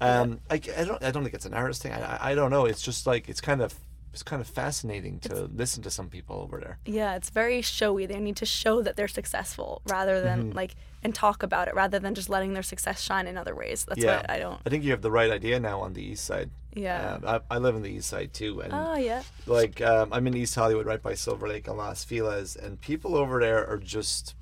Um, 0.00 0.40
I, 0.50 0.54
I 0.54 0.58
don't, 0.84 1.02
I 1.04 1.10
don't 1.10 1.22
think 1.22 1.34
it's 1.34 1.44
an 1.44 1.52
artist 1.54 1.82
thing. 1.82 1.92
I, 1.92 2.30
I- 2.30 2.34
don't 2.34 2.50
know. 2.50 2.64
It's 2.64 2.80
just 2.82 3.06
like 3.06 3.28
it's 3.28 3.40
kind 3.42 3.60
of, 3.60 3.74
it's 4.14 4.22
kind 4.22 4.40
of 4.40 4.48
fascinating 4.48 5.18
to 5.20 5.48
listen 5.54 5.82
to 5.82 5.90
some 5.90 6.08
people 6.08 6.36
over 6.36 6.58
there. 6.58 6.78
Yeah, 6.86 7.14
it's 7.16 7.28
very 7.30 7.60
showy. 7.62 8.06
They 8.06 8.18
need 8.18 8.36
to 8.36 8.46
show 8.46 8.80
that 8.82 8.96
they're 8.96 9.06
successful 9.08 9.82
rather 9.86 10.20
than 10.22 10.44
Mm-hmm. 10.48 10.56
like 10.56 10.74
and 11.04 11.14
talk 11.14 11.42
about 11.42 11.66
it 11.68 11.74
rather 11.74 11.98
than 11.98 12.14
just 12.14 12.28
letting 12.28 12.54
their 12.54 12.62
success 12.62 13.00
shine 13.02 13.26
in 13.26 13.36
other 13.36 13.54
ways. 13.54 13.84
That's 13.84 14.00
yeah, 14.02 14.16
what 14.18 14.30
I 14.30 14.38
don't. 14.38 14.60
I 14.64 14.70
think 14.70 14.84
you 14.84 14.90
have 14.92 15.02
the 15.02 15.10
right 15.10 15.30
idea 15.30 15.60
now 15.60 15.80
on 15.80 15.92
the 15.94 16.02
east 16.02 16.24
side. 16.24 16.48
Yeah. 16.74 17.14
Um, 17.22 17.24
I, 17.50 17.54
I 17.56 17.58
live 17.58 17.74
in 17.76 17.82
the 17.82 17.90
east 17.90 18.08
side 18.08 18.32
too, 18.32 18.60
and 18.60 18.72
Oh 18.72 18.96
yeah. 18.96 19.22
like 19.46 19.80
um, 19.82 20.12
I'm 20.12 20.26
in 20.26 20.36
East 20.36 20.54
Hollywood, 20.54 20.86
right 20.86 21.02
by 21.02 21.14
Silver 21.14 21.48
Lake 21.48 21.68
and 21.68 21.76
Los 21.76 22.04
Feliz, 22.04 22.56
and 22.56 22.80
people 22.80 23.14
over 23.16 23.40
there 23.40 23.66
are 23.68 23.76
just 23.78 24.34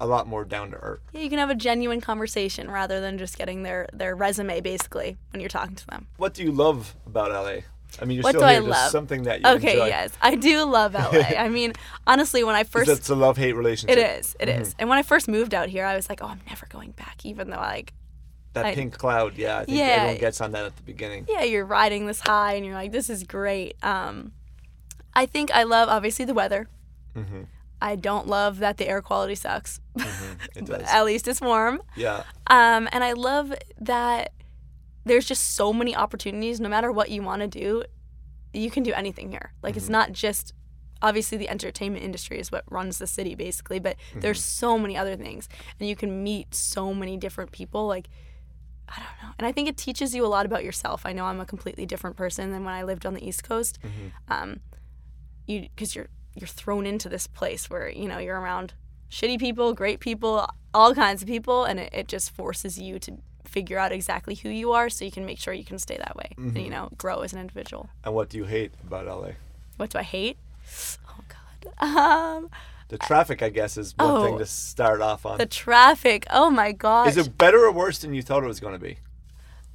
a 0.00 0.06
lot 0.06 0.26
more 0.26 0.44
down 0.44 0.70
to 0.72 0.76
earth. 0.78 1.00
Yeah, 1.12 1.22
you 1.22 1.30
can 1.30 1.38
have 1.38 1.48
a 1.50 1.54
genuine 1.54 2.00
conversation 2.00 2.70
rather 2.70 3.00
than 3.00 3.18
just 3.18 3.38
getting 3.38 3.62
their 3.62 3.88
their 3.92 4.14
resume 4.16 4.60
basically 4.60 5.16
when 5.30 5.40
you're 5.40 5.48
talking 5.48 5.76
to 5.76 5.86
them. 5.86 6.06
What 6.16 6.34
do 6.34 6.42
you 6.42 6.52
love 6.52 6.94
about 7.06 7.30
LA? 7.30 7.60
I 7.98 8.04
mean, 8.04 8.16
you're 8.16 8.24
What 8.24 8.30
still 8.30 8.40
do 8.42 8.46
I 8.46 8.52
here. 8.54 8.60
There's 8.62 8.70
love? 8.72 8.90
something 8.90 9.22
that 9.22 9.40
you 9.40 9.46
Okay, 9.46 9.72
enjoy. 9.74 9.86
yes, 9.86 10.10
I 10.20 10.34
do 10.34 10.64
love 10.64 10.92
LA. 10.92 11.20
I 11.38 11.48
mean, 11.48 11.72
honestly, 12.06 12.42
when 12.44 12.54
I 12.56 12.64
first 12.64 12.90
It's 12.90 13.08
a 13.08 13.14
love 13.14 13.38
hate 13.38 13.52
relationship. 13.54 13.96
it 13.96 14.18
is, 14.18 14.36
it 14.40 14.48
is. 14.50 14.70
Mm-hmm. 14.70 14.76
And 14.80 14.88
when 14.90 14.98
I 14.98 15.02
first 15.02 15.28
moved 15.28 15.54
out 15.54 15.68
here, 15.70 15.86
I 15.86 15.94
was 15.96 16.08
like, 16.10 16.20
oh, 16.22 16.26
I'm 16.26 16.40
never 16.48 16.66
going 16.66 16.90
back, 16.90 17.24
even 17.24 17.48
though 17.48 17.56
I, 17.56 17.68
like 17.76 17.92
That 18.56 18.66
I- 18.66 18.74
pink 18.74 18.98
cloud, 18.98 19.36
yeah. 19.36 19.58
I 19.58 19.64
think 19.64 19.78
Yeah. 19.78 19.84
everyone 19.84 20.18
gets 20.20 20.40
on 20.40 20.52
that 20.52 20.64
at 20.64 20.76
the 20.76 20.82
beginning. 20.82 21.26
yeah, 21.28 21.42
you're 21.44 21.64
riding 21.64 22.06
this 22.06 22.20
high 22.20 22.54
and 22.54 22.66
you're 22.66 22.74
like, 22.74 22.90
this 22.92 23.08
is 23.08 23.22
great. 23.22 23.76
Um, 23.84 24.32
I 25.14 25.26
think 25.26 25.50
I 25.52 25.62
love 25.62 25.88
obviously 25.88 26.24
the 26.24 26.34
weather. 26.34 26.68
Mm-hmm. 27.14 27.42
I 27.80 27.96
don't 27.96 28.26
love 28.26 28.58
that 28.58 28.78
the 28.78 28.88
air 28.88 29.02
quality 29.02 29.34
sucks. 29.34 29.80
Does. 30.54 30.82
At 30.82 31.04
least 31.04 31.28
it's 31.28 31.40
warm. 31.40 31.82
Yeah. 31.94 32.22
Um, 32.48 32.88
and 32.92 33.04
I 33.04 33.12
love 33.12 33.54
that 33.80 34.32
there's 35.04 35.26
just 35.26 35.54
so 35.54 35.72
many 35.72 35.94
opportunities. 35.94 36.60
No 36.60 36.68
matter 36.68 36.90
what 36.90 37.10
you 37.10 37.22
want 37.22 37.42
to 37.42 37.48
do, 37.48 37.84
you 38.52 38.70
can 38.70 38.82
do 38.82 38.92
anything 38.94 39.30
here. 39.30 39.52
Like 39.62 39.76
it's 39.76 39.88
not 39.90 40.12
just 40.12 40.52
obviously 41.02 41.36
the 41.36 41.48
entertainment 41.50 42.02
industry 42.02 42.38
is 42.40 42.50
what 42.50 42.64
runs 42.70 42.96
the 42.98 43.06
city 43.06 43.34
basically, 43.34 43.78
but 43.78 43.96
there's 44.14 44.42
so 44.42 44.78
many 44.78 44.96
other 44.96 45.14
things, 45.14 45.46
and 45.78 45.88
you 45.88 45.94
can 45.94 46.22
meet 46.24 46.54
so 46.54 46.94
many 46.94 47.18
different 47.18 47.52
people. 47.52 47.86
Like 47.86 48.08
I 48.88 48.96
don't 48.98 49.22
know, 49.28 49.34
and 49.38 49.46
I 49.46 49.52
think 49.52 49.68
it 49.68 49.76
teaches 49.76 50.14
you 50.14 50.24
a 50.24 50.28
lot 50.28 50.46
about 50.46 50.62
yourself. 50.64 51.02
I 51.04 51.12
know 51.12 51.24
I'm 51.24 51.40
a 51.40 51.46
completely 51.46 51.86
different 51.86 52.16
person 52.16 52.50
than 52.52 52.64
when 52.64 52.74
I 52.74 52.82
lived 52.82 53.04
on 53.04 53.14
the 53.14 53.26
East 53.26 53.42
Coast. 53.44 53.78
Um, 54.28 54.60
you 55.46 55.62
because 55.62 55.94
you're 55.96 56.08
you're 56.34 56.46
thrown 56.48 56.86
into 56.86 57.08
this 57.08 57.26
place 57.26 57.68
where 57.70 57.88
you 57.88 58.06
know 58.08 58.18
you're 58.18 58.38
around 58.40 58.74
shitty 59.10 59.38
people, 59.38 59.72
great 59.72 60.00
people, 60.00 60.48
all 60.74 60.94
kinds 60.94 61.22
of 61.22 61.28
people, 61.28 61.64
and 61.64 61.80
it, 61.80 61.90
it 61.92 62.08
just 62.08 62.30
forces 62.30 62.78
you 62.78 62.98
to 63.00 63.18
figure 63.44 63.78
out 63.78 63.92
exactly 63.92 64.34
who 64.34 64.48
you 64.48 64.72
are 64.72 64.90
so 64.90 65.04
you 65.04 65.10
can 65.10 65.24
make 65.24 65.38
sure 65.38 65.54
you 65.54 65.64
can 65.64 65.78
stay 65.78 65.96
that 65.96 66.16
way 66.16 66.28
and 66.36 66.58
you 66.58 66.70
know 66.70 66.88
grow 66.98 67.20
as 67.20 67.32
an 67.32 67.40
individual. 67.40 67.88
And 68.04 68.14
what 68.14 68.28
do 68.28 68.38
you 68.38 68.44
hate 68.44 68.72
about 68.86 69.06
LA? 69.06 69.32
What 69.76 69.90
do 69.90 69.98
I 69.98 70.02
hate? 70.02 70.38
Oh 71.08 71.20
God, 71.28 71.96
um, 71.96 72.50
The 72.88 72.98
traffic, 72.98 73.42
I 73.42 73.48
guess, 73.48 73.76
is 73.76 73.94
one 73.96 74.22
thing 74.24 74.34
Oh. 74.34 74.38
to 74.38 74.46
start 74.46 75.00
off 75.00 75.26
on. 75.26 75.38
the 75.38 75.46
traffic. 75.46 76.24
Oh 76.30 76.50
my 76.50 76.70
god. 76.72 77.08
Is 77.08 77.16
it 77.16 77.36
better 77.36 77.64
or 77.64 77.72
worse 77.72 77.98
than 77.98 78.14
you 78.14 78.22
thought 78.22 78.44
it 78.44 78.46
was 78.46 78.60
going 78.60 78.74
to 78.74 78.78
be? 78.78 78.98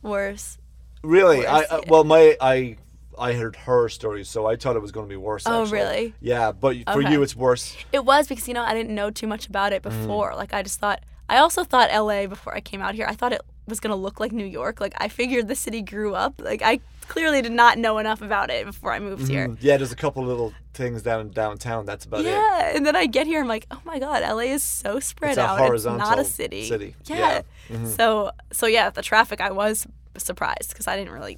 worse? 0.02 0.58
Really? 1.04 1.45
I, 1.45 1.60
Worse, 1.60 1.67
I 1.71 1.76
yeah. 1.78 1.82
well, 1.88 2.04
my 2.04 2.38
I 2.39 2.78
I 3.17 3.34
heard 3.34 3.56
her 3.56 3.89
stories, 3.89 4.30
so 4.30 4.45
I 4.45 4.56
thought 4.56 4.76
it 4.76 4.82
was 4.82 4.91
going 4.91 5.06
to 5.08 5.10
be 5.10 5.17
worse. 5.17 5.43
Oh, 5.45 5.63
actually. 5.63 5.78
really? 5.80 6.13
Yeah, 6.21 6.52
but 6.52 6.76
for 6.86 7.00
Okay. 7.04 7.12
you, 7.12 7.21
it's 7.24 7.36
worse. 7.36 7.76
It 7.91 8.06
was 8.06 8.28
because 8.28 8.47
you 8.47 8.54
know 8.54 8.63
I 8.63 8.74
didn't 8.74 8.93
know 8.95 9.10
too 9.12 9.28
much 9.28 9.47
about 9.47 9.74
it 9.74 9.84
Mm-hmm. 9.84 10.02
before. 10.02 10.36
Like 10.36 10.54
I 10.54 10.63
just 10.63 10.80
thought. 10.80 11.02
I 11.28 11.38
also 11.38 11.63
thought 11.63 11.89
LA 11.93 12.28
before 12.28 12.54
I 12.54 12.60
came 12.60 12.82
out 12.82 12.93
here. 12.93 13.06
I 13.08 13.15
thought 13.15 13.32
it 13.34 13.41
was 13.67 13.80
gonna 13.80 13.95
look 13.95 14.19
like 14.19 14.32
New 14.32 14.45
York. 14.45 14.80
Like 14.82 14.93
I 14.97 15.08
figured 15.08 15.47
the 15.47 15.56
city 15.56 15.82
grew 15.82 16.13
up. 16.13 16.36
Like 16.39 16.62
I 16.62 16.80
clearly 17.08 17.42
did 17.42 17.52
not 17.52 17.78
know 17.78 17.98
enough 17.98 18.22
about 18.22 18.50
it 18.50 18.66
before 18.66 18.94
I 18.94 19.00
moved 19.00 19.28
here. 19.28 19.48
Mm, 19.48 19.58
Yeah, 19.62 19.78
there's 19.78 19.92
a 19.92 19.96
couple 19.96 20.24
little 20.24 20.54
things 20.74 21.02
down 21.02 21.22
in 21.22 21.32
downtown. 21.32 21.86
That's 21.86 22.06
about 22.06 22.22
it. 22.22 22.26
Yeah, 22.28 22.76
and 22.76 22.86
then 22.86 22.96
I 22.96 23.06
get 23.06 23.28
here, 23.28 23.42
I'm 23.42 23.48
like, 23.48 23.68
oh 23.72 23.82
my 23.86 24.00
god, 24.00 24.24
LA 24.24 24.52
is 24.54 24.64
so 24.64 25.00
spread 25.00 25.32
It's 25.32 25.38
out. 25.40 25.74
It's 25.74 25.86
not 25.86 26.20
a 26.20 26.24
city. 26.26 26.66
city. 26.68 26.96
Yeah. 27.06 27.18
Yeah. 27.18 27.42
Mm-hmm. 27.70 27.88
So 27.88 28.32
so 28.52 28.66
yeah, 28.68 28.90
the 28.90 29.02
traffic, 29.02 29.42
I 29.42 29.52
was 29.52 29.88
surprised 30.18 30.70
because 30.70 30.88
I 30.88 30.96
didn't 30.98 31.14
really 31.14 31.38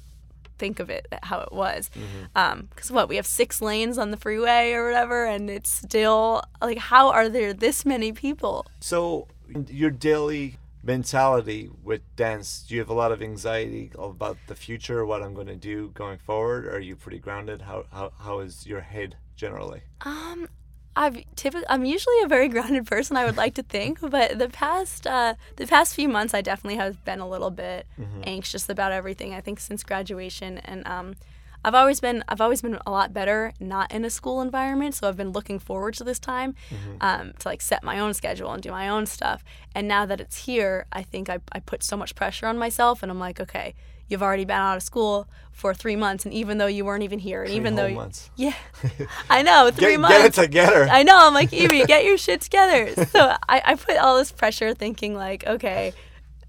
think 0.58 0.78
of 0.80 0.88
it 0.90 1.06
how 1.22 1.40
it 1.40 1.52
was. 1.52 1.90
Mm-hmm. 1.94 2.24
Um, 2.36 2.68
because 2.70 2.90
what 2.90 3.08
we 3.08 3.16
have 3.16 3.26
six 3.26 3.60
lanes 3.60 3.98
on 3.98 4.10
the 4.10 4.16
freeway 4.16 4.72
or 4.72 4.86
whatever, 4.86 5.26
and 5.26 5.50
it's 5.50 5.70
still 5.70 6.42
like, 6.62 6.78
how 6.78 7.10
are 7.10 7.28
there 7.28 7.52
this 7.52 7.84
many 7.84 8.12
people? 8.12 8.66
So, 8.80 9.26
your 9.68 9.90
daily 9.90 10.56
mentality 10.84 11.70
with 11.82 12.02
dance, 12.16 12.64
do 12.66 12.74
you 12.74 12.80
have 12.80 12.88
a 12.88 12.94
lot 12.94 13.12
of 13.12 13.22
anxiety 13.22 13.90
about 13.98 14.36
the 14.46 14.54
future, 14.54 15.04
what 15.04 15.22
I'm 15.22 15.34
going 15.34 15.46
to 15.46 15.56
do 15.56 15.90
going 15.94 16.18
forward? 16.18 16.66
Or 16.66 16.76
are 16.76 16.80
you 16.80 16.96
pretty 16.96 17.18
grounded? 17.18 17.62
How, 17.62 17.84
how, 17.92 18.12
how 18.18 18.40
is 18.40 18.66
your 18.66 18.80
head 18.80 19.16
generally? 19.36 19.82
Um, 20.02 20.48
I've 20.96 21.16
typically 21.34 21.66
I'm 21.68 21.84
usually 21.84 22.20
a 22.22 22.28
very 22.28 22.48
grounded 22.54 22.86
person. 22.86 23.16
I 23.16 23.24
would 23.24 23.36
like 23.36 23.54
to 23.54 23.62
think, 23.62 23.98
but 24.00 24.38
the 24.38 24.48
past 24.48 25.06
uh, 25.06 25.34
the 25.56 25.66
past 25.66 25.94
few 25.94 26.08
months, 26.08 26.34
I 26.34 26.40
definitely 26.40 26.76
have 26.76 27.04
been 27.04 27.20
a 27.20 27.28
little 27.28 27.50
bit 27.50 27.86
anxious 28.24 28.68
about 28.68 28.92
everything. 28.92 29.34
I 29.34 29.40
think 29.40 29.58
since 29.58 29.82
graduation, 29.82 30.58
and 30.58 30.86
um, 30.86 31.16
I've 31.64 31.74
always 31.74 31.98
been 32.00 32.22
I've 32.28 32.40
always 32.40 32.60
been 32.62 32.78
a 32.86 32.90
lot 32.90 33.12
better 33.14 33.52
not 33.58 33.90
in 33.92 34.04
a 34.04 34.10
school 34.10 34.40
environment. 34.42 34.94
So 34.94 35.08
I've 35.08 35.16
been 35.16 35.30
looking 35.32 35.58
forward 35.58 35.94
to 35.94 36.04
this 36.04 36.18
time 36.18 36.54
um, 37.00 37.32
to 37.38 37.48
like 37.48 37.62
set 37.62 37.82
my 37.82 37.98
own 37.98 38.12
schedule 38.14 38.52
and 38.52 38.62
do 38.62 38.70
my 38.70 38.88
own 38.88 39.06
stuff. 39.06 39.42
And 39.74 39.88
now 39.88 40.04
that 40.06 40.20
it's 40.20 40.44
here, 40.44 40.86
I 40.92 41.02
think 41.02 41.28
I 41.30 41.38
I 41.52 41.60
put 41.60 41.82
so 41.82 41.96
much 41.96 42.14
pressure 42.14 42.46
on 42.46 42.58
myself, 42.58 43.02
and 43.02 43.10
I'm 43.10 43.18
like, 43.20 43.40
okay. 43.40 43.74
You've 44.06 44.22
already 44.22 44.44
been 44.44 44.58
out 44.58 44.76
of 44.76 44.82
school 44.82 45.26
for 45.50 45.72
three 45.72 45.96
months, 45.96 46.26
and 46.26 46.34
even 46.34 46.58
though 46.58 46.66
you 46.66 46.84
weren't 46.84 47.02
even 47.04 47.18
here, 47.18 47.40
and 47.40 47.48
Three 47.48 47.56
even 47.56 47.74
though 47.74 47.86
you- 47.86 47.94
months. 47.94 48.28
yeah, 48.36 48.52
I 49.30 49.40
know 49.42 49.70
three 49.72 49.92
Get, 49.92 50.00
months. 50.00 50.16
get 50.18 50.26
it 50.26 50.34
together. 50.34 50.86
I 50.90 51.02
know. 51.04 51.16
I'm 51.26 51.32
like, 51.32 51.54
Evie, 51.54 51.86
get 51.86 52.04
your 52.04 52.18
shit 52.26 52.42
together. 52.42 52.94
So 53.06 53.34
I, 53.48 53.62
I 53.64 53.74
put 53.76 53.96
all 53.96 54.18
this 54.18 54.30
pressure 54.30 54.74
thinking, 54.74 55.14
like, 55.14 55.46
okay, 55.46 55.94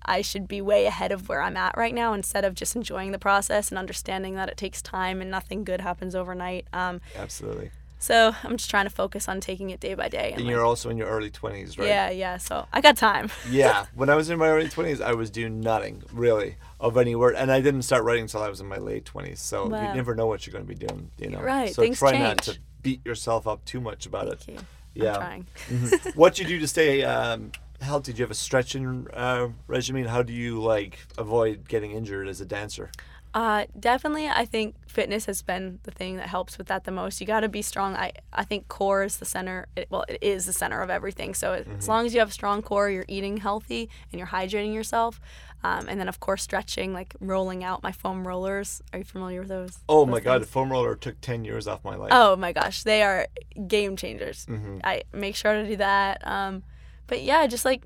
I 0.05 0.21
should 0.21 0.47
be 0.47 0.61
way 0.61 0.85
ahead 0.85 1.11
of 1.11 1.27
where 1.29 1.41
I'm 1.41 1.57
at 1.57 1.75
right 1.77 1.93
now 1.93 2.13
instead 2.13 2.45
of 2.45 2.53
just 2.55 2.75
enjoying 2.75 3.11
the 3.11 3.19
process 3.19 3.69
and 3.69 3.77
understanding 3.77 4.35
that 4.35 4.49
it 4.49 4.57
takes 4.57 4.81
time 4.81 5.21
and 5.21 5.29
nothing 5.31 5.63
good 5.63 5.81
happens 5.81 6.15
overnight. 6.15 6.67
Um, 6.73 7.01
Absolutely. 7.15 7.71
so 7.99 8.35
I'm 8.43 8.57
just 8.57 8.69
trying 8.69 8.85
to 8.85 8.89
focus 8.91 9.27
on 9.27 9.39
taking 9.41 9.69
it 9.71 9.79
day 9.79 9.93
by 9.95 10.07
day. 10.09 10.31
And 10.33 10.43
like- 10.43 10.49
you're 10.51 10.63
also 10.65 10.89
in 10.89 10.97
your 10.97 11.07
early 11.07 11.29
20s, 11.31 11.77
right? 11.79 11.87
Yeah, 11.87 12.09
yeah. 12.11 12.37
So 12.37 12.67
I 12.71 12.81
got 12.81 12.97
time. 12.97 13.29
yeah. 13.49 13.85
When 13.95 14.09
I 14.09 14.15
was 14.15 14.29
in 14.29 14.37
my 14.37 14.49
early 14.49 14.67
20s, 14.67 15.01
I 15.01 15.13
was 15.13 15.29
doing 15.29 15.59
nothing 15.61 16.03
really 16.11 16.55
of 16.79 16.97
any 16.97 17.15
word, 17.15 17.35
and 17.35 17.51
I 17.51 17.61
didn't 17.61 17.81
start 17.83 18.03
writing 18.03 18.23
until 18.23 18.41
I 18.43 18.49
was 18.49 18.61
in 18.61 18.67
my 18.67 18.77
late 18.77 19.05
20s. 19.05 19.37
So 19.39 19.67
Wow. 19.67 19.87
you 19.89 19.95
never 19.95 20.13
know 20.15 20.27
what 20.27 20.45
you're 20.45 20.51
going 20.53 20.65
to 20.67 20.73
be 20.73 20.87
doing, 20.87 21.09
you 21.17 21.29
know. 21.29 21.39
Right, 21.41 21.73
So 21.73 21.81
things 21.81 21.97
try 21.99 22.17
not 22.17 22.39
to 22.43 22.57
beat 22.83 23.03
yourself 23.05 23.47
up 23.47 23.65
too 23.65 23.81
much 23.81 24.05
about 24.05 24.27
it. 24.27 24.39
Thank 24.41 24.59
you. 24.59 24.65
Yeah. 25.03 25.13
I'm 25.13 25.15
trying. 25.19 25.47
Mhm. 25.69 26.15
what 26.15 26.37
you 26.39 26.45
do 26.45 26.57
to 26.59 26.67
stay 26.67 27.03
um, 27.03 27.51
healthy? 27.85 28.11
did 28.11 28.19
you 28.19 28.23
have 28.23 28.31
a 28.31 28.35
stretching 28.35 29.07
uh, 29.13 29.49
regimen? 29.67 30.05
How 30.05 30.21
do 30.21 30.33
you 30.33 30.61
like 30.61 30.99
avoid 31.17 31.67
getting 31.67 31.91
injured 31.91 32.27
as 32.27 32.41
a 32.41 32.45
dancer? 32.45 32.91
Uh, 33.33 33.65
definitely, 33.77 34.29
I 34.29 34.45
think 34.45 34.75
fitness 34.87 35.25
has 35.25 35.41
been 35.41 35.79
the 35.83 35.91
thing 35.91 36.15
that 36.15 36.29
helps 36.29 36.57
with 36.57 36.67
that 36.67 36.85
the 36.85 36.91
most. 36.91 37.19
You 37.19 37.27
got 37.27 37.41
to 37.41 37.49
be 37.49 37.61
strong. 37.61 37.93
I, 37.93 38.13
I 38.31 38.45
think 38.45 38.69
core 38.69 39.03
is 39.03 39.17
the 39.17 39.25
center. 39.25 39.67
It, 39.75 39.87
well, 39.89 40.05
it 40.07 40.19
is 40.21 40.45
the 40.45 40.53
center 40.53 40.81
of 40.81 40.89
everything. 40.89 41.33
So 41.33 41.51
as 41.77 41.89
long 41.89 42.05
as 42.05 42.13
you 42.13 42.19
have 42.21 42.29
a 42.29 42.33
strong 42.33 42.61
core, 42.61 42.89
you're 42.89 43.03
eating 43.09 43.37
healthy 43.37 43.89
and 44.11 44.19
you're 44.19 44.29
hydrating 44.29 44.73
yourself. 44.73 45.19
Um, 45.65 45.89
and 45.89 45.99
then 45.99 46.07
of 46.07 46.21
course 46.21 46.43
stretching, 46.43 46.93
like 46.93 47.13
rolling 47.19 47.61
out 47.61 47.83
my 47.83 47.91
foam 47.91 48.25
rollers. 48.25 48.81
Are 48.93 48.99
you 48.99 49.05
familiar 49.05 49.41
with 49.41 49.49
those? 49.49 49.79
Oh 49.89 50.05
those 50.05 50.11
my 50.13 50.19
god, 50.21 50.43
the 50.43 50.45
foam 50.45 50.71
roller 50.71 50.95
took 50.95 51.19
10 51.19 51.43
years 51.43 51.67
off 51.67 51.83
my 51.83 51.95
life. 51.95 52.11
Oh 52.13 52.37
my 52.37 52.53
gosh, 52.53 52.83
they 52.83 53.03
are 53.03 53.27
game 53.67 53.97
changers. 53.97 54.45
Mm-hmm. 54.45 54.77
I 54.83 55.03
make 55.11 55.35
sure 55.35 55.53
to 55.53 55.67
do 55.67 55.75
that. 55.77 56.25
Um, 56.25 56.63
but 57.07 57.21
yeah, 57.21 57.47
just 57.47 57.65
like 57.65 57.83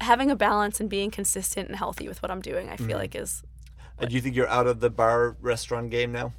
having 0.00 0.30
a 0.30 0.36
balance 0.36 0.80
and 0.80 0.90
being 0.90 1.10
consistent 1.10 1.68
and 1.68 1.76
healthy 1.76 2.08
with 2.08 2.22
what 2.22 2.30
I'm 2.30 2.40
doing, 2.42 2.68
I 2.68 2.76
feel 2.76 2.88
Mm-hmm. 2.88 2.98
like 2.98 3.14
is 3.14 3.42
And 3.98 4.08
do 4.10 4.14
you 4.14 4.20
think 4.20 4.36
you're 4.36 4.48
out 4.48 4.66
of 4.66 4.80
the 4.80 4.90
bar 4.90 5.36
restaurant 5.40 5.90
game 5.90 6.12
now? 6.12 6.32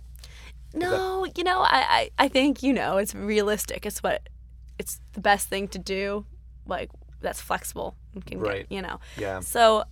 No, 0.73 1.25
you 1.35 1.43
know, 1.43 1.61
I, 1.61 2.09
I, 2.19 2.25
I 2.25 2.27
think, 2.27 2.61
you 2.61 2.73
know, 2.73 2.97
it's 2.97 3.15
realistic. 3.15 3.85
It's 3.85 4.03
what 4.03 4.29
it's 4.77 4.99
the 5.13 5.21
best 5.21 5.47
thing 5.49 5.67
to 5.69 5.79
do, 5.79 6.25
like 6.67 6.91
that's 7.21 7.41
flexible 7.41 7.95
and 8.13 8.23
can 8.25 8.39
Right. 8.39 8.67
get, 8.69 8.75
you 8.75 8.81
know. 8.81 8.99
Yeah. 9.15 9.39
So 9.39 9.85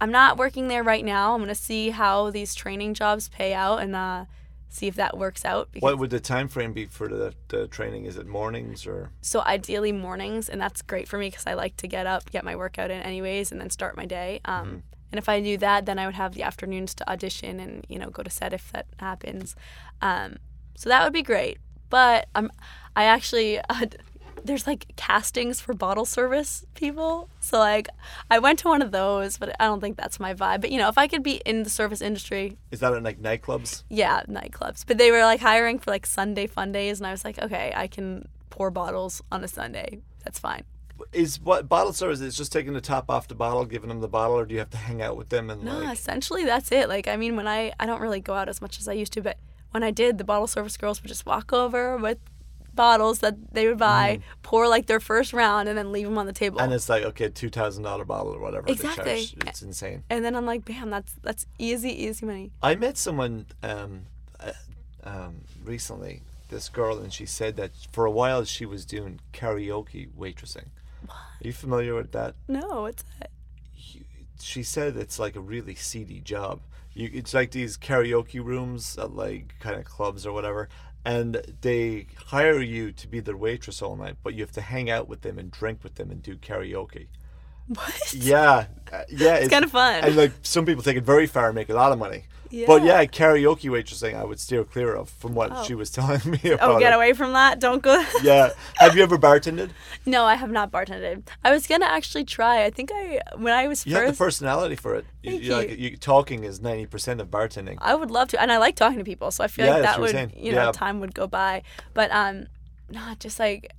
I'm 0.00 0.10
not 0.10 0.36
working 0.38 0.66
there 0.68 0.82
right 0.82 1.04
now. 1.04 1.34
I'm 1.34 1.40
gonna 1.40 1.54
see 1.54 1.90
how 1.90 2.30
these 2.30 2.54
training 2.54 2.94
jobs 2.94 3.28
pay 3.28 3.54
out 3.54 3.78
and 3.78 3.94
uh, 3.94 4.24
see 4.74 4.88
if 4.88 4.96
that 4.96 5.16
works 5.16 5.44
out. 5.44 5.68
Because, 5.70 5.82
What 5.84 5.98
would 5.98 6.10
the 6.10 6.18
time 6.18 6.48
frame 6.48 6.72
be 6.72 6.86
for 6.86 7.06
the, 7.06 7.32
the 7.48 7.68
training? 7.68 8.06
Is 8.06 8.16
it 8.16 8.26
mornings 8.26 8.86
or? 8.86 9.10
so 9.22 9.40
ideally 9.42 9.92
mornings, 9.92 10.48
and 10.48 10.60
that's 10.60 10.82
great 10.82 11.06
for 11.08 11.16
me 11.16 11.28
because 11.30 11.46
I 11.46 11.54
like 11.54 11.76
to 11.76 11.86
get 11.86 12.06
up, 12.06 12.30
get 12.30 12.44
my 12.44 12.56
workout 12.56 12.90
in 12.90 13.00
anyways, 13.00 13.52
and 13.52 13.60
then 13.60 13.70
start 13.70 13.96
my 13.96 14.06
day. 14.06 14.40
Um, 14.44 14.66
Mm-hmm. 14.66 14.78
And 15.12 15.18
if 15.20 15.28
I 15.28 15.40
do 15.40 15.56
that, 15.58 15.86
then 15.86 16.00
I 16.00 16.06
would 16.06 16.16
have 16.16 16.34
the 16.34 16.42
afternoons 16.42 16.92
to 16.96 17.08
audition 17.08 17.60
and 17.60 17.86
you 17.88 18.00
know 18.00 18.10
go 18.10 18.24
to 18.24 18.30
set 18.30 18.52
if 18.52 18.72
that 18.72 18.86
happens. 18.98 19.54
Um, 20.02 20.38
so 20.76 20.88
that 20.88 21.04
would 21.04 21.12
be 21.12 21.22
great. 21.22 21.58
But 21.88 22.26
I'm, 22.34 22.50
I 22.96 23.04
actually 23.04 23.58
uh, 23.68 23.86
there's 24.44 24.66
like 24.66 24.94
castings 24.96 25.60
for 25.60 25.72
bottle 25.74 26.04
service 26.04 26.64
people. 26.74 27.28
So 27.40 27.58
like 27.58 27.88
I 28.30 28.38
went 28.38 28.58
to 28.60 28.68
one 28.68 28.82
of 28.82 28.92
those, 28.92 29.38
but 29.38 29.56
I 29.58 29.64
don't 29.64 29.80
think 29.80 29.96
that's 29.96 30.20
my 30.20 30.34
vibe. 30.34 30.60
But 30.60 30.70
you 30.70 30.78
know, 30.78 30.88
if 30.88 30.98
I 30.98 31.06
could 31.08 31.22
be 31.22 31.40
in 31.46 31.62
the 31.62 31.70
service 31.70 32.00
industry, 32.02 32.58
Is 32.70 32.80
that 32.80 32.92
at 32.92 33.02
like 33.02 33.20
nightclubs? 33.20 33.84
yeah, 33.88 34.22
nightclubs. 34.28 34.84
But 34.86 34.98
they 34.98 35.10
were 35.10 35.22
like 35.22 35.40
hiring 35.40 35.78
for 35.78 35.90
like 35.90 36.06
Sunday 36.06 36.46
fun 36.46 36.72
days, 36.72 37.00
and 37.00 37.06
I 37.06 37.10
was 37.10 37.24
like, 37.24 37.38
okay, 37.40 37.72
I 37.74 37.86
can 37.86 38.28
pour 38.50 38.70
bottles 38.70 39.22
on 39.32 39.42
a 39.42 39.48
Sunday. 39.48 40.00
That's 40.24 40.38
fine. 40.38 40.64
Is 41.12 41.40
what 41.40 41.68
bottle 41.68 41.92
service? 41.92 42.20
Is 42.20 42.36
just 42.36 42.52
taking 42.52 42.72
the 42.72 42.80
top 42.80 43.10
off 43.10 43.26
the 43.28 43.34
bottle, 43.34 43.64
giving 43.64 43.88
them 43.88 44.00
the 44.00 44.08
bottle, 44.08 44.36
or 44.38 44.44
do 44.46 44.52
you 44.54 44.60
have 44.60 44.70
to 44.70 44.76
hang 44.76 45.02
out 45.02 45.16
with 45.16 45.28
them 45.30 45.50
and 45.50 45.64
No, 45.64 45.78
like? 45.80 45.92
essentially 45.98 46.44
that's 46.44 46.70
it. 46.70 46.88
Like 46.88 47.08
I 47.08 47.16
mean, 47.16 47.34
when 47.34 47.48
I 47.48 47.72
I 47.80 47.86
don't 47.86 48.00
really 48.00 48.20
go 48.20 48.34
out 48.34 48.48
as 48.48 48.60
much 48.60 48.78
as 48.78 48.86
I 48.88 48.92
used 48.92 49.12
to, 49.14 49.22
but 49.22 49.38
when 49.72 49.82
I 49.82 49.90
did, 49.90 50.18
the 50.18 50.24
bottle 50.24 50.46
service 50.46 50.76
girls 50.76 51.02
would 51.02 51.08
just 51.08 51.26
walk 51.26 51.52
over 51.52 51.96
with 51.96 52.18
bottles 52.74 53.20
that 53.20 53.52
they 53.52 53.66
would 53.68 53.78
buy, 53.78 54.20
pour 54.42 54.68
like 54.68 54.86
their 54.86 55.00
first 55.00 55.32
round, 55.32 55.68
and 55.68 55.76
then 55.76 55.92
leave 55.92 56.06
them 56.06 56.18
on 56.18 56.26
the 56.26 56.32
table. 56.32 56.58
Mm. 56.58 56.64
And 56.64 56.72
it's 56.72 56.88
like 56.88 57.04
okay, 57.04 57.28
two 57.28 57.50
thousand 57.50 57.82
dollar 57.82 58.04
bottle 58.04 58.34
or 58.34 58.40
whatever. 58.40 58.66
Exactly. 58.68 59.28
It's 59.46 59.62
insane. 59.62 60.04
and 60.10 60.24
then 60.24 60.34
I'm 60.34 60.46
like, 60.46 60.64
bam, 60.64 60.90
that's 60.90 61.12
that's 61.22 61.46
easy, 61.58 61.90
easy 61.90 62.26
money. 62.26 62.52
I 62.62 62.74
met 62.74 62.96
someone 62.96 63.46
um, 63.62 64.02
uh, 64.40 64.52
um, 65.04 65.42
recently, 65.64 66.22
this 66.50 66.68
girl, 66.68 66.98
and 66.98 67.12
she 67.12 67.26
said 67.26 67.56
that 67.56 67.72
for 67.92 68.04
a 68.06 68.10
while 68.10 68.44
she 68.44 68.66
was 68.66 68.84
doing 68.84 69.20
karaoke 69.32 70.08
waitressing. 70.12 70.66
What? 71.06 71.16
Are 71.16 71.46
you 71.46 71.52
familiar 71.52 71.94
with 71.94 72.12
that? 72.12 72.34
No, 72.48 72.82
what's 72.82 73.04
that? 73.18 73.30
She 74.40 74.62
said 74.62 74.96
it's 74.96 75.18
like 75.18 75.36
a 75.36 75.40
really 75.40 75.74
seedy 75.74 76.20
job. 76.20 76.60
You, 76.92 77.10
it's 77.12 77.34
like 77.34 77.50
these 77.50 77.76
karaoke 77.76 78.44
rooms 78.44 78.96
at 78.98 79.14
like 79.14 79.54
kind 79.58 79.76
of 79.76 79.84
clubs 79.84 80.26
or 80.26 80.32
whatever, 80.32 80.68
and 81.04 81.42
they 81.60 82.06
hire 82.26 82.60
you 82.60 82.92
to 82.92 83.06
be 83.06 83.20
their 83.20 83.36
waitress 83.36 83.82
all 83.82 83.96
night, 83.96 84.16
but 84.22 84.34
you 84.34 84.40
have 84.40 84.52
to 84.52 84.60
hang 84.60 84.90
out 84.90 85.08
with 85.08 85.20
them 85.22 85.38
and 85.38 85.50
drink 85.50 85.82
with 85.82 85.96
them 85.96 86.10
and 86.10 86.22
do 86.22 86.36
karaoke. 86.36 87.06
What? 87.66 88.12
Yeah, 88.12 88.66
uh, 88.92 89.02
yeah, 89.08 89.36
it's, 89.36 89.48
kinda 89.48 89.68
fun. 89.68 90.04
And 90.04 90.16
like 90.16 90.32
some 90.42 90.66
people 90.66 90.82
take 90.82 90.96
it 90.96 91.04
very 91.04 91.26
far 91.26 91.46
and 91.46 91.54
make 91.54 91.70
a 91.70 91.74
lot 91.74 91.92
of 91.92 91.98
money. 91.98 92.24
But 92.66 92.82
yeah, 92.84 93.04
karaoke 93.04 93.68
waitressing 93.70 94.14
I 94.14 94.24
would 94.24 94.38
steer 94.40 94.64
clear 94.64 94.94
of 94.94 95.10
from 95.10 95.34
what 95.34 95.50
Oh. 95.52 95.64
she 95.64 95.74
was 95.74 95.90
telling 95.98 96.20
me 96.24 96.50
about. 96.50 96.70
Oh, 96.76 96.78
get 96.78 96.92
it. 96.92 96.96
away 96.96 97.12
from 97.12 97.32
that! 97.32 97.58
Don't 97.60 97.82
go. 97.82 98.02
Yeah. 98.22 98.50
Have 98.76 98.96
you 98.96 99.02
ever 99.02 99.18
bartended? 99.18 99.70
no, 100.06 100.24
I 100.24 100.34
have 100.36 100.50
not 100.50 100.70
bartended. 100.70 101.26
I 101.42 101.50
was 101.52 101.66
gonna 101.66 101.86
actually 101.86 102.24
try. 102.24 102.64
I 102.64 102.70
think 102.70 102.90
I 102.92 103.20
when 103.36 103.52
I 103.52 103.66
was 103.68 103.86
You 103.86 103.96
have 103.96 104.06
the 104.06 104.12
personality 104.26 104.76
for 104.76 104.94
it. 104.94 105.04
You, 105.22 105.30
Thank 105.30 105.42
you 105.44 105.52
like 105.54 105.70
you. 105.70 105.76
you, 105.76 105.96
talking 105.96 106.44
is 106.44 106.60
ninety 106.60 106.86
percent 106.86 107.20
of 107.20 107.28
bartending. 107.28 107.76
I 107.80 107.94
would 107.94 108.10
love 108.10 108.28
to, 108.28 108.40
and 108.40 108.52
I 108.52 108.58
like 108.58 108.76
talking 108.76 108.98
to 108.98 109.04
people, 109.04 109.30
so 109.30 109.42
I 109.44 109.48
feel 109.48 109.66
Yeah, 109.66 109.72
like 109.74 109.82
that 109.82 110.00
would, 110.00 110.10
saying. 110.10 110.32
you 110.36 110.52
know, 110.52 110.66
Yeah. 110.66 110.72
time 110.72 111.00
would 111.00 111.14
go 111.14 111.26
by. 111.26 111.62
But 111.94 112.10
um, 112.12 112.46
not 112.90 113.18
just 113.20 113.38
like 113.40 113.70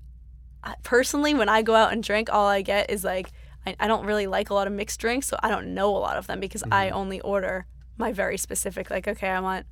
personally, 0.84 1.34
when 1.34 1.50
I 1.50 1.62
go 1.62 1.76
out 1.76 1.94
and 1.94 2.02
drink, 2.04 2.30
all 2.32 2.48
I 2.48 2.62
get 2.62 2.90
is 2.90 3.04
like 3.04 3.32
I, 3.68 3.76
I 3.80 3.88
don't 3.88 4.06
really 4.06 4.28
like 4.28 4.50
a 4.50 4.54
lot 4.54 4.68
of 4.68 4.74
mixed 4.74 5.00
drinks, 5.00 5.28
so 5.28 5.38
I 5.42 5.50
don't 5.50 5.74
know 5.74 5.90
a 5.96 6.00
lot 6.00 6.18
of 6.18 6.28
them 6.28 6.40
because 6.40 6.64
I 6.72 6.88
Mm-hmm. 6.88 6.96
only 6.98 7.22
order 7.22 7.66
my 7.98 8.12
very 8.12 8.38
specific. 8.38 8.90
Like, 8.90 9.08
okay, 9.08 9.30
I 9.30 9.40
want 9.40 9.66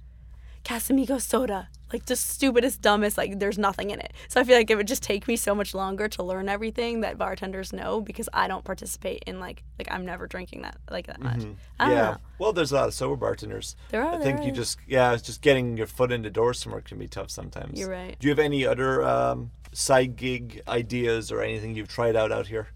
Casamigo 0.64 1.20
soda, 1.20 1.68
like 1.92 2.06
the 2.06 2.16
stupidest, 2.16 2.82
dumbest. 2.82 3.18
Like, 3.18 3.40
there's 3.40 3.58
nothing 3.58 3.90
in 3.90 4.00
it. 4.00 4.14
So 4.30 4.40
I 4.40 4.44
feel 4.44 4.56
like 4.56 4.70
it 4.70 4.76
would 4.76 4.88
just 4.88 5.04
take 5.04 5.28
me 5.28 5.36
so 5.36 5.54
much 5.54 5.74
longer 5.74 6.08
to 6.08 6.24
learn 6.24 6.48
everything 6.48 7.02
that 7.02 7.18
bartenders 7.18 7.74
know 7.74 8.00
because 8.00 8.30
I 8.34 8.48
don't 8.48 8.64
participate 8.64 9.24
in 9.28 9.40
like 9.40 9.64
like 9.78 9.88
I'm 9.92 10.06
never 10.06 10.26
drinking 10.28 10.62
that 10.62 10.78
like 10.90 11.08
that 11.08 11.22
much. 11.22 11.40
Mm-hmm. 11.40 11.52
yeah. 11.82 11.88
know. 11.88 12.18
Well, 12.40 12.54
there's 12.54 12.72
a 12.72 12.76
lot 12.76 12.88
of 12.88 12.94
sober 12.94 13.16
bartenders. 13.16 13.76
There 13.90 14.02
are, 14.02 14.16
I 14.16 14.20
think 14.20 14.38
there 14.38 14.48
you 14.48 14.52
just 14.54 14.78
yeah, 14.88 15.16
just 15.18 15.42
getting 15.42 15.78
your 15.78 15.88
foot 15.88 16.12
in 16.12 16.22
the 16.22 16.30
door 16.30 16.54
somewhere 16.54 16.82
can 16.82 16.98
be 16.98 17.08
tough 17.08 17.30
sometimes. 17.30 17.80
You're 17.80 17.90
right. 17.90 18.16
Do 18.20 18.28
you 18.28 18.32
have 18.32 18.40
any 18.40 18.66
other 18.66 19.04
um, 19.04 19.52
side 19.74 20.16
gig 20.16 20.62
ideas 20.68 21.32
or 21.32 21.42
anything 21.42 21.76
you've 21.76 21.90
tried 21.90 22.16
out 22.16 22.32
out 22.32 22.48
here? 22.48 22.70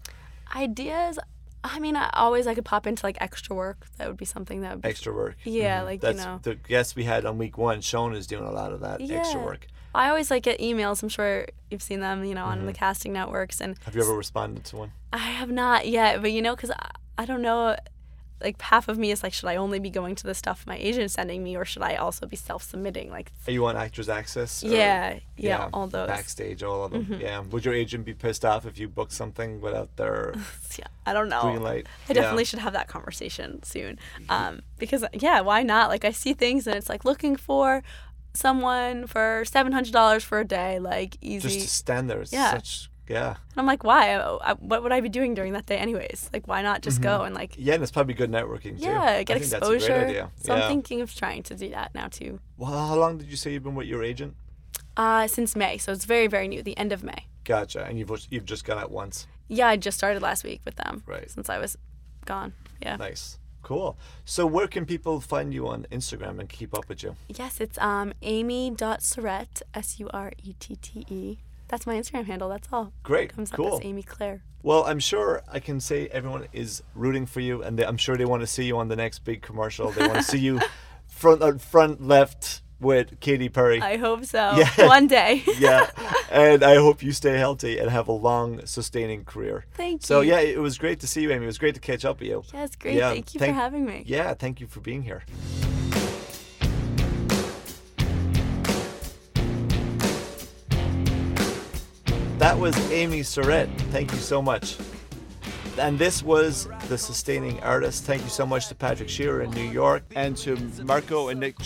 ideas 0.54 1.18
i 1.72 1.78
mean 1.78 1.96
i 1.96 2.08
always 2.14 2.46
i 2.46 2.54
could 2.54 2.64
pop 2.64 2.86
into 2.86 3.04
like 3.04 3.16
extra 3.20 3.54
work 3.54 3.86
that 3.96 4.08
would 4.08 4.16
be 4.16 4.24
something 4.24 4.60
that 4.62 4.72
would 4.74 4.82
be 4.82 4.88
Extra 4.88 5.12
work. 5.14 5.36
Yeah, 5.44 5.80
Mhm. 5.80 5.84
like, 5.84 6.02
you 6.02 6.14
know. 6.14 6.40
the 6.42 6.54
guest 6.54 6.96
we 6.96 7.04
had 7.04 7.24
on 7.26 7.38
week 7.38 7.56
one. 7.58 7.80
Sean 7.80 8.14
is 8.14 8.26
doing 8.26 8.44
a 8.44 8.52
lot 8.52 8.72
of 8.72 8.80
that 8.80 9.00
extra 9.00 9.40
work. 9.42 9.66
i 9.94 10.08
always 10.08 10.30
like 10.30 10.42
get 10.42 10.58
emails 10.60 11.02
i'm 11.02 11.08
sure 11.08 11.46
you've 11.70 11.82
seen 11.82 12.00
them 12.00 12.24
you 12.24 12.34
know 12.34 12.44
on 12.44 12.58
Mm-hmm. 12.58 12.66
the 12.66 12.72
casting 12.72 13.12
networks 13.12 13.60
and 13.60 13.76
Have 13.84 13.94
you 13.96 14.02
ever 14.02 14.14
responded 14.14 14.64
to 14.66 14.76
one? 14.76 14.92
i 15.12 15.18
have 15.18 15.50
not 15.50 15.88
yet 15.88 16.20
but 16.22 16.30
you 16.32 16.42
know 16.42 16.54
because 16.54 16.70
I, 16.70 16.90
I 17.18 17.24
don't 17.24 17.42
know 17.42 17.76
like 18.40 18.60
half 18.62 18.88
of 18.88 18.96
me 18.98 19.10
is 19.10 19.22
like 19.22 19.32
should 19.32 19.48
i 19.48 19.56
only 19.56 19.78
be 19.78 19.90
going 19.90 20.14
to 20.14 20.24
the 20.24 20.34
stuff 20.34 20.64
my 20.66 20.76
agent's 20.76 21.14
sending 21.14 21.42
me 21.42 21.56
or 21.56 21.64
should 21.64 21.82
i 21.82 21.94
also 21.96 22.26
be 22.26 22.36
self-submitting 22.36 23.10
like 23.10 23.32
Are 23.46 23.52
you 23.52 23.66
on 23.66 23.76
Actors 23.76 24.08
Access? 24.08 24.62
or- 24.62 24.68
yeah, 24.68 25.18
yeah 25.36 25.68
all 25.72 25.86
those 25.86 26.08
Mm-hmm. 26.08 26.16
Backstage, 26.16 26.62
all 26.62 26.84
of 26.84 26.92
them. 26.92 27.18
Yeah. 27.20 27.40
Would 27.40 27.64
your 27.64 27.74
agent 27.74 28.04
be 28.04 28.14
pissed 28.14 28.44
off 28.44 28.64
if 28.66 28.78
you 28.78 28.88
booked 28.88 29.12
something 29.12 29.60
without 29.60 29.96
their 29.96 30.34
yeah, 30.78 30.86
i 31.06 31.12
don't 31.12 31.28
know 31.28 31.42
green 31.42 31.62
light? 31.62 31.86
I 32.08 32.12
definitely 32.12 32.44
should 32.44 32.60
have 32.60 32.72
that 32.74 32.86
conversation 32.88 33.62
soon. 33.62 33.98
Um, 34.28 34.60
because 34.78 35.04
yeah, 35.12 35.40
why 35.40 35.62
not? 35.62 35.88
Like 35.90 36.04
I 36.04 36.12
see 36.12 36.32
things 36.34 36.66
and 36.66 36.76
it's 36.76 36.88
like 36.88 37.04
looking 37.04 37.34
for 37.36 37.82
someone 38.34 39.06
for 39.06 39.42
seven 39.46 39.72
hundred 39.72 39.92
dollars 39.92 40.22
for 40.24 40.38
a 40.40 40.44
day, 40.44 40.78
like 40.78 41.16
easy. 41.20 41.48
Just 41.48 41.60
to 41.60 41.68
stand 41.68 42.08
there. 42.10 42.24
Yeah. 42.30 42.52
Such, 42.52 42.90
yeah. 43.08 43.28
and 43.30 43.36
I'm 43.56 43.66
like, 43.66 43.84
why? 43.84 44.14
I, 44.14 44.50
I, 44.50 44.52
what 44.54 44.82
would 44.82 44.92
I 44.92 45.00
be 45.00 45.08
doing 45.08 45.34
during 45.34 45.52
that 45.54 45.66
day, 45.66 45.76
anyways? 45.78 46.30
Like, 46.32 46.46
why 46.46 46.62
not 46.62 46.82
just 46.82 47.00
go 47.00 47.22
and 47.22 47.34
like, 47.34 47.54
Yeah, 47.56 47.74
and 47.74 47.82
it's 47.82 47.92
probably 47.92 48.14
good 48.14 48.30
networking 48.30 48.78
too. 48.78 48.84
yeah, 48.84 48.98
Mm-hmm. 48.98 49.18
I 49.20 49.22
get 49.24 49.38
think 49.40 49.50
that's 49.50 49.66
a 49.66 49.68
great 49.70 49.76
exposure. 49.82 50.04
idea. 50.06 50.30
So 50.36 50.54
yeah. 50.54 50.62
I'm 50.62 50.68
thinking 50.68 51.00
of 51.00 51.14
trying 51.14 51.42
to 51.44 51.54
do 51.54 51.70
that 51.70 51.94
now 51.94 52.08
too. 52.08 52.40
Well, 52.56 52.70
how 52.70 52.94
long 52.96 53.18
did 53.18 53.28
you 53.28 53.36
say 53.36 53.52
you've 53.52 53.64
been 53.64 53.74
with 53.74 53.86
your 53.86 54.02
agent? 54.02 54.34
Uh, 54.96 55.26
since 55.28 55.54
May, 55.54 55.78
so 55.78 55.92
it's 55.92 56.04
very, 56.04 56.26
very 56.26 56.48
new. 56.48 56.62
The 56.62 56.76
end 56.76 56.92
of 56.92 57.02
May. 57.04 57.26
Gotcha. 57.44 57.84
And 57.84 57.98
you've 57.98 58.10
you've 58.30 58.44
just 58.44 58.64
gone 58.64 58.78
out 58.78 58.90
once. 58.90 59.26
Yeah, 59.48 59.68
I 59.68 59.76
just 59.76 59.96
started 59.96 60.20
last 60.22 60.44
week 60.44 60.60
with 60.64 60.74
them. 60.76 61.02
Right. 61.06 61.30
Since 61.30 61.48
I 61.48 61.58
was 61.58 61.76
gone. 62.26 62.52
Yeah. 62.82 62.96
Nice. 62.96 63.38
Cool. 63.62 63.96
So 64.24 64.44
where 64.46 64.66
can 64.66 64.84
people 64.86 65.20
find 65.20 65.52
you 65.54 65.68
on 65.68 65.86
Instagram 65.92 66.38
and 66.40 66.48
keep 66.48 66.76
up 66.76 66.88
with 66.88 67.02
you? 67.02 67.16
Yes, 67.28 67.60
it's 67.60 67.78
um 67.78 68.12
amy.surette, 68.22 69.62
S 69.74 69.98
U 70.00 70.08
R 70.12 70.32
E 70.42 70.54
T 70.58 70.76
T 70.76 71.04
E. 71.08 71.38
That's 71.68 71.86
my 71.86 71.94
Instagram 71.94 72.26
handle. 72.26 72.48
That's 72.48 72.68
all. 72.72 72.92
Great. 73.02 73.34
Comes 73.34 73.50
cool. 73.50 73.74
up 73.74 73.80
as 73.80 73.86
Amy 73.86 74.02
Claire. 74.02 74.42
Well, 74.62 74.84
I'm 74.84 74.98
sure 74.98 75.42
I 75.50 75.60
can 75.60 75.80
say 75.80 76.08
everyone 76.08 76.46
is 76.52 76.82
rooting 76.94 77.26
for 77.26 77.40
you, 77.40 77.62
and 77.62 77.78
they, 77.78 77.84
I'm 77.86 77.96
sure 77.96 78.16
they 78.16 78.24
want 78.24 78.40
to 78.42 78.46
see 78.46 78.64
you 78.64 78.76
on 78.78 78.88
the 78.88 78.96
next 78.96 79.20
big 79.20 79.42
commercial. 79.42 79.90
They 79.90 80.02
want 80.06 80.18
to 80.18 80.22
see 80.24 80.38
you 80.38 80.60
front 81.06 81.42
uh, 81.42 81.58
front 81.58 82.02
left 82.06 82.62
with 82.80 83.18
Katy 83.20 83.48
Perry. 83.48 83.80
I 83.80 83.96
hope 83.96 84.24
so. 84.24 84.54
Yeah. 84.56 84.70
One 84.86 85.06
day. 85.06 85.42
yeah, 85.58 85.90
and 86.30 86.62
I 86.62 86.76
hope 86.76 87.02
you 87.02 87.12
stay 87.12 87.36
healthy 87.36 87.78
and 87.78 87.90
have 87.90 88.08
a 88.08 88.12
long, 88.12 88.64
sustaining 88.66 89.24
career. 89.24 89.64
Thank 89.74 90.04
So 90.04 90.20
you. 90.22 90.30
So, 90.30 90.36
yeah, 90.36 90.40
it 90.40 90.58
was 90.58 90.78
great 90.78 91.00
to 91.00 91.06
see 91.06 91.22
you, 91.22 91.30
Amy. 91.32 91.44
It 91.44 91.46
was 91.46 91.58
great 91.58 91.74
to 91.74 91.80
catch 91.80 92.04
up 92.04 92.20
with 92.20 92.28
you. 92.28 92.42
Yeah, 92.54 92.64
it's 92.64 92.76
great. 92.76 92.94
Yeah, 92.94 93.10
Thank 93.10 93.34
you 93.34 93.38
thank- 93.40 93.54
for 93.54 93.60
having 93.60 93.84
me. 93.84 94.04
Yeah, 94.06 94.34
thank 94.34 94.60
you 94.60 94.66
for 94.66 94.80
being 94.80 95.02
here. 95.02 95.22
That 102.48 102.58
was 102.58 102.74
Amy 102.90 103.20
Surette. 103.20 103.68
Thank 103.90 104.10
you 104.10 104.16
so 104.16 104.40
much. 104.40 104.78
And 105.78 105.98
this 105.98 106.22
was 106.22 106.68
The 106.88 106.98
Sustaining 106.98 107.62
Artist. 107.62 108.04
Thank 108.04 108.22
you 108.22 108.28
so 108.28 108.44
much 108.44 108.68
to 108.68 108.74
Patrick 108.74 109.08
Shearer 109.08 109.42
in 109.42 109.50
New 109.52 109.68
York 109.68 110.02
and 110.16 110.36
to 110.38 110.56
Marco 110.82 111.28
and 111.28 111.40
Nick 111.40 111.56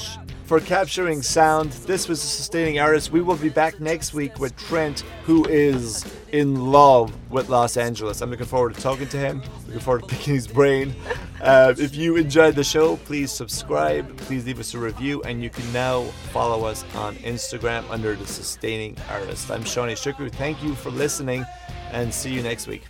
for 0.45 0.61
capturing 0.61 1.23
sound. 1.23 1.73
This 1.73 2.09
was 2.09 2.21
The 2.21 2.27
Sustaining 2.29 2.79
Artist. 2.79 3.11
We 3.11 3.23
will 3.23 3.37
be 3.37 3.49
back 3.49 3.81
next 3.81 4.13
week 4.13 4.39
with 4.39 4.55
Trent, 4.57 5.01
who 5.25 5.47
is 5.47 6.05
in 6.33 6.71
love 6.71 7.13
with 7.31 7.49
Los 7.49 7.77
Angeles. 7.77 8.21
I'm 8.21 8.31
looking 8.31 8.47
forward 8.47 8.75
to 8.75 8.81
talking 8.81 9.09
to 9.09 9.17
him, 9.17 9.43
looking 9.67 9.81
forward 9.81 10.03
to 10.03 10.09
picking 10.09 10.35
his 10.35 10.47
brain. 10.47 10.95
Uh, 11.43 11.75
if 11.77 11.97
you 11.97 12.15
enjoyed 12.15 12.55
the 12.55 12.63
show, 12.63 12.97
please 12.99 13.33
subscribe, 13.33 14.17
please 14.19 14.47
leave 14.47 14.61
us 14.61 14.75
a 14.75 14.79
review, 14.79 15.21
and 15.25 15.43
you 15.43 15.51
can 15.51 15.73
now 15.73 16.03
follow 16.31 16.65
us 16.65 16.85
on 16.95 17.17
Instagram 17.17 17.83
under 17.91 18.15
The 18.15 18.29
Sustaining 18.29 18.97
Artist. 19.11 19.51
I'm 19.51 19.65
Seanie 19.65 19.95
Shukru. 19.95 20.31
Thank 20.31 20.63
you 20.63 20.77
for 20.77 20.91
listening, 20.91 21.45
and 21.91 22.15
see 22.15 22.33
you 22.33 22.45
next 22.45 22.69
week. 22.69 22.85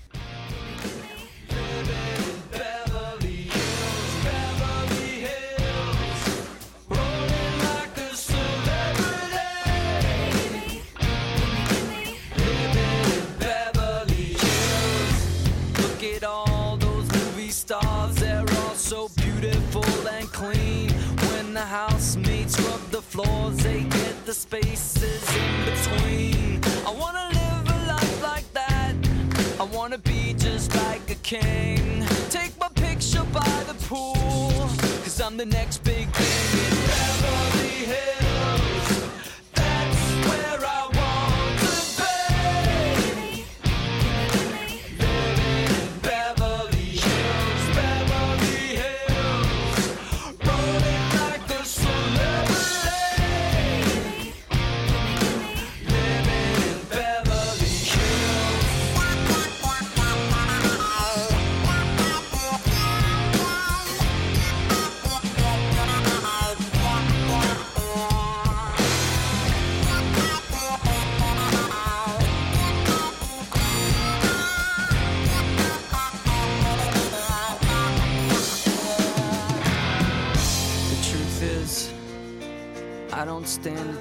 The 24.33 24.39
spaces 24.39 25.37
in 25.37 25.64
between. 25.66 26.61
I 26.87 26.91
wanna 26.91 27.28
live 27.33 27.68
a 27.68 27.87
life 27.87 28.22
like 28.22 28.51
that. 28.55 28.95
I 29.61 29.64
wanna 29.64 29.99
be 29.99 30.33
just 30.39 30.74
like 30.74 31.11
a 31.11 31.16
king. 31.16 32.07
Take 32.30 32.59
my 32.59 32.70
picture 32.70 33.24
by 33.24 33.64
the 33.66 33.74
pool, 33.89 34.14
cause 35.05 35.20
I'm 35.20 35.37
the 35.37 35.45
next 35.45 35.85
big 35.85 36.09
thing 36.12 36.82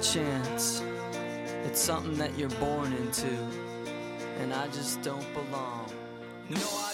chance. 0.02 0.82
It's 1.64 1.80
something 1.80 2.16
that 2.18 2.36
you're 2.36 2.48
born 2.50 2.92
into, 2.92 3.32
and 4.40 4.52
I 4.52 4.66
just 4.68 5.00
don't 5.02 5.32
belong. 5.32 5.88
No, 6.50 6.56
I 6.56 6.92